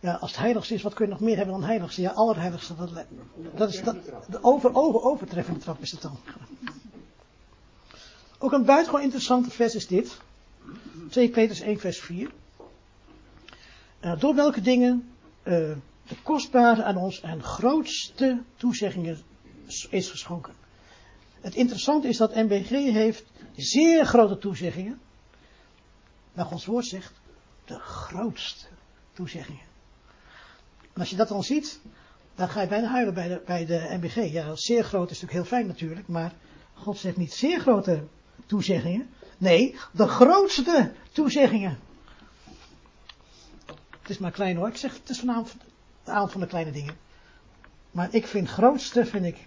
Ja, 0.00 0.14
als 0.14 0.30
het 0.30 0.40
heiligste 0.40 0.74
is, 0.74 0.82
wat 0.82 0.94
kun 0.94 1.04
je 1.04 1.10
nog 1.10 1.20
meer 1.20 1.36
hebben 1.36 1.54
dan 1.54 1.64
heiligste? 1.64 2.00
Ja, 2.00 2.10
allerheiligste, 2.10 2.74
dat, 3.54 3.68
is 3.68 3.82
dat, 3.82 3.96
de 4.28 4.42
over, 4.42 4.74
over, 4.74 5.02
overtreffende 5.02 5.60
trap 5.60 5.80
is 5.80 5.90
het 5.90 6.02
dan. 6.02 6.18
Ook 8.38 8.52
een 8.52 8.64
buitengewoon 8.64 9.04
interessante 9.04 9.50
vers 9.50 9.74
is 9.74 9.86
dit. 9.86 10.20
2 11.08 11.28
Petrus 11.28 11.60
1 11.60 11.78
vers 11.78 12.00
4. 12.00 12.30
Uh, 14.04 14.20
door 14.20 14.34
welke 14.34 14.60
dingen 14.60 15.10
uh, 15.44 15.52
de 16.06 16.16
kostbare 16.22 16.82
aan 16.82 16.96
ons 16.96 17.20
en 17.20 17.42
grootste 17.42 18.42
toezeggingen 18.56 19.18
is 19.90 20.10
geschonken. 20.10 20.54
Het 21.40 21.54
interessante 21.54 22.08
is 22.08 22.16
dat 22.16 22.34
MBG 22.34 22.68
heeft 22.68 23.24
zeer 23.56 24.06
grote 24.06 24.38
toezeggingen. 24.38 25.00
Maar 26.32 26.44
Gods 26.44 26.66
woord 26.66 26.86
zegt 26.86 27.20
de 27.64 27.78
grootste 27.78 28.66
toezeggingen. 29.12 29.64
En 30.92 31.00
als 31.00 31.10
je 31.10 31.16
dat 31.16 31.28
dan 31.28 31.44
ziet, 31.44 31.80
dan 32.34 32.48
ga 32.48 32.60
je 32.60 32.68
bijna 32.68 32.88
huilen 32.88 33.14
bij 33.14 33.28
de, 33.28 33.42
bij 33.46 33.66
de 33.66 33.98
MBG. 34.00 34.32
Ja, 34.32 34.56
zeer 34.56 34.84
groot 34.84 35.10
is 35.10 35.20
natuurlijk 35.20 35.48
heel 35.48 35.58
fijn 35.58 35.66
natuurlijk, 35.66 36.08
maar 36.08 36.32
God 36.74 36.98
zegt 36.98 37.16
niet 37.16 37.32
zeer 37.32 37.60
grote 37.60 38.04
toezeggingen. 38.46 39.10
Nee, 39.38 39.76
de 39.92 40.06
grootste 40.06 40.92
toezeggingen. 41.12 41.78
Het 44.10 44.18
is 44.18 44.24
maar 44.24 44.34
klein 44.34 44.56
hoor. 44.56 44.68
Ik 44.68 44.76
zeg, 44.76 44.94
het 44.94 45.08
is 45.08 45.18
vanavond 45.18 45.54
de 46.04 46.10
avond 46.10 46.32
van 46.32 46.40
de 46.40 46.46
kleine 46.46 46.70
dingen. 46.70 46.96
Maar 47.90 48.14
ik 48.14 48.26
vind 48.26 48.48
grootste, 48.48 49.06
vind 49.06 49.24
ik. 49.24 49.46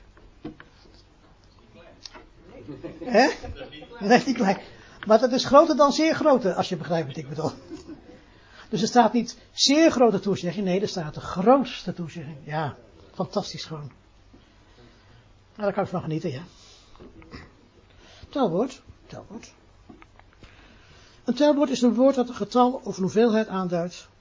Hè? 3.04 3.30
Nee, 4.00 4.24
niet 4.26 4.36
klein. 4.36 4.58
Maar 5.06 5.20
dat 5.20 5.32
is 5.32 5.46
groter 5.46 5.76
dan 5.76 5.94
zeer 5.94 6.16
grote, 6.16 6.54
als 6.54 6.70
je 6.70 6.76
begrijpt 6.76 7.08
wat 7.08 7.18
ik 7.18 7.30
bedoel. 7.30 7.52
Dus 8.70 8.82
er 8.82 8.88
staat 8.88 9.14
niet 9.14 9.38
zeer 9.52 9.92
grote 9.92 10.20
toezegging, 10.20 10.66
nee, 10.66 10.82
er 10.82 10.88
staat 10.88 11.14
de 11.14 11.22
grootste 11.22 11.94
toezegging. 11.94 12.38
Ja, 12.44 12.76
fantastisch 13.14 13.66
gewoon. 13.66 13.92
Nou, 15.56 15.62
daar 15.62 15.74
kan 15.74 15.84
ik 15.84 15.90
van 15.90 16.02
genieten, 16.02 16.32
ja. 16.32 16.44
Telwoord, 18.30 18.82
telwoord. 19.06 19.54
Een 21.24 21.36
telwoord 21.36 21.70
is 21.70 21.82
een 21.82 21.94
woord 21.94 22.16
dat 22.16 22.30
een 22.30 22.36
getal 22.36 22.82
of 22.84 22.98
hoeveelheid 22.98 23.48
aanduidt 23.48 24.12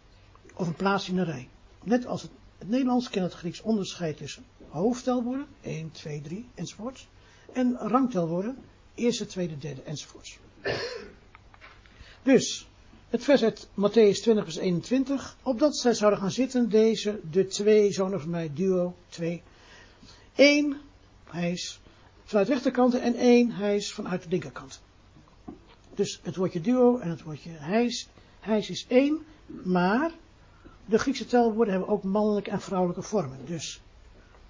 of 0.63 0.69
een 0.69 0.75
plaats 0.75 1.09
in 1.09 1.19
een 1.19 1.25
rij. 1.25 1.49
Net 1.85 2.07
als 2.07 2.23
het, 2.23 2.31
het 2.59 2.69
Nederlands 2.69 3.11
kent 3.11 3.25
het 3.25 3.35
Grieks 3.35 3.61
onderscheid 3.61 4.17
tussen 4.17 4.45
hoofdtelwoorden, 4.69 5.47
1, 5.61 5.91
2, 5.91 6.21
3 6.21 6.49
enzovoort, 6.55 7.07
en 7.53 7.77
rangtelwoorden, 7.77 8.59
eerste, 8.95 9.27
tweede, 9.27 9.59
derde 9.59 9.83
enzovoort. 9.83 10.39
Dus, 12.23 12.69
het 13.09 13.25
vers 13.25 13.43
uit 13.43 13.69
Matthäus 13.69 14.21
20 14.21 14.45
vers 14.45 14.57
21, 14.57 15.37
opdat 15.43 15.77
zij 15.77 15.95
zouden 15.95 16.21
gaan 16.21 16.31
zitten, 16.31 16.69
deze, 16.69 17.21
de 17.31 17.47
twee 17.47 17.93
zonen 17.93 18.21
van 18.21 18.31
mij, 18.31 18.51
duo, 18.55 18.95
twee. 19.09 19.43
Eén, 20.37 20.77
hij 21.25 21.53
is 21.53 21.81
vanuit 22.25 22.47
de 22.47 22.53
rechterkant 22.53 22.99
en 22.99 23.15
één, 23.15 23.51
hij 23.51 23.77
is 23.77 23.93
vanuit 23.93 24.23
de 24.23 24.29
linkerkant. 24.29 24.81
Dus 25.95 26.21
het 26.23 26.37
woordje 26.37 26.61
duo 26.61 26.99
en 26.99 27.11
het 27.11 27.23
woordje 27.23 27.51
hijs, 27.51 28.09
hijs 28.41 28.71
is 28.71 28.87
één, 28.89 29.25
maar 29.65 30.13
de 30.93 30.99
Griekse 30.99 31.27
telwoorden 31.27 31.75
hebben 31.75 31.91
ook 31.91 32.03
mannelijke 32.03 32.51
en 32.51 32.61
vrouwelijke 32.61 33.03
vormen. 33.03 33.39
Dus 33.47 33.81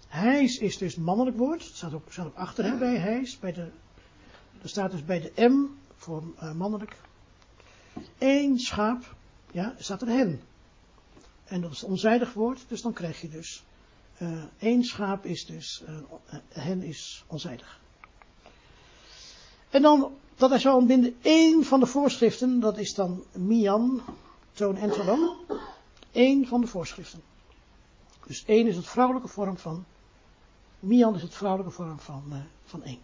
hijs 0.08 0.58
is 0.58 0.78
dus 0.78 0.96
mannelijk 0.96 1.36
woord. 1.36 1.64
Het 1.64 1.76
staat 1.76 1.94
ook, 1.94 2.02
staat 2.08 2.26
ook 2.26 2.36
achter 2.36 2.64
hè, 2.64 2.78
bij 2.78 2.96
hijs. 2.96 3.38
Bij 3.38 3.52
de, 3.52 3.68
er 4.62 4.68
staat 4.68 4.90
dus 4.90 5.04
bij 5.04 5.20
de 5.20 5.48
M 5.48 5.66
voor 5.96 6.22
uh, 6.42 6.52
mannelijk. 6.52 6.96
Eén 8.18 8.58
schaap, 8.58 9.14
ja, 9.52 9.74
staat 9.78 10.02
er 10.02 10.08
hen. 10.08 10.40
En 11.44 11.60
dat 11.60 11.72
is 11.72 11.82
onzijdig 11.82 12.32
woord, 12.32 12.64
dus 12.68 12.82
dan 12.82 12.92
krijg 12.92 13.20
je 13.20 13.28
dus. 13.28 13.62
Uh, 14.18 14.42
één 14.58 14.84
schaap 14.84 15.24
is 15.24 15.46
dus, 15.46 15.84
uh, 15.88 16.38
hen 16.48 16.82
is 16.82 17.24
onzijdig. 17.26 17.80
En 19.70 19.82
dan, 19.82 20.12
dat 20.36 20.50
hij 20.50 20.58
zou 20.58 20.76
ontbinden 20.76 21.16
één 21.20 21.64
van 21.64 21.80
de 21.80 21.86
voorschriften, 21.86 22.60
dat 22.60 22.78
is 22.78 22.94
dan 22.94 23.24
Mian, 23.32 24.02
toon 24.52 24.76
en 24.76 24.90
talon. 24.90 25.36
Eén 26.12 26.46
van 26.46 26.60
de 26.60 26.66
voorschriften. 26.66 27.22
Dus 28.26 28.44
één 28.44 28.66
is 28.66 28.76
het 28.76 28.86
vrouwelijke 28.86 29.28
vorm 29.28 29.58
van, 29.58 29.84
Mian 30.80 31.14
is 31.14 31.22
het 31.22 31.34
vrouwelijke 31.34 31.74
vorm 31.74 31.98
van, 31.98 32.24
uh, 32.28 32.38
van 32.64 32.82
één. 32.82 33.00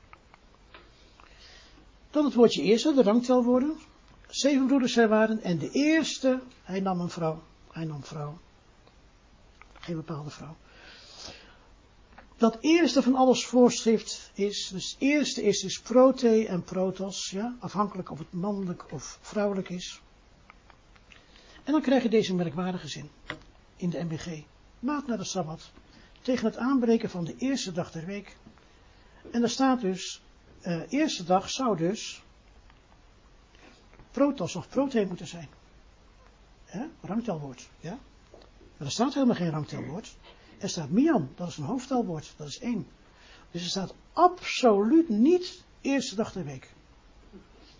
Dan 2.10 2.24
het 2.24 2.34
woordje 2.34 2.62
eerste, 2.62 2.94
de 2.94 3.02
rangtelwoorden. 3.02 3.76
Zeven 4.28 4.66
broeders 4.66 4.92
zij 4.92 5.08
waren 5.08 5.42
en 5.42 5.58
de 5.58 5.70
eerste, 5.70 6.40
hij 6.62 6.80
nam 6.80 7.00
een 7.00 7.10
vrouw. 7.10 7.42
Hij 7.70 7.84
nam 7.84 8.04
vrouw. 8.04 8.38
Geen 9.72 9.96
bepaalde 9.96 10.30
vrouw. 10.30 10.56
Dat 12.36 12.56
eerste 12.60 13.02
van 13.02 13.14
alles 13.14 13.46
voorschrift 13.46 14.30
is, 14.34 14.68
dus 14.72 14.96
eerste 14.98 15.42
is 15.42 15.60
dus 15.60 15.80
prote 15.80 16.46
en 16.46 16.62
protos, 16.62 17.30
ja, 17.30 17.56
afhankelijk 17.60 18.10
of 18.10 18.18
het 18.18 18.32
mannelijk 18.32 18.92
of 18.92 19.18
vrouwelijk 19.20 19.68
is. 19.68 20.00
En 21.68 21.74
dan 21.74 21.82
krijg 21.82 22.02
je 22.02 22.08
deze 22.08 22.34
merkwaardige 22.34 22.88
zin 22.88 23.10
in 23.76 23.90
de 23.90 24.04
MBG. 24.04 24.42
Maat 24.78 25.06
naar 25.06 25.18
de 25.18 25.24
Sabbat, 25.24 25.70
tegen 26.22 26.46
het 26.46 26.56
aanbreken 26.56 27.10
van 27.10 27.24
de 27.24 27.34
eerste 27.38 27.72
dag 27.72 27.90
der 27.90 28.06
week. 28.06 28.36
En 29.30 29.40
daar 29.40 29.50
staat 29.50 29.80
dus, 29.80 30.22
uh, 30.62 30.80
eerste 30.88 31.24
dag 31.24 31.50
zou 31.50 31.76
dus 31.76 32.22
protos 34.10 34.56
of 34.56 34.68
prote 34.68 35.04
moeten 35.08 35.26
zijn. 35.26 35.48
Ja, 36.72 36.88
rangtelwoord, 37.00 37.68
ja. 37.80 37.98
Maar 38.76 38.86
er 38.86 38.90
staat 38.90 39.14
helemaal 39.14 39.36
geen 39.36 39.50
rangtelwoord. 39.50 40.16
Er 40.58 40.68
staat 40.68 40.90
mian, 40.90 41.28
dat 41.34 41.48
is 41.48 41.56
een 41.56 41.64
hoofdtelwoord, 41.64 42.34
dat 42.36 42.48
is 42.48 42.58
één. 42.58 42.86
Dus 43.50 43.62
er 43.62 43.68
staat 43.68 43.94
absoluut 44.12 45.08
niet 45.08 45.64
eerste 45.80 46.14
dag 46.14 46.32
der 46.32 46.44
week. 46.44 46.74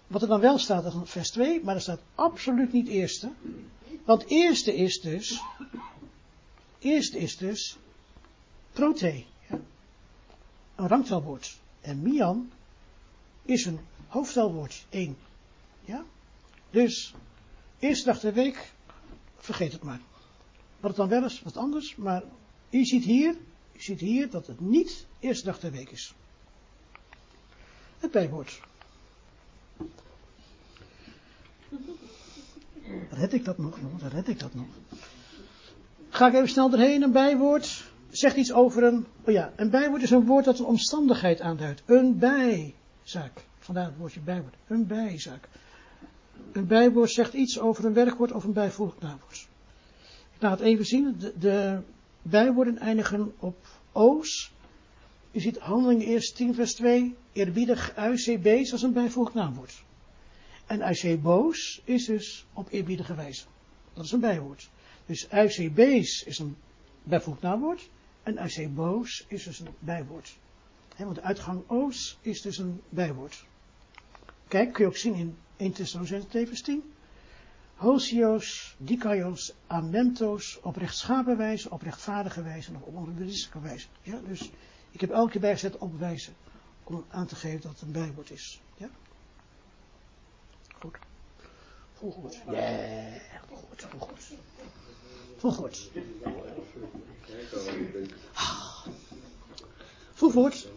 Wat 0.09 0.23
er 0.23 0.29
dan 0.29 0.41
wel 0.41 0.59
staat, 0.59 0.85
is 0.85 0.93
vers 1.05 1.31
2, 1.31 1.65
maar 1.65 1.75
er 1.75 1.81
staat 1.81 2.01
absoluut 2.15 2.73
niet 2.73 2.89
eerste. 2.89 3.31
Want 4.05 4.25
eerste 4.27 4.75
is 4.75 5.01
dus, 5.01 5.43
eerste 6.79 7.19
is 7.19 7.37
dus 7.37 7.77
prote. 8.73 9.25
Ja? 9.49 9.61
Een 10.75 10.89
rangtelwoord. 10.89 11.59
En 11.81 12.03
Mian 12.03 12.51
is 13.43 13.65
een 13.65 13.79
hoofdstelwoord, 14.07 14.87
één. 14.89 15.17
Ja? 15.85 16.05
Dus, 16.71 17.15
eerste 17.79 18.05
dag 18.05 18.21
der 18.21 18.33
week, 18.33 18.73
vergeet 19.37 19.73
het 19.73 19.83
maar. 19.83 20.01
Wat 20.81 20.91
het 20.91 20.97
dan 20.97 21.09
wel 21.09 21.25
is, 21.25 21.43
wat 21.43 21.57
anders, 21.57 21.97
maar 21.97 22.23
u 22.71 22.85
ziet 22.85 23.05
hier, 23.05 23.37
u 23.73 23.81
ziet 23.81 24.01
hier 24.01 24.31
dat 24.31 24.47
het 24.47 24.61
niet 24.61 25.07
eerste 25.21 25.45
dag 25.45 25.61
der 25.61 25.73
week 25.73 25.91
is. 25.91 26.15
Het 27.99 28.11
bijwoord. 28.11 28.61
Red 33.11 33.32
ik 33.32 33.45
dat 33.45 33.59
nog? 33.59 33.78
Red 34.12 34.28
ik 34.28 34.39
dat 34.39 34.55
nog? 34.55 34.66
Ga 36.09 36.26
ik 36.26 36.34
even 36.34 36.49
snel 36.49 36.72
erheen, 36.72 37.03
een 37.03 37.12
bijwoord. 37.12 37.84
Zegt 38.11 38.36
iets 38.36 38.53
over 38.53 38.82
een. 38.82 39.07
Oh 39.24 39.32
ja, 39.32 39.53
een 39.57 39.70
bijwoord 39.70 40.03
is 40.03 40.11
een 40.11 40.24
woord 40.24 40.45
dat 40.45 40.59
een 40.59 40.64
omstandigheid 40.64 41.41
aanduidt. 41.41 41.82
Een 41.86 42.18
bijzaak. 42.18 43.45
Vandaar 43.59 43.84
het 43.84 43.97
woordje 43.97 44.20
bijwoord. 44.20 44.55
Een 44.66 44.86
bijzaak. 44.86 45.49
Een 46.53 46.66
bijwoord 46.66 47.11
zegt 47.11 47.32
iets 47.32 47.59
over 47.59 47.84
een 47.84 47.93
werkwoord 47.93 48.32
of 48.32 48.45
een 48.45 48.53
bijvoeglijk 48.53 49.01
naamwoord. 49.01 49.49
Ik 50.34 50.43
laat 50.43 50.59
het 50.59 50.68
even 50.68 50.84
zien. 50.84 51.14
De, 51.18 51.34
de 51.39 51.80
bijwoorden 52.22 52.78
eindigen 52.78 53.32
op 53.39 53.66
o's. 53.93 54.53
Je 55.30 55.41
ziet 55.41 55.59
handeling 55.59 56.03
eerst 56.03 56.36
10 56.36 56.55
vers 56.55 56.74
2. 56.74 57.14
Eerbiedig 57.32 57.97
UCB's 57.97 58.72
als 58.72 58.82
een 58.82 58.93
bijvoeglijk 58.93 59.36
naamwoord. 59.36 59.82
En 60.69 60.91
UCBO's 60.91 61.81
is 61.85 62.05
dus 62.05 62.47
op 62.53 62.69
eerbiedige 62.71 63.14
wijze. 63.14 63.45
Dat 63.93 64.05
is 64.05 64.12
een 64.12 64.21
bijwoord. 64.21 64.71
Dus 65.07 65.29
UCB's 65.33 66.23
is 66.23 66.39
een 66.39 66.57
bijvoeglijk 67.03 67.47
naamwoord. 67.47 67.91
En 68.23 68.45
UCBO's 68.45 69.25
is 69.29 69.43
dus 69.43 69.59
een 69.59 69.75
bijwoord. 69.79 70.39
want 70.97 71.14
de 71.14 71.23
uitgang 71.23 71.62
O's 71.69 72.19
is 72.21 72.41
dus 72.43 72.59
een 72.59 72.81
bijwoord. 72.89 73.47
Kijk, 74.49 74.73
kun 74.73 74.85
je 74.85 74.91
ook 74.91 74.97
zien 74.97 75.14
in 75.14 75.37
1 75.57 75.73
Thessalonicense 75.73 76.47
vers 76.47 76.62
10. 76.62 76.93
Hosios, 77.75 78.77
dikaios, 78.79 79.55
amentos, 79.66 80.61
op 80.62 80.77
rechtschapen 80.77 81.37
wijze, 81.37 81.71
op 81.71 81.83
rechtvaardige 81.83 82.43
wijze 82.43 82.71
en 82.71 82.77
op 82.77 82.95
onrealistische 82.95 83.61
wijze. 83.61 83.87
Ja, 84.03 84.21
dus 84.27 84.51
ik 84.91 85.01
heb 85.01 85.11
elke 85.11 85.31
keer 85.31 85.41
bijgezet 85.41 85.79
op 85.79 85.99
wijze, 85.99 86.31
om 86.85 87.05
aan 87.09 87.27
te 87.27 87.37
geven 87.37 87.61
dat 87.61 87.71
het 87.71 87.81
een 87.81 87.93
bijwoord 87.93 88.31
is. 88.31 88.61
Ja? 88.77 88.91
Goed. 90.81 90.97
Voel 91.95 92.11
goed. 92.11 92.39
Ja, 92.51 92.62
voel 93.49 93.57
goed, 93.57 93.87
voel 93.91 94.01
goed. 94.01 94.33
Voel 95.37 95.53
goed. 95.53 95.91
Voel 100.12 100.31
goed. 100.31 100.68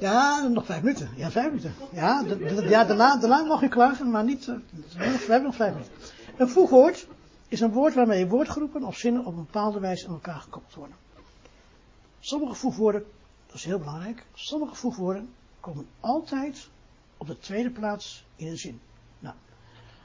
Ja, 0.00 0.48
nog 0.48 0.66
vijf 0.66 0.82
minuten. 0.82 1.10
Ja, 1.16 1.30
vijf 1.30 1.46
minuten. 1.46 1.74
Ja, 1.92 2.22
de, 2.22 2.38
de, 2.38 2.68
ja 2.68 2.84
daarna, 2.84 3.16
daarna 3.16 3.42
mag 3.42 3.60
je 3.60 3.68
klagen, 3.68 4.10
maar 4.10 4.24
niet. 4.24 4.46
Uh, 4.46 4.56
we 4.96 5.04
hebben 5.18 5.42
nog 5.42 5.54
vijf 5.54 5.72
minuten. 5.72 5.94
Een 6.36 6.48
voegwoord 6.48 7.06
is 7.48 7.60
een 7.60 7.72
woord 7.72 7.94
waarmee 7.94 8.26
woordgroepen 8.26 8.84
of 8.84 8.96
zinnen 8.96 9.24
op 9.24 9.36
een 9.36 9.44
bepaalde 9.44 9.80
wijze 9.80 10.06
aan 10.06 10.12
elkaar 10.12 10.40
gekoppeld 10.40 10.74
worden. 10.74 10.96
Sommige 12.20 12.54
voegwoorden, 12.54 13.04
dat 13.46 13.56
is 13.56 13.64
heel 13.64 13.78
belangrijk, 13.78 14.26
sommige 14.34 14.74
voegwoorden 14.74 15.28
komen 15.60 15.86
altijd 16.00 16.68
op 17.24 17.36
de 17.36 17.38
tweede 17.38 17.70
plaats 17.70 18.24
in 18.36 18.46
een 18.46 18.58
zin. 18.58 18.80
Nou, 19.18 19.34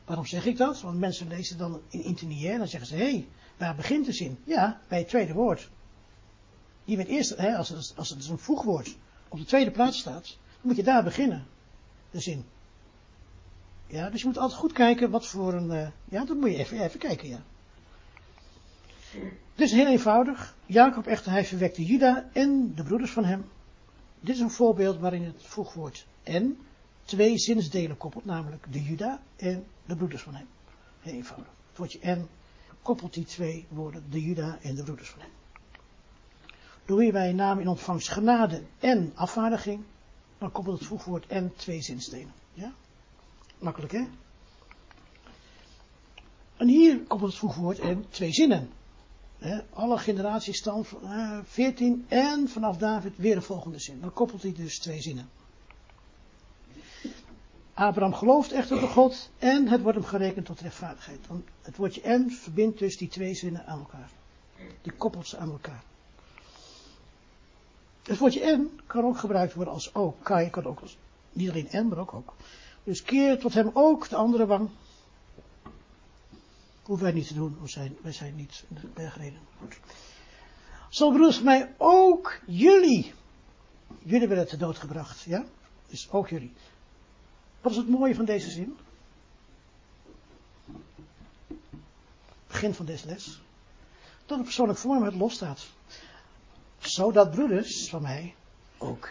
waarom 0.05 0.25
zeg 0.25 0.45
ik 0.45 0.57
dat? 0.57 0.81
Want 0.81 0.99
mensen 0.99 1.27
lezen 1.27 1.57
dan 1.57 1.81
in 1.89 2.03
internier 2.03 2.51
en 2.51 2.57
dan 2.57 2.67
zeggen 2.67 2.89
ze, 2.89 2.95
hé, 2.95 3.11
hey, 3.11 3.27
waar 3.57 3.75
begint 3.75 4.05
de 4.05 4.11
zin? 4.11 4.37
Ja, 4.43 4.81
bij 4.87 4.97
het 4.97 5.07
tweede 5.07 5.33
woord. 5.33 5.69
Die 6.85 6.97
met 6.97 7.07
eerst, 7.07 7.37
hè, 7.37 7.55
als, 7.55 7.69
het, 7.69 7.93
als 7.95 8.09
het 8.09 8.27
een 8.27 8.37
voegwoord 8.37 8.97
op 9.27 9.37
de 9.37 9.45
tweede 9.45 9.71
plaats 9.71 9.99
staat, 9.99 10.25
dan 10.25 10.61
moet 10.61 10.75
je 10.75 10.83
daar 10.83 11.03
beginnen. 11.03 11.45
De 12.11 12.19
zin. 12.19 12.45
Ja, 13.87 14.09
dus 14.09 14.21
je 14.21 14.27
moet 14.27 14.37
altijd 14.37 14.59
goed 14.59 14.71
kijken 14.71 15.09
wat 15.09 15.27
voor 15.27 15.53
een, 15.53 15.71
uh, 15.71 15.87
ja, 16.05 16.25
dat 16.25 16.37
moet 16.37 16.49
je 16.49 16.57
even, 16.57 16.83
even 16.83 16.99
kijken, 16.99 17.29
ja. 17.29 17.41
Het 19.51 19.67
is 19.67 19.71
heel 19.71 19.87
eenvoudig. 19.87 20.55
Jacob 20.65 21.07
echter, 21.07 21.31
hij 21.31 21.45
verwekte 21.45 21.85
Juda 21.85 22.29
en 22.33 22.75
de 22.75 22.83
broeders 22.83 23.11
van 23.11 23.25
hem. 23.25 23.45
Dit 24.19 24.35
is 24.35 24.41
een 24.41 24.51
voorbeeld 24.51 24.99
waarin 24.99 25.23
het 25.23 25.43
voegwoord 25.43 26.05
en 26.23 26.57
twee 27.09 27.37
zinsdelen 27.37 27.97
koppelt, 27.97 28.25
namelijk 28.25 28.65
de 28.71 28.83
Juda 28.83 29.21
en 29.35 29.65
de 29.85 29.95
broeders 29.95 30.21
van 30.21 30.35
hem. 30.35 30.47
Heel 30.99 31.13
eenvoudig. 31.13 31.51
Het 31.67 31.77
woordje 31.77 31.99
en 31.99 32.27
koppelt 32.81 33.13
die 33.13 33.25
twee 33.25 33.65
woorden, 33.69 34.03
de 34.09 34.21
Juda 34.21 34.57
en 34.61 34.75
de 34.75 34.83
broeders 34.83 35.09
van 35.09 35.21
hem. 35.21 35.29
Door 36.85 36.97
wie 36.97 37.11
wij 37.11 37.33
namen 37.33 37.63
in 37.63 37.69
ontvangst 37.69 38.09
genade 38.09 38.63
en 38.79 39.11
afvaardiging, 39.15 39.83
dan 40.37 40.51
koppelt 40.51 40.79
het 40.79 40.87
voegwoord 40.87 41.27
en 41.27 41.53
twee 41.55 41.81
zinsdelen. 41.81 42.33
Ja? 42.53 42.73
Makkelijk 43.59 43.91
hè? 43.91 44.05
En 46.57 46.67
hier 46.67 46.97
koppelt 46.97 47.31
het 47.31 47.39
voegwoord 47.39 47.79
en 47.79 48.05
twee 48.09 48.31
zinnen. 48.31 48.69
alle 49.73 49.97
generaties 49.97 50.57
staan 50.57 50.85
uh, 51.03 51.39
14 51.43 52.05
en 52.07 52.49
vanaf 52.49 52.77
David 52.77 53.17
weer 53.17 53.35
een 53.35 53.41
volgende 53.41 53.79
zin. 53.79 53.99
Dan 54.01 54.13
koppelt 54.13 54.41
hij 54.41 54.53
dus 54.53 54.79
twee 54.79 55.01
zinnen. 55.01 55.29
Abraham 57.79 58.13
gelooft 58.13 58.51
echter 58.51 58.83
op 58.83 58.89
God 58.89 59.29
en 59.37 59.67
het 59.67 59.81
wordt 59.81 59.97
hem 59.97 60.07
gerekend 60.07 60.45
tot 60.45 60.59
rechtvaardigheid. 60.59 61.27
Want 61.27 61.43
het 61.61 61.77
woordje 61.77 62.01
en 62.01 62.31
verbindt 62.31 62.79
dus 62.79 62.97
die 62.97 63.07
twee 63.07 63.33
zinnen 63.33 63.65
aan 63.65 63.79
elkaar. 63.79 64.09
Die 64.81 64.91
koppelt 64.91 65.27
ze 65.27 65.37
aan 65.37 65.51
elkaar. 65.51 65.83
Het 68.03 68.17
woordje 68.17 68.41
en 68.41 68.79
kan 68.87 69.03
ook 69.03 69.17
gebruikt 69.17 69.53
worden 69.53 69.73
als 69.73 69.95
ook. 69.95 70.23
Kai 70.23 70.49
kan 70.49 70.65
ook 70.65 70.79
als, 70.79 70.97
niet 71.31 71.49
alleen 71.49 71.69
en, 71.69 71.87
maar 71.87 71.97
ook 71.97 72.13
ook. 72.13 72.33
Dus 72.83 73.03
keer 73.03 73.39
tot 73.39 73.53
hem 73.53 73.69
ook 73.73 74.09
de 74.09 74.15
andere 74.15 74.45
wang. 74.45 74.69
Hoeven 76.83 77.05
wij 77.05 77.15
niet 77.15 77.27
te 77.27 77.33
doen, 77.33 77.57
wij 77.59 77.69
zijn, 77.69 77.97
wij 78.01 78.11
zijn 78.11 78.35
niet 78.35 78.63
de 78.67 78.87
bergreden. 78.93 79.39
Zal 80.89 81.09
broeders 81.09 81.35
van 81.35 81.45
mij 81.45 81.73
ook 81.77 82.39
jullie. 82.45 83.13
Jullie 84.03 84.27
werden 84.27 84.47
te 84.47 84.57
dood 84.57 84.77
gebracht, 84.77 85.21
ja? 85.21 85.45
Dus 85.87 86.11
ook 86.11 86.29
jullie. 86.29 86.53
Wat 87.61 87.71
is 87.71 87.77
het 87.77 87.89
mooie 87.89 88.15
van 88.15 88.25
deze 88.25 88.49
zin? 88.49 88.77
Begin 92.47 92.73
van 92.73 92.85
deze 92.85 93.05
les. 93.05 93.41
Dat 94.25 94.37
de 94.37 94.43
persoonlijk 94.43 94.79
vorm 94.79 95.03
het 95.03 95.15
losstaat. 95.15 95.67
Zodat 96.79 97.31
broeders 97.31 97.89
van 97.89 98.01
mij 98.01 98.35
ook 98.77 99.09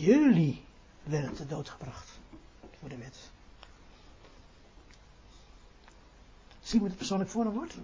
jullie 0.00 0.64
werden 1.02 1.34
te 1.34 1.46
dood 1.46 1.68
gebracht. 1.68 2.10
Voor 2.78 2.88
de 2.88 2.96
wet. 2.96 3.30
Zien 6.60 6.80
we 6.80 6.88
het 6.88 6.96
persoonlijk 6.96 7.30
vormwoord? 7.30 7.74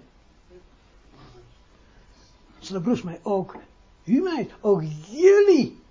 Zodat 2.58 2.82
broeders 2.82 3.04
mij 3.04 3.20
ook, 3.22 3.56
u 4.04 4.20
mij, 4.20 4.50
ook 4.60 4.82
jullie 5.10 5.82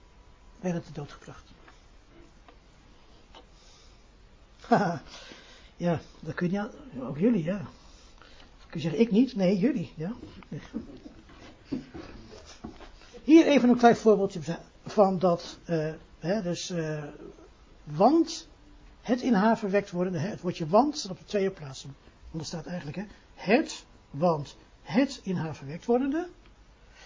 werden 0.60 0.84
te 0.84 0.92
dood 0.92 1.12
gebracht. 1.12 1.53
ja, 5.86 6.00
dat 6.20 6.34
kun 6.34 6.52
je 6.52 6.70
ook 7.00 7.18
jullie, 7.18 7.44
ja. 7.44 7.62
Kun 8.70 8.82
je 8.82 8.90
zeggen, 8.90 9.00
ik 9.00 9.12
niet? 9.12 9.36
Nee, 9.36 9.58
jullie, 9.58 9.94
ja. 9.96 10.12
Hier 13.24 13.46
even 13.46 13.70
een 13.70 13.78
klein 13.78 13.96
voorbeeldje 13.96 14.40
van 14.86 15.20
dat, 15.20 15.60
uh, 15.70 15.94
hè, 16.20 16.42
dus, 16.42 16.72
uh, 16.72 17.04
want 17.84 18.48
het 19.02 19.22
in 19.22 19.34
haar 19.34 19.58
verwekt 19.58 19.92
worden, 19.92 20.14
het 20.14 20.42
woordje 20.42 20.68
want 20.68 20.98
staat 20.98 21.12
op 21.12 21.18
de 21.18 21.26
tweede 21.26 21.52
plaats. 21.52 21.84
Want 22.30 22.44
er 22.44 22.46
staat 22.46 22.66
eigenlijk, 22.66 22.98
hè, 22.98 23.04
het, 23.34 23.86
want 24.10 24.58
het 24.82 25.20
in 25.24 25.36
haar 25.36 25.56
verwekt 25.56 25.86
wordende. 25.86 26.28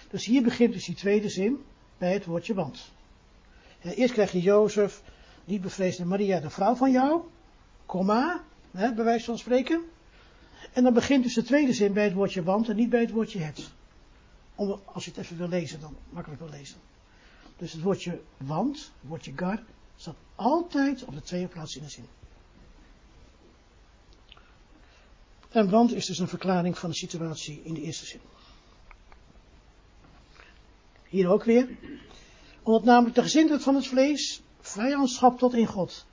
Dus 0.09 0.26
hier 0.26 0.43
begint 0.43 0.74
dus 0.74 0.86
die 0.86 0.95
tweede 0.95 1.30
zin 1.30 1.63
bij 1.97 2.13
het 2.13 2.26
woordje 2.26 2.53
want. 2.53 2.91
eerst 3.82 4.13
krijg 4.13 4.32
je 4.32 4.41
Jozef, 4.41 5.01
die 5.45 5.59
bevreesde 5.59 6.05
Maria, 6.05 6.39
de 6.39 6.49
vrouw 6.49 6.76
van 6.76 6.91
jou 6.91 7.22
komma, 7.88 8.44
hè, 8.72 8.94
bij 8.94 9.04
wijze 9.04 9.26
van 9.26 9.38
spreken. 9.38 9.82
En 10.74 10.84
dan 10.84 10.94
begint 10.94 11.24
dus 11.24 11.34
de 11.34 11.44
tweede 11.44 11.74
zin 11.74 11.94
bij 11.94 12.04
het 12.04 12.14
woordje 12.14 12.44
want 12.44 12.70
en 12.70 12.76
niet 12.76 12.90
bij 12.90 13.02
het 13.02 13.12
woordje 13.12 13.40
het. 13.40 13.70
Om, 14.56 14.80
als 14.86 15.06
je 15.06 15.12
het 15.12 15.20
even 15.20 15.38
wil 15.38 15.48
lezen, 15.48 15.80
dan 15.80 15.96
makkelijk 16.10 16.42
wil 16.42 16.50
lezen. 16.50 16.78
Dus 17.58 17.72
het 17.74 17.82
woordje 17.82 18.22
want, 18.38 18.78
het 18.78 19.10
woordje 19.10 19.34
gar, 19.36 19.64
staat 19.96 20.16
altijd 20.36 21.04
op 21.04 21.14
de 21.14 21.22
tweede 21.22 21.48
plaats 21.48 21.76
in 21.76 21.84
de 21.84 21.90
zin. 21.90 22.06
En 25.50 25.70
want 25.70 25.94
is 25.94 26.06
dus 26.06 26.20
een 26.20 26.28
verklaring 26.28 26.78
van 26.78 26.90
de 26.90 26.96
situatie 26.96 27.62
in 27.64 27.74
de 27.74 27.82
eerste 27.82 28.06
zin. 28.06 28.20
Hier 31.10 31.30
ook 31.30 31.44
weer. 31.44 31.70
Omdat 32.64 32.84
namelijk 32.84 33.16
de 33.16 33.22
gezindheid 33.22 33.64
van 33.64 33.76
het 33.76 33.88
vlees 33.88 34.42
vijandschap 34.60 35.38
tot 35.38 35.54
in 35.54 35.66
God 35.66 36.06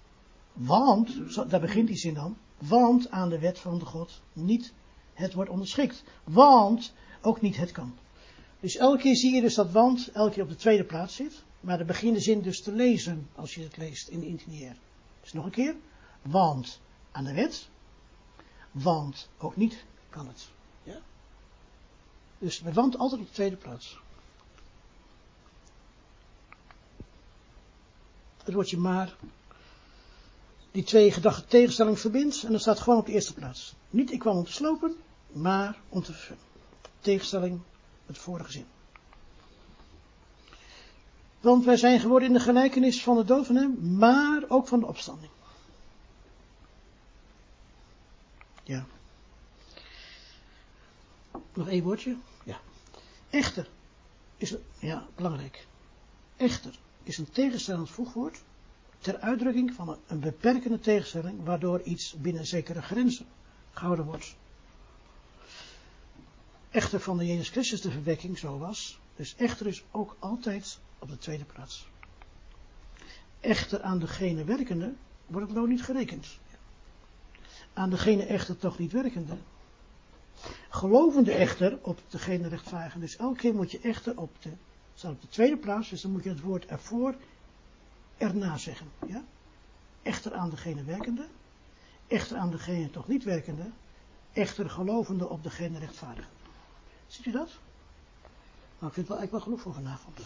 want, 0.54 1.34
daar 1.50 1.60
begint 1.60 1.88
die 1.88 1.96
zin 1.96 2.14
dan, 2.14 2.36
want 2.58 3.10
aan 3.10 3.28
de 3.28 3.38
wet 3.38 3.58
van 3.58 3.78
de 3.78 3.84
God 3.84 4.22
niet 4.32 4.72
het 5.14 5.34
wordt 5.34 5.50
onderschikt. 5.50 6.04
Want 6.24 6.92
ook 7.22 7.40
niet 7.40 7.56
het 7.56 7.72
kan. 7.72 7.94
Dus 8.60 8.76
elke 8.76 9.02
keer 9.02 9.16
zie 9.16 9.34
je 9.34 9.40
dus 9.40 9.54
dat 9.54 9.70
want 9.70 10.10
elke 10.12 10.32
keer 10.32 10.42
op 10.42 10.48
de 10.48 10.56
tweede 10.56 10.84
plaats 10.84 11.14
zit. 11.14 11.44
Maar 11.60 11.78
dan 11.78 11.86
begin 11.86 12.12
de 12.12 12.20
zin 12.20 12.42
dus 12.42 12.62
te 12.62 12.72
lezen 12.72 13.28
als 13.34 13.54
je 13.54 13.62
het 13.62 13.76
leest 13.76 14.08
in 14.08 14.20
de 14.20 14.26
interlineair. 14.26 14.76
Dus 15.20 15.32
nog 15.32 15.44
een 15.44 15.50
keer. 15.50 15.76
Want 16.22 16.80
aan 17.12 17.24
de 17.24 17.34
wet. 17.34 17.68
Want 18.70 19.28
ook 19.38 19.56
niet 19.56 19.84
kan 20.10 20.26
het. 20.26 20.48
Ja? 20.82 21.00
Dus 22.38 22.62
met 22.62 22.74
want 22.74 22.98
altijd 22.98 23.20
op 23.20 23.26
de 23.26 23.32
tweede 23.32 23.56
plaats. 23.56 23.98
Het 28.44 28.54
woordje 28.54 28.76
maar. 28.76 29.16
Die 30.74 30.82
twee 30.82 31.12
gedachten 31.12 31.48
tegenstelling 31.48 31.98
verbindt. 31.98 32.42
En 32.42 32.50
dan 32.50 32.60
staat 32.60 32.80
gewoon 32.80 32.98
op 32.98 33.06
de 33.06 33.12
eerste 33.12 33.34
plaats. 33.34 33.74
Niet 33.90 34.12
ik 34.12 34.18
kwam 34.18 34.36
om 34.36 34.44
te 34.44 34.52
slopen. 34.52 34.96
Maar 35.32 35.80
om 35.88 36.02
te 36.02 36.12
vervullen. 36.12 36.42
Tegenstelling 37.00 37.60
met 38.06 38.16
de 38.16 38.22
vorige 38.22 38.52
zin. 38.52 38.66
Want 41.40 41.64
wij 41.64 41.76
zijn 41.76 42.00
geworden 42.00 42.28
in 42.28 42.34
de 42.34 42.40
gelijkenis 42.40 43.02
van 43.02 43.16
de 43.16 43.24
dood 43.24 43.46
van 43.46 43.56
hem, 43.56 43.96
maar 43.98 44.44
ook 44.48 44.68
van 44.68 44.80
de 44.80 44.86
opstanding. 44.86 45.30
Ja. 48.62 48.84
Nog 51.52 51.68
één 51.68 51.82
woordje? 51.82 52.16
Ja. 52.44 52.60
Echter 53.30 53.68
is, 54.36 54.54
ja, 54.78 55.06
belangrijk. 55.14 55.66
Echter 56.36 56.78
is 57.02 57.18
een 57.18 57.30
tegenstellend 57.30 57.90
voegwoord 57.90 58.42
ter 59.04 59.18
uitdrukking 59.18 59.74
van 59.74 59.98
een, 60.06 60.20
beperkende 60.20 60.78
tegenstelling, 60.78 61.44
waardoor 61.44 61.80
iets 61.80 62.14
binnen 62.14 62.46
zekere 62.46 62.82
grenzen 62.82 63.26
gehouden 63.70 64.04
wordt. 64.04 64.36
Echter 66.70 67.00
van 67.00 67.18
de 67.18 67.26
Jezus 67.26 67.48
Christus 67.48 67.80
de 67.80 67.90
verwekking 67.90 68.38
zo 68.38 68.58
was, 68.58 68.98
dus 69.16 69.34
echter 69.36 69.66
is 69.66 69.84
ook 69.90 70.16
altijd 70.18 70.78
op 70.98 71.08
de 71.08 71.18
tweede 71.18 71.44
plaats. 71.44 71.88
Echter 73.40 73.82
aan 73.82 73.98
degene 73.98 74.44
werkende 74.44 74.92
wordt 75.26 75.46
het 75.46 75.56
loon 75.56 75.68
niet 75.68 75.84
gerekend. 75.84 76.38
Aan 77.72 77.90
degene 77.90 78.24
echter 78.24 78.56
toch 78.56 78.78
niet 78.78 78.92
werkende. 78.92 79.36
Gelovende 80.68 81.32
echter 81.32 81.78
op 81.82 82.00
degene 82.08 82.48
rechtvaardigen. 82.48 83.00
Dus 83.00 83.16
elke 83.16 83.36
keer 83.36 83.54
moet 83.54 83.70
je 83.70 83.80
echter 83.80 84.18
op 84.18 84.42
de, 84.42 84.50
staat 84.94 85.12
op 85.12 85.20
de 85.20 85.28
tweede 85.28 85.56
plaats, 85.56 85.90
dus 85.90 86.00
dan 86.00 86.10
moet 86.10 86.24
je 86.24 86.28
het 86.28 86.40
woord 86.40 86.66
ervoor 86.66 87.14
erna 88.16 88.56
zeggen. 88.56 88.86
Ja? 89.06 89.22
Echter 90.02 90.34
aan 90.34 90.50
degene 90.50 90.84
werkende. 90.84 91.26
Echter 92.06 92.36
aan 92.36 92.50
degene 92.50 92.90
toch 92.90 93.08
niet 93.08 93.24
werkende. 93.24 93.64
Echter 94.32 94.70
gelovende 94.70 95.28
op 95.28 95.42
degene 95.42 95.78
rechtvaardigen. 95.78 96.30
Ziet 97.06 97.26
u 97.26 97.30
dat? 97.30 97.48
Nou, 98.78 98.86
ik 98.86 98.92
vind 98.92 99.08
het 99.08 99.08
wel 99.08 99.18
eigenlijk 99.18 99.30
wel 99.30 99.40
genoeg 99.40 99.60
voor 99.60 99.74
vanavond. 99.74 100.18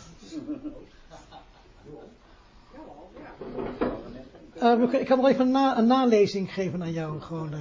Uh, 4.62 5.00
ik 5.00 5.06
kan 5.06 5.18
nog 5.18 5.28
even 5.28 5.40
een, 5.46 5.50
na, 5.50 5.78
een, 5.78 5.86
nalezing 5.86 6.52
geven 6.52 6.82
aan 6.82 6.92
jou. 6.92 7.20
Gewoon, 7.20 7.54
uh, 7.54 7.60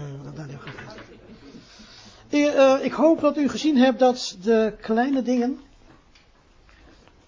uh, 2.31 2.85
ik 2.85 2.91
hoop 2.91 3.19
dat 3.19 3.37
u 3.37 3.49
gezien 3.49 3.77
hebt 3.77 3.99
dat 3.99 4.37
de 4.41 4.75
kleine 4.81 5.21
dingen 5.21 5.59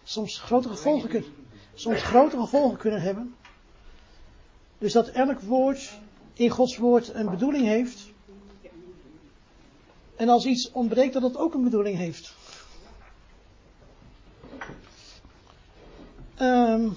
soms 0.04 0.39
grote 0.39 0.70
gevolgen 0.70 1.10
kunnen, 1.10 1.38
soms 1.80 2.01
grote 2.01 2.39
gevolgen 2.39 2.77
kunnen 2.77 3.01
hebben. 3.01 3.36
Dus 4.77 4.93
dat 4.93 5.07
elk 5.07 5.39
woord 5.39 5.99
in 6.34 6.49
Gods 6.49 6.77
woord 6.77 7.13
een 7.13 7.30
bedoeling 7.30 7.65
heeft. 7.65 8.11
En 10.15 10.30
als 10.30 10.45
iets 10.45 10.71
ontbreekt, 10.71 11.13
dat 11.13 11.21
het 11.21 11.38
ook 11.38 11.53
een 11.53 11.63
bedoeling 11.63 11.97
heeft. 11.97 12.36
Um, 16.41 16.95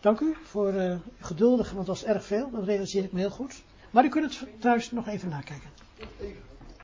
dank 0.00 0.20
u 0.20 0.36
voor 0.44 0.72
uh, 0.74 0.96
geduldig, 1.20 1.66
want 1.66 1.86
het 1.86 1.98
was 1.98 2.04
erg 2.04 2.24
veel. 2.24 2.50
Dat 2.50 2.64
realiseer 2.64 3.04
ik 3.04 3.12
me 3.12 3.18
heel 3.18 3.30
goed. 3.30 3.62
Maar 3.90 4.04
u 4.04 4.08
kunt 4.08 4.40
het 4.40 4.60
thuis 4.60 4.90
nog 4.90 5.08
even 5.08 5.28
nakijken. 5.28 5.70